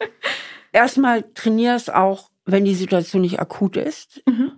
Erstmal 0.71 1.25
trainierst 1.35 1.93
auch, 1.93 2.31
wenn 2.45 2.65
die 2.65 2.77
Situation 2.77 3.23
nicht 3.23 3.41
akut 3.41 3.77
ist. 3.77 4.23
Mhm. 4.29 4.53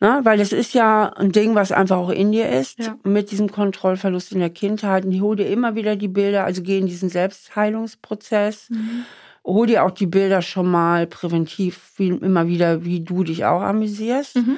Na, 0.00 0.24
weil 0.24 0.38
das 0.38 0.52
ist 0.52 0.72
ja 0.72 1.10
ein 1.10 1.30
Ding, 1.30 1.54
was 1.56 1.70
einfach 1.70 1.98
auch 1.98 2.08
in 2.08 2.32
dir 2.32 2.48
ist, 2.48 2.78
ja. 2.78 2.96
mit 3.02 3.32
diesem 3.32 3.52
Kontrollverlust 3.52 4.32
in 4.32 4.38
der 4.38 4.48
Kindheit. 4.48 5.04
Und 5.04 5.12
ich 5.12 5.20
hole 5.20 5.36
dir 5.36 5.50
immer 5.50 5.74
wieder 5.74 5.94
die 5.94 6.08
Bilder, 6.08 6.44
also 6.44 6.62
geh 6.62 6.78
in 6.78 6.86
diesen 6.86 7.10
Selbstheilungsprozess. 7.10 8.70
Mhm. 8.70 9.04
Hol 9.44 9.66
dir 9.66 9.84
auch 9.84 9.90
die 9.90 10.06
Bilder 10.06 10.40
schon 10.40 10.70
mal 10.70 11.06
präventiv 11.06 11.92
wie, 11.96 12.08
immer 12.08 12.46
wieder, 12.46 12.86
wie 12.86 13.00
du 13.00 13.24
dich 13.24 13.44
auch 13.44 13.60
amüsierst. 13.60 14.36
Mhm. 14.36 14.56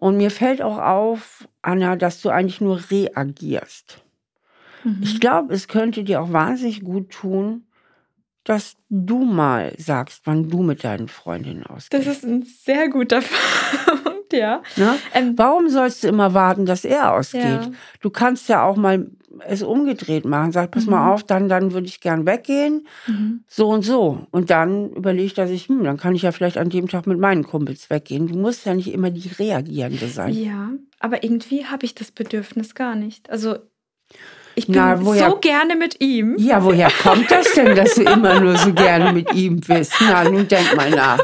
Und 0.00 0.16
mir 0.16 0.30
fällt 0.30 0.62
auch 0.62 0.78
auf, 0.78 1.46
Anna, 1.62 1.94
dass 1.94 2.22
du 2.22 2.30
eigentlich 2.30 2.60
nur 2.60 2.80
reagierst. 2.90 4.02
Mhm. 4.82 5.00
Ich 5.02 5.20
glaube, 5.20 5.54
es 5.54 5.68
könnte 5.68 6.04
dir 6.04 6.22
auch 6.22 6.32
wahnsinnig 6.32 6.82
gut 6.82 7.10
tun, 7.10 7.66
dass 8.44 8.76
du 8.88 9.24
mal 9.24 9.74
sagst, 9.76 10.22
wann 10.24 10.48
du 10.48 10.62
mit 10.62 10.84
deinen 10.84 11.08
Freundinnen 11.08 11.66
ausgehst. 11.66 11.92
Das 11.92 12.16
ist 12.16 12.24
ein 12.24 12.42
sehr 12.42 12.88
guter 12.88 13.20
Punkt, 13.94 14.09
ja. 14.38 14.62
Ne? 14.76 14.96
Ähm, 15.14 15.34
Warum 15.36 15.68
sollst 15.68 16.04
du 16.04 16.08
immer 16.08 16.34
warten, 16.34 16.66
dass 16.66 16.84
er 16.84 17.12
ausgeht? 17.12 17.42
Ja. 17.42 17.70
Du 18.00 18.10
kannst 18.10 18.48
ja 18.48 18.64
auch 18.64 18.76
mal 18.76 19.06
es 19.46 19.62
umgedreht 19.62 20.24
machen. 20.24 20.52
Sag, 20.52 20.70
pass 20.70 20.86
mhm. 20.86 20.92
mal 20.92 21.12
auf, 21.12 21.22
dann, 21.22 21.48
dann 21.48 21.72
würde 21.72 21.86
ich 21.86 22.00
gern 22.00 22.26
weggehen. 22.26 22.86
Mhm. 23.06 23.44
So 23.46 23.68
und 23.68 23.82
so. 23.82 24.26
Und 24.30 24.50
dann 24.50 24.90
überlege 24.90 25.26
ich, 25.26 25.50
ich, 25.50 25.68
hm, 25.68 25.84
dann 25.84 25.96
kann 25.96 26.14
ich 26.14 26.22
ja 26.22 26.32
vielleicht 26.32 26.58
an 26.58 26.70
dem 26.70 26.88
Tag 26.88 27.06
mit 27.06 27.18
meinen 27.18 27.44
Kumpels 27.44 27.90
weggehen. 27.90 28.26
Du 28.26 28.36
musst 28.36 28.66
ja 28.66 28.74
nicht 28.74 28.92
immer 28.92 29.10
die 29.10 29.28
Reagierende 29.28 30.08
sein. 30.08 30.34
Ja, 30.34 30.70
aber 30.98 31.22
irgendwie 31.22 31.66
habe 31.66 31.84
ich 31.84 31.94
das 31.94 32.10
Bedürfnis 32.10 32.74
gar 32.74 32.94
nicht. 32.94 33.30
Also 33.30 33.56
ich 34.54 34.66
bin 34.66 34.76
Na, 34.76 35.04
woher, 35.04 35.30
so 35.30 35.36
gerne 35.36 35.76
mit 35.76 36.00
ihm. 36.00 36.36
Ja, 36.38 36.62
woher 36.64 36.90
kommt 37.02 37.30
das 37.30 37.52
denn, 37.54 37.76
dass 37.76 37.94
du 37.94 38.02
immer 38.12 38.40
nur 38.40 38.56
so 38.56 38.72
gerne 38.72 39.12
mit 39.12 39.32
ihm 39.32 39.60
bist? 39.60 39.94
Na, 40.00 40.24
nun 40.24 40.48
denk 40.48 40.74
mal 40.76 40.90
nach. 40.90 41.20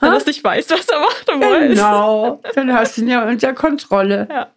Wenn 0.00 0.18
du 0.18 0.24
nicht 0.26 0.42
weißt, 0.42 0.70
was 0.70 0.88
er 0.88 1.00
macht 1.00 1.30
und 1.30 1.40
weiß. 1.40 1.68
Genau, 1.74 2.40
dann 2.54 2.72
hast 2.72 2.96
du 2.96 3.02
ihn 3.02 3.08
ja 3.08 3.28
unter 3.28 3.52
Kontrolle. 3.52 4.28
Ja, 4.30 4.48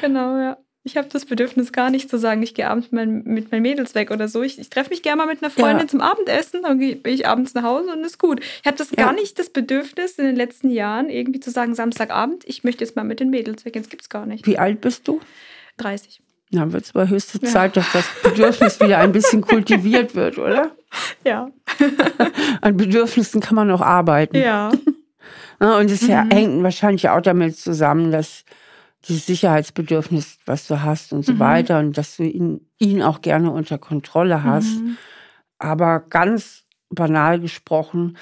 genau, 0.00 0.38
ja. 0.38 0.56
Ich 0.84 0.96
habe 0.96 1.08
das 1.10 1.26
Bedürfnis 1.26 1.72
gar 1.72 1.90
nicht 1.90 2.08
zu 2.08 2.18
sagen, 2.18 2.42
ich 2.42 2.54
gehe 2.54 2.68
abends 2.68 2.92
mit, 2.92 3.26
mit 3.26 3.52
meinen 3.52 3.60
Mädels 3.60 3.94
weg 3.94 4.10
oder 4.10 4.26
so. 4.26 4.42
Ich, 4.42 4.58
ich 4.58 4.70
treffe 4.70 4.90
mich 4.90 5.02
gerne 5.02 5.18
mal 5.18 5.26
mit 5.26 5.42
einer 5.42 5.50
Freundin 5.50 5.86
ja. 5.86 5.88
zum 5.88 6.00
Abendessen, 6.00 6.62
dann 6.62 6.78
bin 6.78 7.00
ich 7.04 7.26
abends 7.26 7.52
nach 7.52 7.62
Hause 7.62 7.92
und 7.92 8.04
ist 8.04 8.18
gut. 8.18 8.40
Ich 8.40 8.66
habe 8.66 8.76
das 8.76 8.90
ja. 8.92 9.04
gar 9.04 9.12
nicht 9.12 9.38
das 9.38 9.50
Bedürfnis 9.50 10.18
in 10.18 10.24
den 10.24 10.36
letzten 10.36 10.70
Jahren 10.70 11.10
irgendwie 11.10 11.40
zu 11.40 11.50
sagen, 11.50 11.74
Samstagabend, 11.74 12.44
ich 12.46 12.64
möchte 12.64 12.84
jetzt 12.84 12.96
mal 12.96 13.04
mit 13.04 13.20
den 13.20 13.28
Mädels 13.28 13.66
weg. 13.66 13.74
Das 13.74 13.90
gibt 13.90 14.02
es 14.02 14.08
gar 14.08 14.24
nicht. 14.24 14.46
Wie 14.46 14.58
alt 14.58 14.80
bist 14.80 15.06
du? 15.06 15.20
30. 15.76 16.22
Na, 16.50 16.72
wird 16.72 16.84
es 16.84 16.94
aber 16.94 17.08
höchste 17.08 17.40
Zeit, 17.40 17.76
ja. 17.76 17.82
dass 17.82 17.92
das 17.92 18.06
Bedürfnis 18.22 18.80
wieder 18.80 18.98
ein 18.98 19.12
bisschen 19.12 19.42
kultiviert 19.42 20.14
wird, 20.14 20.38
oder? 20.38 20.72
Ja. 21.22 21.50
An 22.62 22.78
Bedürfnissen 22.78 23.42
kann 23.42 23.56
man 23.56 23.70
auch 23.70 23.82
arbeiten. 23.82 24.36
Ja. 24.36 24.72
Und 25.58 25.90
es 25.90 26.00
mhm. 26.00 26.30
hängt 26.30 26.62
wahrscheinlich 26.62 27.10
auch 27.10 27.20
damit 27.20 27.58
zusammen, 27.58 28.10
dass 28.10 28.46
dieses 29.06 29.26
Sicherheitsbedürfnis, 29.26 30.38
was 30.46 30.66
du 30.66 30.82
hast 30.82 31.12
und 31.12 31.26
so 31.26 31.34
mhm. 31.34 31.40
weiter, 31.40 31.78
und 31.78 31.98
dass 31.98 32.16
du 32.16 32.24
ihn, 32.24 32.66
ihn 32.78 33.02
auch 33.02 33.20
gerne 33.20 33.50
unter 33.50 33.76
Kontrolle 33.76 34.44
hast. 34.44 34.80
Mhm. 34.80 34.96
Aber 35.58 36.00
ganz 36.00 36.64
banal 36.88 37.38
gesprochen, 37.38 38.16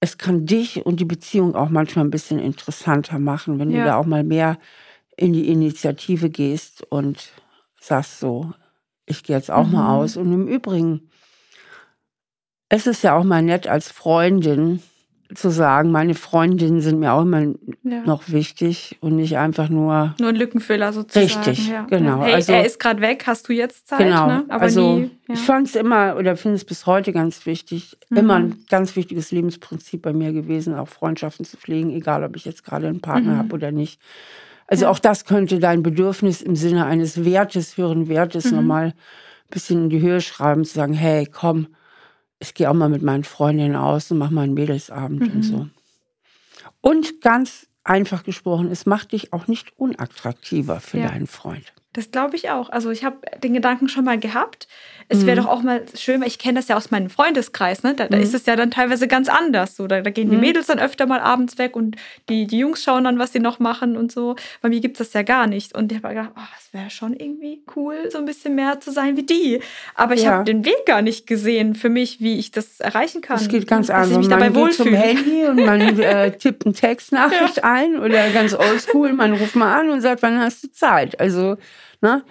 es 0.00 0.18
kann 0.18 0.46
dich 0.46 0.84
und 0.84 1.00
die 1.00 1.04
Beziehung 1.04 1.54
auch 1.54 1.70
manchmal 1.70 2.04
ein 2.04 2.10
bisschen 2.10 2.38
interessanter 2.38 3.18
machen, 3.18 3.58
wenn 3.58 3.70
ja. 3.70 3.78
du 3.78 3.84
da 3.86 3.96
auch 3.96 4.06
mal 4.06 4.22
mehr 4.22 4.58
in 5.16 5.32
die 5.32 5.48
Initiative 5.48 6.30
gehst 6.30 6.84
und 6.90 7.32
sagst 7.86 8.20
so, 8.20 8.52
ich 9.06 9.22
gehe 9.22 9.36
jetzt 9.36 9.50
auch 9.50 9.66
mhm. 9.66 9.72
mal 9.72 9.96
aus. 9.96 10.16
Und 10.16 10.32
im 10.32 10.48
Übrigen, 10.48 11.10
es 12.68 12.86
ist 12.86 13.02
ja 13.02 13.16
auch 13.16 13.24
mal 13.24 13.42
nett 13.42 13.66
als 13.66 13.90
Freundin 13.90 14.82
zu 15.34 15.50
sagen, 15.50 15.90
meine 15.90 16.14
Freundinnen 16.14 16.80
sind 16.80 17.00
mir 17.00 17.12
auch 17.12 17.22
immer 17.22 17.40
ja. 17.82 18.02
noch 18.04 18.28
wichtig 18.28 18.98
und 19.00 19.16
nicht 19.16 19.38
einfach 19.38 19.68
nur. 19.68 20.14
Nur 20.20 20.28
ein 20.28 20.36
Lückenfüller 20.36 20.92
sozusagen. 20.92 21.26
Richtig, 21.26 21.68
ja. 21.68 21.86
genau. 21.88 22.22
Hey, 22.22 22.34
also, 22.34 22.52
er 22.52 22.64
ist 22.64 22.78
gerade 22.78 23.00
weg, 23.00 23.24
hast 23.26 23.48
du 23.48 23.52
jetzt 23.52 23.88
Zeit? 23.88 23.98
Genau. 23.98 24.26
Ne? 24.26 24.44
Aber 24.48 24.62
also, 24.62 24.98
nie, 24.98 25.10
ja. 25.26 25.34
ich 25.34 25.40
fand 25.40 25.66
es 25.68 25.76
immer 25.76 26.16
oder 26.16 26.36
finde 26.36 26.56
es 26.56 26.64
bis 26.64 26.86
heute 26.86 27.12
ganz 27.12 27.46
wichtig, 27.46 27.96
mhm. 28.10 28.16
immer 28.16 28.34
ein 28.34 28.64
ganz 28.68 28.96
wichtiges 28.96 29.32
Lebensprinzip 29.32 30.02
bei 30.02 30.12
mir 30.12 30.32
gewesen, 30.32 30.74
auch 30.74 30.88
Freundschaften 30.88 31.44
zu 31.44 31.56
pflegen, 31.56 31.90
egal 31.90 32.22
ob 32.22 32.36
ich 32.36 32.44
jetzt 32.44 32.64
gerade 32.64 32.86
einen 32.86 33.00
Partner 33.00 33.34
mhm. 33.34 33.38
habe 33.38 33.54
oder 33.54 33.72
nicht. 33.72 34.00
Also 34.66 34.84
ja. 34.84 34.90
auch 34.90 34.98
das 34.98 35.24
könnte 35.24 35.58
dein 35.58 35.82
Bedürfnis 35.82 36.42
im 36.42 36.56
Sinne 36.56 36.86
eines 36.86 37.24
Wertes, 37.24 37.76
höheren 37.76 38.08
Wertes 38.08 38.46
mhm. 38.46 38.56
nochmal 38.56 38.86
ein 38.86 38.94
bisschen 39.50 39.84
in 39.84 39.90
die 39.90 40.00
Höhe 40.00 40.20
schreiben, 40.20 40.64
zu 40.64 40.74
sagen, 40.74 40.94
hey, 40.94 41.26
komm, 41.26 41.68
ich 42.38 42.54
gehe 42.54 42.70
auch 42.70 42.74
mal 42.74 42.88
mit 42.88 43.02
meinen 43.02 43.24
Freundinnen 43.24 43.76
aus 43.76 44.10
und 44.10 44.18
mache 44.18 44.34
mal 44.34 44.42
einen 44.42 44.54
Mädelsabend 44.54 45.20
mhm. 45.20 45.32
und 45.32 45.42
so. 45.42 45.66
Und 46.80 47.20
ganz 47.20 47.66
einfach 47.84 48.24
gesprochen, 48.24 48.70
es 48.70 48.86
macht 48.86 49.12
dich 49.12 49.32
auch 49.32 49.46
nicht 49.46 49.78
unattraktiver 49.78 50.80
für 50.80 50.98
ja. 50.98 51.08
deinen 51.08 51.26
Freund. 51.26 51.72
Das 51.94 52.10
glaube 52.10 52.36
ich 52.36 52.50
auch. 52.50 52.70
Also 52.70 52.90
ich 52.90 53.04
habe 53.04 53.18
den 53.42 53.54
Gedanken 53.54 53.88
schon 53.88 54.04
mal 54.04 54.18
gehabt. 54.18 54.66
Es 55.08 55.26
wäre 55.26 55.40
mhm. 55.40 55.44
doch 55.44 55.52
auch 55.52 55.62
mal 55.62 55.84
schön, 55.94 56.20
weil 56.20 56.28
ich 56.28 56.38
kenne 56.38 56.58
das 56.58 56.68
ja 56.68 56.76
aus 56.76 56.90
meinem 56.90 57.10
Freundeskreis, 57.10 57.82
ne? 57.82 57.94
Da, 57.94 58.08
da 58.08 58.16
mhm. 58.16 58.22
ist 58.22 58.34
es 58.34 58.46
ja 58.46 58.56
dann 58.56 58.70
teilweise 58.70 59.06
ganz 59.06 59.28
anders. 59.28 59.76
So, 59.76 59.86
da, 59.86 60.00
da 60.00 60.10
gehen 60.10 60.30
die 60.30 60.36
mhm. 60.36 60.42
Mädels 60.42 60.66
dann 60.66 60.78
öfter 60.78 61.06
mal 61.06 61.20
abends 61.20 61.58
weg 61.58 61.76
und 61.76 61.96
die, 62.28 62.46
die 62.46 62.58
Jungs 62.58 62.82
schauen 62.82 63.04
dann, 63.04 63.18
was 63.18 63.32
sie 63.32 63.38
noch 63.38 63.58
machen 63.58 63.96
und 63.96 64.10
so. 64.10 64.34
Bei 64.60 64.68
mir 64.68 64.80
gibt 64.80 64.98
es 64.98 65.08
das 65.08 65.12
ja 65.12 65.22
gar 65.22 65.46
nicht. 65.46 65.74
Und 65.76 65.92
ich 65.92 66.02
habe 66.02 66.14
gedacht, 66.14 66.30
oh, 66.36 66.40
es 66.58 66.72
wäre 66.72 66.90
schon 66.90 67.12
irgendwie 67.12 67.62
cool, 67.76 68.10
so 68.10 68.18
ein 68.18 68.24
bisschen 68.24 68.54
mehr 68.54 68.80
zu 68.80 68.90
sein 68.90 69.16
wie 69.16 69.24
die. 69.24 69.60
Aber 69.94 70.14
ich 70.14 70.22
ja. 70.22 70.32
habe 70.32 70.44
den 70.44 70.64
Weg 70.64 70.86
gar 70.86 71.02
nicht 71.02 71.26
gesehen 71.26 71.74
für 71.74 71.90
mich, 71.90 72.20
wie 72.20 72.38
ich 72.38 72.50
das 72.50 72.80
erreichen 72.80 73.20
kann. 73.20 73.36
Es 73.36 73.48
geht 73.48 73.68
ganz 73.68 73.90
anders. 73.90 74.26
Man 74.26 74.30
dabei 74.30 74.48
geht 74.48 74.56
wohlfühle. 74.56 74.90
zum 74.90 74.98
Handy 74.98 75.44
und 75.44 75.64
man 75.64 75.80
äh, 76.00 76.32
tippt 76.32 76.64
eine 76.64 76.74
Textnachricht 76.74 77.58
ja. 77.58 77.62
ein 77.62 77.98
oder 77.98 78.30
ganz 78.30 78.54
oldschool, 78.54 79.12
man 79.12 79.34
ruft 79.34 79.54
mal 79.54 79.78
an 79.78 79.90
und 79.90 80.00
sagt, 80.00 80.22
wann 80.22 80.40
hast 80.40 80.64
du 80.64 80.72
Zeit? 80.72 81.20
Also, 81.20 81.56
ne? 82.04 82.22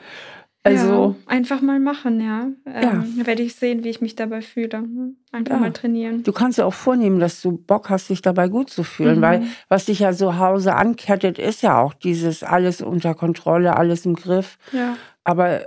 Also 0.66 1.18
ja, 1.20 1.34
einfach 1.34 1.62
mal 1.62 1.82
machen, 1.82 2.22
ja. 2.22 2.48
Ähm, 2.66 3.16
ja. 3.18 3.26
Werde 3.26 3.44
ich 3.44 3.56
sehen, 3.56 3.84
wie 3.84 3.90
ich 3.90 4.00
mich 4.00 4.16
dabei 4.16 4.42
fühle. 4.42 4.88
Einfach 5.34 5.56
ja. 5.56 5.60
mal 5.60 5.74
trainieren. 5.74 6.24
Du 6.24 6.32
kannst 6.32 6.58
ja 6.58 6.64
auch 6.64 6.74
vornehmen, 6.74 7.20
dass 7.20 7.42
du 7.42 7.58
Bock 7.58 7.90
hast, 7.90 8.10
dich 8.10 8.22
dabei 8.22 8.48
gut 8.48 8.70
zu 8.70 8.84
fühlen, 8.84 9.18
mhm. 9.18 9.22
weil 9.22 9.48
was 9.68 9.86
dich 9.86 10.00
ja 10.00 10.14
zu 10.14 10.38
Hause 10.38 10.76
ankettet, 10.76 11.38
ist 11.38 11.64
ja 11.64 11.82
auch 11.82 11.94
dieses 11.94 12.44
alles 12.44 12.82
unter 12.82 13.14
Kontrolle, 13.14 13.76
alles 13.76 14.06
im 14.06 14.16
Griff. 14.16 14.58
Ja. 14.72 14.96
Aber 15.26 15.66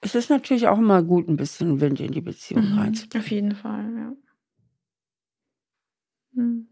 es 0.00 0.16
ist 0.16 0.30
natürlich 0.30 0.66
auch 0.66 0.78
immer 0.78 1.04
gut, 1.04 1.28
ein 1.28 1.36
bisschen 1.36 1.80
Wind 1.80 2.00
in 2.00 2.10
die 2.10 2.20
Beziehung 2.20 2.72
mhm. 2.72 2.78
reinzubringen. 2.78 3.24
Auf 3.24 3.30
jeden 3.30 3.54
Fall, 3.54 3.84
ja. 3.96 4.12
Hm. 6.34 6.66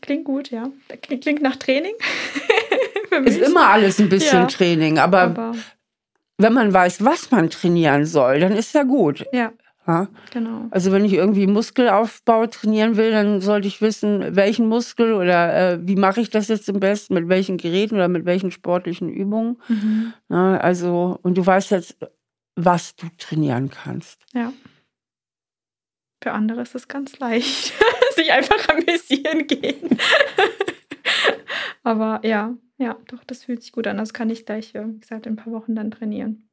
Klingt 0.00 0.24
gut, 0.24 0.50
ja. 0.50 0.70
Klingt 1.02 1.42
nach 1.42 1.56
Training. 1.56 1.94
für 3.12 3.20
mich. 3.20 3.38
Ist 3.38 3.48
immer 3.48 3.68
alles 3.68 3.98
ein 4.00 4.08
bisschen 4.08 4.40
ja, 4.40 4.46
Training, 4.46 4.98
aber, 4.98 5.22
aber, 5.22 5.54
wenn 6.38 6.52
man 6.52 6.72
weiß, 6.72 7.04
was 7.04 7.30
man 7.30 7.50
trainieren 7.50 8.06
soll, 8.06 8.40
dann 8.40 8.52
ist 8.52 8.74
ja 8.74 8.82
gut. 8.82 9.24
Ja. 9.32 9.52
Ja? 9.86 10.08
Genau. 10.32 10.68
Also 10.70 10.92
wenn 10.92 11.04
ich 11.04 11.14
irgendwie 11.14 11.46
Muskelaufbau 11.46 12.46
trainieren 12.46 12.96
will, 12.96 13.10
dann 13.10 13.40
sollte 13.40 13.66
ich 13.66 13.82
wissen, 13.82 14.36
welchen 14.36 14.68
Muskel 14.68 15.12
oder 15.12 15.72
äh, 15.72 15.78
wie 15.82 15.96
mache 15.96 16.20
ich 16.20 16.30
das 16.30 16.48
jetzt 16.48 16.70
am 16.70 16.78
besten, 16.78 17.14
mit 17.14 17.28
welchen 17.28 17.56
Geräten 17.56 17.96
oder 17.96 18.08
mit 18.08 18.24
welchen 18.24 18.52
sportlichen 18.52 19.08
Übungen. 19.08 19.60
Mhm. 19.68 20.12
Ja, 20.30 20.56
also, 20.58 21.18
und 21.22 21.36
du 21.36 21.44
weißt 21.44 21.72
jetzt, 21.72 21.96
was 22.54 22.94
du 22.94 23.06
trainieren 23.18 23.70
kannst. 23.70 24.22
Ja. 24.32 24.52
Für 26.22 26.32
andere 26.32 26.62
ist 26.62 26.76
es 26.76 26.86
ganz 26.86 27.18
leicht, 27.18 27.72
sich 28.14 28.30
einfach 28.30 28.68
amüsieren 28.68 29.48
gehen. 29.48 29.98
Aber 31.82 32.20
ja, 32.22 32.54
ja, 32.82 32.98
doch, 33.06 33.22
das 33.24 33.44
fühlt 33.44 33.62
sich 33.62 33.72
gut 33.72 33.86
an. 33.86 33.96
Das 33.96 34.12
kann 34.12 34.28
ich 34.28 34.44
gleich, 34.44 34.74
wie 34.74 34.98
gesagt, 34.98 35.26
in 35.26 35.34
ein 35.34 35.36
paar 35.36 35.52
Wochen 35.52 35.74
dann 35.74 35.90
trainieren. 35.90 36.48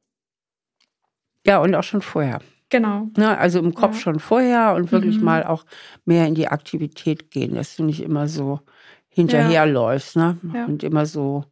Ja, 1.44 1.58
und 1.58 1.74
auch 1.74 1.82
schon 1.82 2.02
vorher. 2.02 2.40
Genau. 2.68 3.08
Ne, 3.16 3.36
also 3.36 3.58
im 3.58 3.74
Kopf 3.74 3.96
ja. 3.96 4.00
schon 4.00 4.20
vorher 4.20 4.74
und 4.74 4.92
wirklich 4.92 5.18
mhm. 5.18 5.24
mal 5.24 5.44
auch 5.44 5.64
mehr 6.04 6.26
in 6.28 6.36
die 6.36 6.46
Aktivität 6.46 7.30
gehen, 7.32 7.56
dass 7.56 7.76
du 7.76 7.82
nicht 7.82 8.00
immer 8.00 8.28
so 8.28 8.60
hinterherläufst 9.08 10.14
ne? 10.14 10.38
Ja. 10.54 10.66
und 10.66 10.84
immer 10.84 11.04
so 11.04 11.44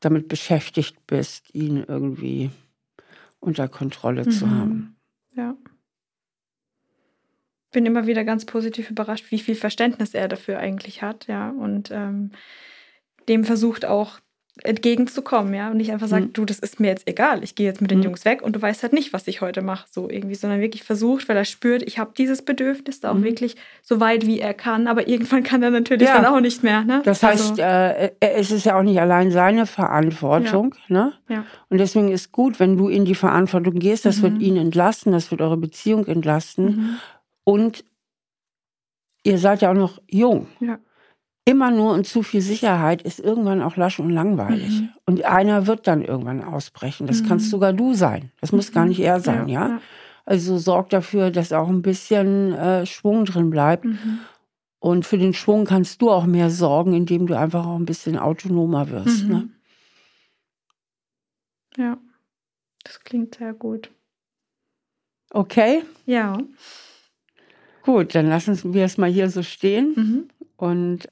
damit 0.00 0.26
beschäftigt 0.26 1.06
bist, 1.06 1.54
ihn 1.54 1.84
irgendwie 1.86 2.50
unter 3.38 3.68
Kontrolle 3.68 4.24
mhm. 4.24 4.30
zu 4.30 4.50
haben. 4.50 4.96
Ja. 5.36 5.56
Bin 7.70 7.86
immer 7.86 8.06
wieder 8.08 8.24
ganz 8.24 8.44
positiv 8.44 8.90
überrascht, 8.90 9.30
wie 9.30 9.38
viel 9.38 9.54
Verständnis 9.54 10.14
er 10.14 10.26
dafür 10.26 10.58
eigentlich 10.58 11.02
hat, 11.02 11.28
ja. 11.28 11.50
Und 11.50 11.90
ähm, 11.92 12.32
dem 13.28 13.44
versucht 13.44 13.84
auch 13.84 14.20
entgegenzukommen, 14.62 15.52
ja, 15.52 15.70
und 15.70 15.78
nicht 15.78 15.90
einfach 15.90 16.06
sagen, 16.06 16.26
mhm. 16.26 16.32
du, 16.32 16.44
das 16.44 16.60
ist 16.60 16.78
mir 16.78 16.86
jetzt 16.86 17.08
egal, 17.08 17.42
ich 17.42 17.56
gehe 17.56 17.66
jetzt 17.66 17.80
mit 17.80 17.90
den 17.90 17.98
mhm. 17.98 18.04
Jungs 18.04 18.24
weg 18.24 18.40
und 18.40 18.54
du 18.54 18.62
weißt 18.62 18.84
halt 18.84 18.92
nicht, 18.92 19.12
was 19.12 19.26
ich 19.26 19.40
heute 19.40 19.62
mache, 19.62 19.86
so 19.90 20.08
irgendwie, 20.08 20.36
sondern 20.36 20.60
wirklich 20.60 20.84
versucht, 20.84 21.28
weil 21.28 21.36
er 21.36 21.44
spürt, 21.44 21.82
ich 21.82 21.98
habe 21.98 22.12
dieses 22.16 22.42
Bedürfnis 22.42 23.00
da 23.00 23.10
auch 23.10 23.16
mhm. 23.16 23.24
wirklich 23.24 23.56
so 23.82 23.98
weit 23.98 24.26
wie 24.26 24.38
er 24.38 24.54
kann, 24.54 24.86
aber 24.86 25.08
irgendwann 25.08 25.42
kann 25.42 25.60
er 25.64 25.70
natürlich 25.70 26.06
ja. 26.06 26.20
dann 26.20 26.32
auch 26.32 26.38
nicht 26.38 26.62
mehr. 26.62 26.84
Ne? 26.84 27.02
Das 27.04 27.24
heißt, 27.24 27.60
also, 27.60 27.62
äh, 27.62 28.12
es 28.20 28.52
ist 28.52 28.64
ja 28.64 28.78
auch 28.78 28.84
nicht 28.84 29.00
allein 29.00 29.32
seine 29.32 29.66
Verantwortung, 29.66 30.76
ja. 30.86 30.94
ne? 30.94 31.12
Ja. 31.28 31.44
Und 31.68 31.78
deswegen 31.78 32.12
ist 32.12 32.30
gut, 32.30 32.60
wenn 32.60 32.76
du 32.76 32.88
in 32.88 33.04
die 33.04 33.16
Verantwortung 33.16 33.74
gehst, 33.74 34.04
das 34.04 34.22
wird 34.22 34.34
mhm. 34.34 34.40
ihn 34.40 34.56
entlasten, 34.56 35.10
das 35.10 35.32
wird 35.32 35.40
eure 35.40 35.56
Beziehung 35.56 36.06
entlasten 36.06 36.64
mhm. 36.64 36.98
und 37.42 37.84
ihr 39.24 39.38
seid 39.38 39.62
ja 39.62 39.70
auch 39.70 39.74
noch 39.74 40.00
jung. 40.08 40.46
Ja 40.60 40.78
immer 41.44 41.70
nur 41.70 41.92
und 41.92 42.06
zu 42.06 42.22
viel 42.22 42.40
Sicherheit 42.40 43.02
ist 43.02 43.20
irgendwann 43.20 43.62
auch 43.62 43.76
lasch 43.76 44.00
und 44.00 44.10
langweilig. 44.10 44.80
Mhm. 44.80 44.88
Und 45.06 45.24
einer 45.24 45.66
wird 45.66 45.86
dann 45.86 46.02
irgendwann 46.02 46.42
ausbrechen. 46.42 47.06
Das 47.06 47.22
mhm. 47.22 47.28
kannst 47.28 47.50
sogar 47.50 47.72
du 47.72 47.94
sein. 47.94 48.30
Das 48.40 48.52
muss 48.52 48.72
gar 48.72 48.86
nicht 48.86 49.00
er 49.00 49.20
sein, 49.20 49.48
ja. 49.48 49.68
ja? 49.68 49.80
Also 50.24 50.56
sorg 50.56 50.88
dafür, 50.88 51.30
dass 51.30 51.52
auch 51.52 51.68
ein 51.68 51.82
bisschen 51.82 52.54
äh, 52.54 52.86
Schwung 52.86 53.26
drin 53.26 53.50
bleibt. 53.50 53.84
Mhm. 53.84 54.20
Und 54.78 55.06
für 55.06 55.18
den 55.18 55.34
Schwung 55.34 55.64
kannst 55.64 56.00
du 56.02 56.10
auch 56.10 56.26
mehr 56.26 56.50
sorgen, 56.50 56.94
indem 56.94 57.26
du 57.26 57.36
einfach 57.38 57.66
auch 57.66 57.76
ein 57.76 57.86
bisschen 57.86 58.18
autonomer 58.18 58.90
wirst. 58.90 59.24
Ne? 59.24 59.34
Mhm. 59.36 59.52
Ja, 61.76 61.98
das 62.84 63.00
klingt 63.00 63.34
sehr 63.34 63.52
gut. 63.52 63.90
Okay? 65.30 65.82
Ja. 66.06 66.38
Gut, 67.82 68.14
dann 68.14 68.28
lassen 68.28 68.72
wir 68.72 68.84
es 68.84 68.98
mal 68.98 69.10
hier 69.10 69.28
so 69.28 69.42
stehen. 69.42 69.92
Mhm. 69.96 70.28
Und 70.56 71.08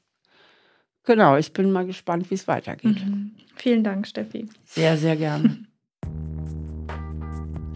Genau, 1.04 1.36
ich 1.36 1.52
bin 1.52 1.72
mal 1.72 1.84
gespannt, 1.84 2.30
wie 2.30 2.34
es 2.34 2.46
weitergeht. 2.46 3.04
Mhm. 3.04 3.32
Vielen 3.56 3.82
Dank, 3.82 4.06
Steffi. 4.06 4.48
Sehr, 4.64 4.96
sehr 4.96 5.16
gerne. 5.16 5.58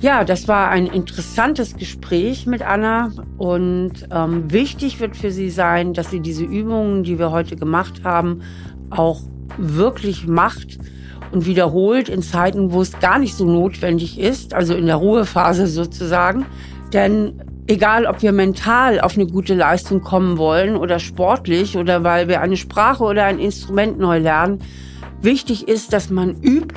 ja, 0.00 0.24
das 0.24 0.46
war 0.46 0.70
ein 0.70 0.86
interessantes 0.86 1.76
Gespräch 1.76 2.46
mit 2.46 2.62
Anna 2.62 3.10
und 3.36 3.92
ähm, 4.10 4.52
wichtig 4.52 5.00
wird 5.00 5.16
für 5.16 5.32
sie 5.32 5.50
sein, 5.50 5.92
dass 5.92 6.10
sie 6.10 6.20
diese 6.20 6.44
Übungen, 6.44 7.02
die 7.02 7.18
wir 7.18 7.30
heute 7.32 7.56
gemacht 7.56 8.04
haben, 8.04 8.42
auch 8.90 9.20
wirklich 9.58 10.26
macht 10.26 10.78
und 11.32 11.46
wiederholt 11.46 12.08
in 12.08 12.22
Zeiten, 12.22 12.72
wo 12.72 12.82
es 12.82 12.98
gar 13.00 13.18
nicht 13.18 13.34
so 13.34 13.44
notwendig 13.44 14.18
ist, 14.18 14.54
also 14.54 14.74
in 14.74 14.86
der 14.86 14.96
Ruhephase 14.96 15.66
sozusagen. 15.66 16.46
Denn 16.92 17.42
egal 17.66 18.06
ob 18.06 18.22
wir 18.22 18.32
mental 18.32 19.00
auf 19.00 19.16
eine 19.16 19.26
gute 19.26 19.54
Leistung 19.54 20.00
kommen 20.00 20.38
wollen 20.38 20.76
oder 20.76 20.98
sportlich 20.98 21.76
oder 21.76 22.04
weil 22.04 22.28
wir 22.28 22.40
eine 22.40 22.56
Sprache 22.56 23.04
oder 23.04 23.24
ein 23.24 23.38
Instrument 23.38 23.98
neu 23.98 24.18
lernen, 24.18 24.60
wichtig 25.20 25.68
ist, 25.68 25.92
dass 25.92 26.10
man 26.10 26.40
übt 26.42 26.74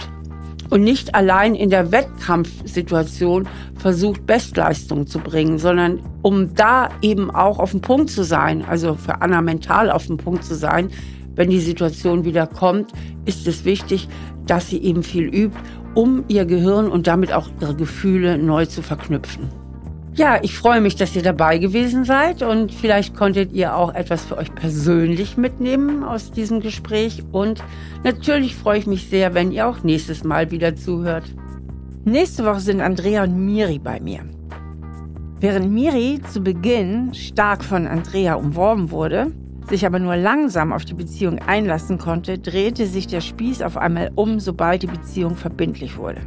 und 0.70 0.84
nicht 0.84 1.16
allein 1.16 1.56
in 1.56 1.70
der 1.70 1.92
Wettkampfsituation 1.92 3.48
versucht, 3.76 4.26
Bestleistung 4.26 5.08
zu 5.08 5.20
bringen, 5.20 5.58
sondern 5.58 6.00
um 6.22 6.54
da 6.54 6.90
eben 7.02 7.32
auch 7.32 7.60
auf 7.60 7.72
dem 7.72 7.82
Punkt 7.82 8.10
zu 8.10 8.24
sein, 8.24 8.64
also 8.68 8.96
für 8.96 9.22
Anna 9.22 9.42
mental 9.42 9.90
auf 9.90 10.08
dem 10.08 10.18
Punkt 10.18 10.44
zu 10.44 10.56
sein, 10.56 10.90
wenn 11.36 11.50
die 11.50 11.60
Situation 11.60 12.26
wieder 12.26 12.48
kommt, 12.48 12.92
ist 13.26 13.48
es 13.48 13.66
wichtig, 13.66 14.10
dass 14.46 14.68
sie 14.68 14.82
eben 14.84 15.04
viel 15.04 15.26
übt, 15.26 15.58
um 15.96 16.24
ihr 16.28 16.46
Gehirn 16.46 16.90
und 16.90 17.08
damit 17.08 17.34
auch 17.34 17.50
ihre 17.62 17.76
Gefühle 17.76 18.38
neu 18.38 18.66
zu 18.66 18.82
verknüpfen. 18.82 19.59
Ja, 20.16 20.40
ich 20.42 20.58
freue 20.58 20.82
mich, 20.82 20.96
dass 20.96 21.16
ihr 21.16 21.22
dabei 21.22 21.60
gewesen 21.60 22.04
seid 22.04 22.42
und 22.42 22.74
vielleicht 22.74 23.16
konntet 23.16 23.54
ihr 23.54 23.76
auch 23.76 23.94
etwas 23.94 24.26
für 24.26 24.38
euch 24.38 24.54
persönlich 24.54 25.38
mitnehmen 25.38 26.04
aus 26.04 26.32
diesem 26.32 26.60
Gespräch. 26.60 27.24
Und 27.32 27.64
natürlich 28.04 28.56
freue 28.56 28.80
ich 28.80 28.88
mich 28.88 29.08
sehr, 29.08 29.34
wenn 29.34 29.52
ihr 29.52 29.68
auch 29.68 29.84
nächstes 29.84 30.24
Mal 30.24 30.52
wieder 30.52 30.76
zuhört. 30.76 31.24
Nächste 32.04 32.44
Woche 32.44 32.60
sind 32.60 32.82
Andrea 32.82 33.24
und 33.24 33.46
Miri 33.46 33.80
bei 33.80 34.00
mir. 34.00 34.22
Während 35.40 35.72
Miri 35.72 36.20
zu 36.30 36.42
Beginn 36.42 37.14
stark 37.14 37.64
von 37.64 37.88
Andrea 37.88 38.34
umworben 38.34 38.92
wurde, 38.92 39.32
sich 39.70 39.86
aber 39.86 40.00
nur 40.00 40.18
langsam 40.18 40.74
auf 40.74 40.84
die 40.84 40.96
Beziehung 40.96 41.40
einlassen 41.40 41.98
konnte, 41.98 42.40
drehte 42.40 42.88
sich 42.88 43.08
der 43.08 43.22
Spieß 43.22 43.62
auf 43.62 43.78
einmal 43.78 44.12
um, 44.16 44.40
sobald 44.40 44.82
die 44.82 44.88
Beziehung 44.88 45.36
verbindlich 45.36 45.98
wurde 45.98 46.22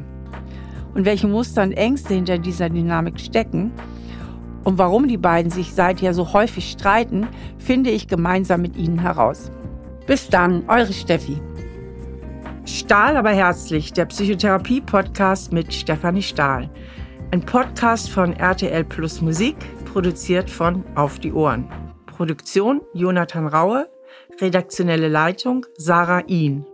und 0.94 1.04
welche 1.04 1.28
Muster 1.28 1.62
und 1.62 1.72
Ängste 1.72 2.14
hinter 2.14 2.38
dieser 2.38 2.68
Dynamik 2.68 3.18
stecken 3.18 3.72
und 4.64 4.78
warum 4.78 5.08
die 5.08 5.16
beiden 5.16 5.50
sich 5.50 5.74
seither 5.74 6.14
so 6.14 6.32
häufig 6.32 6.70
streiten, 6.70 7.26
finde 7.58 7.90
ich 7.90 8.08
gemeinsam 8.08 8.62
mit 8.62 8.76
Ihnen 8.76 9.00
heraus. 9.00 9.50
Bis 10.06 10.28
dann, 10.28 10.64
eure 10.68 10.92
Steffi. 10.92 11.40
Stahl 12.64 13.16
aber 13.16 13.30
herzlich, 13.30 13.92
der 13.92 14.06
Psychotherapie-Podcast 14.06 15.52
mit 15.52 15.74
Stefanie 15.74 16.22
Stahl. 16.22 16.70
Ein 17.32 17.40
Podcast 17.40 18.10
von 18.10 18.34
RTL 18.34 18.84
Plus 18.84 19.20
Musik, 19.20 19.56
produziert 19.84 20.48
von 20.48 20.84
Auf 20.94 21.18
die 21.18 21.32
Ohren. 21.32 21.68
Produktion 22.06 22.80
Jonathan 22.94 23.48
Raue, 23.48 23.88
redaktionelle 24.40 25.08
Leitung 25.08 25.66
Sarah 25.76 26.20
Ihn. 26.26 26.64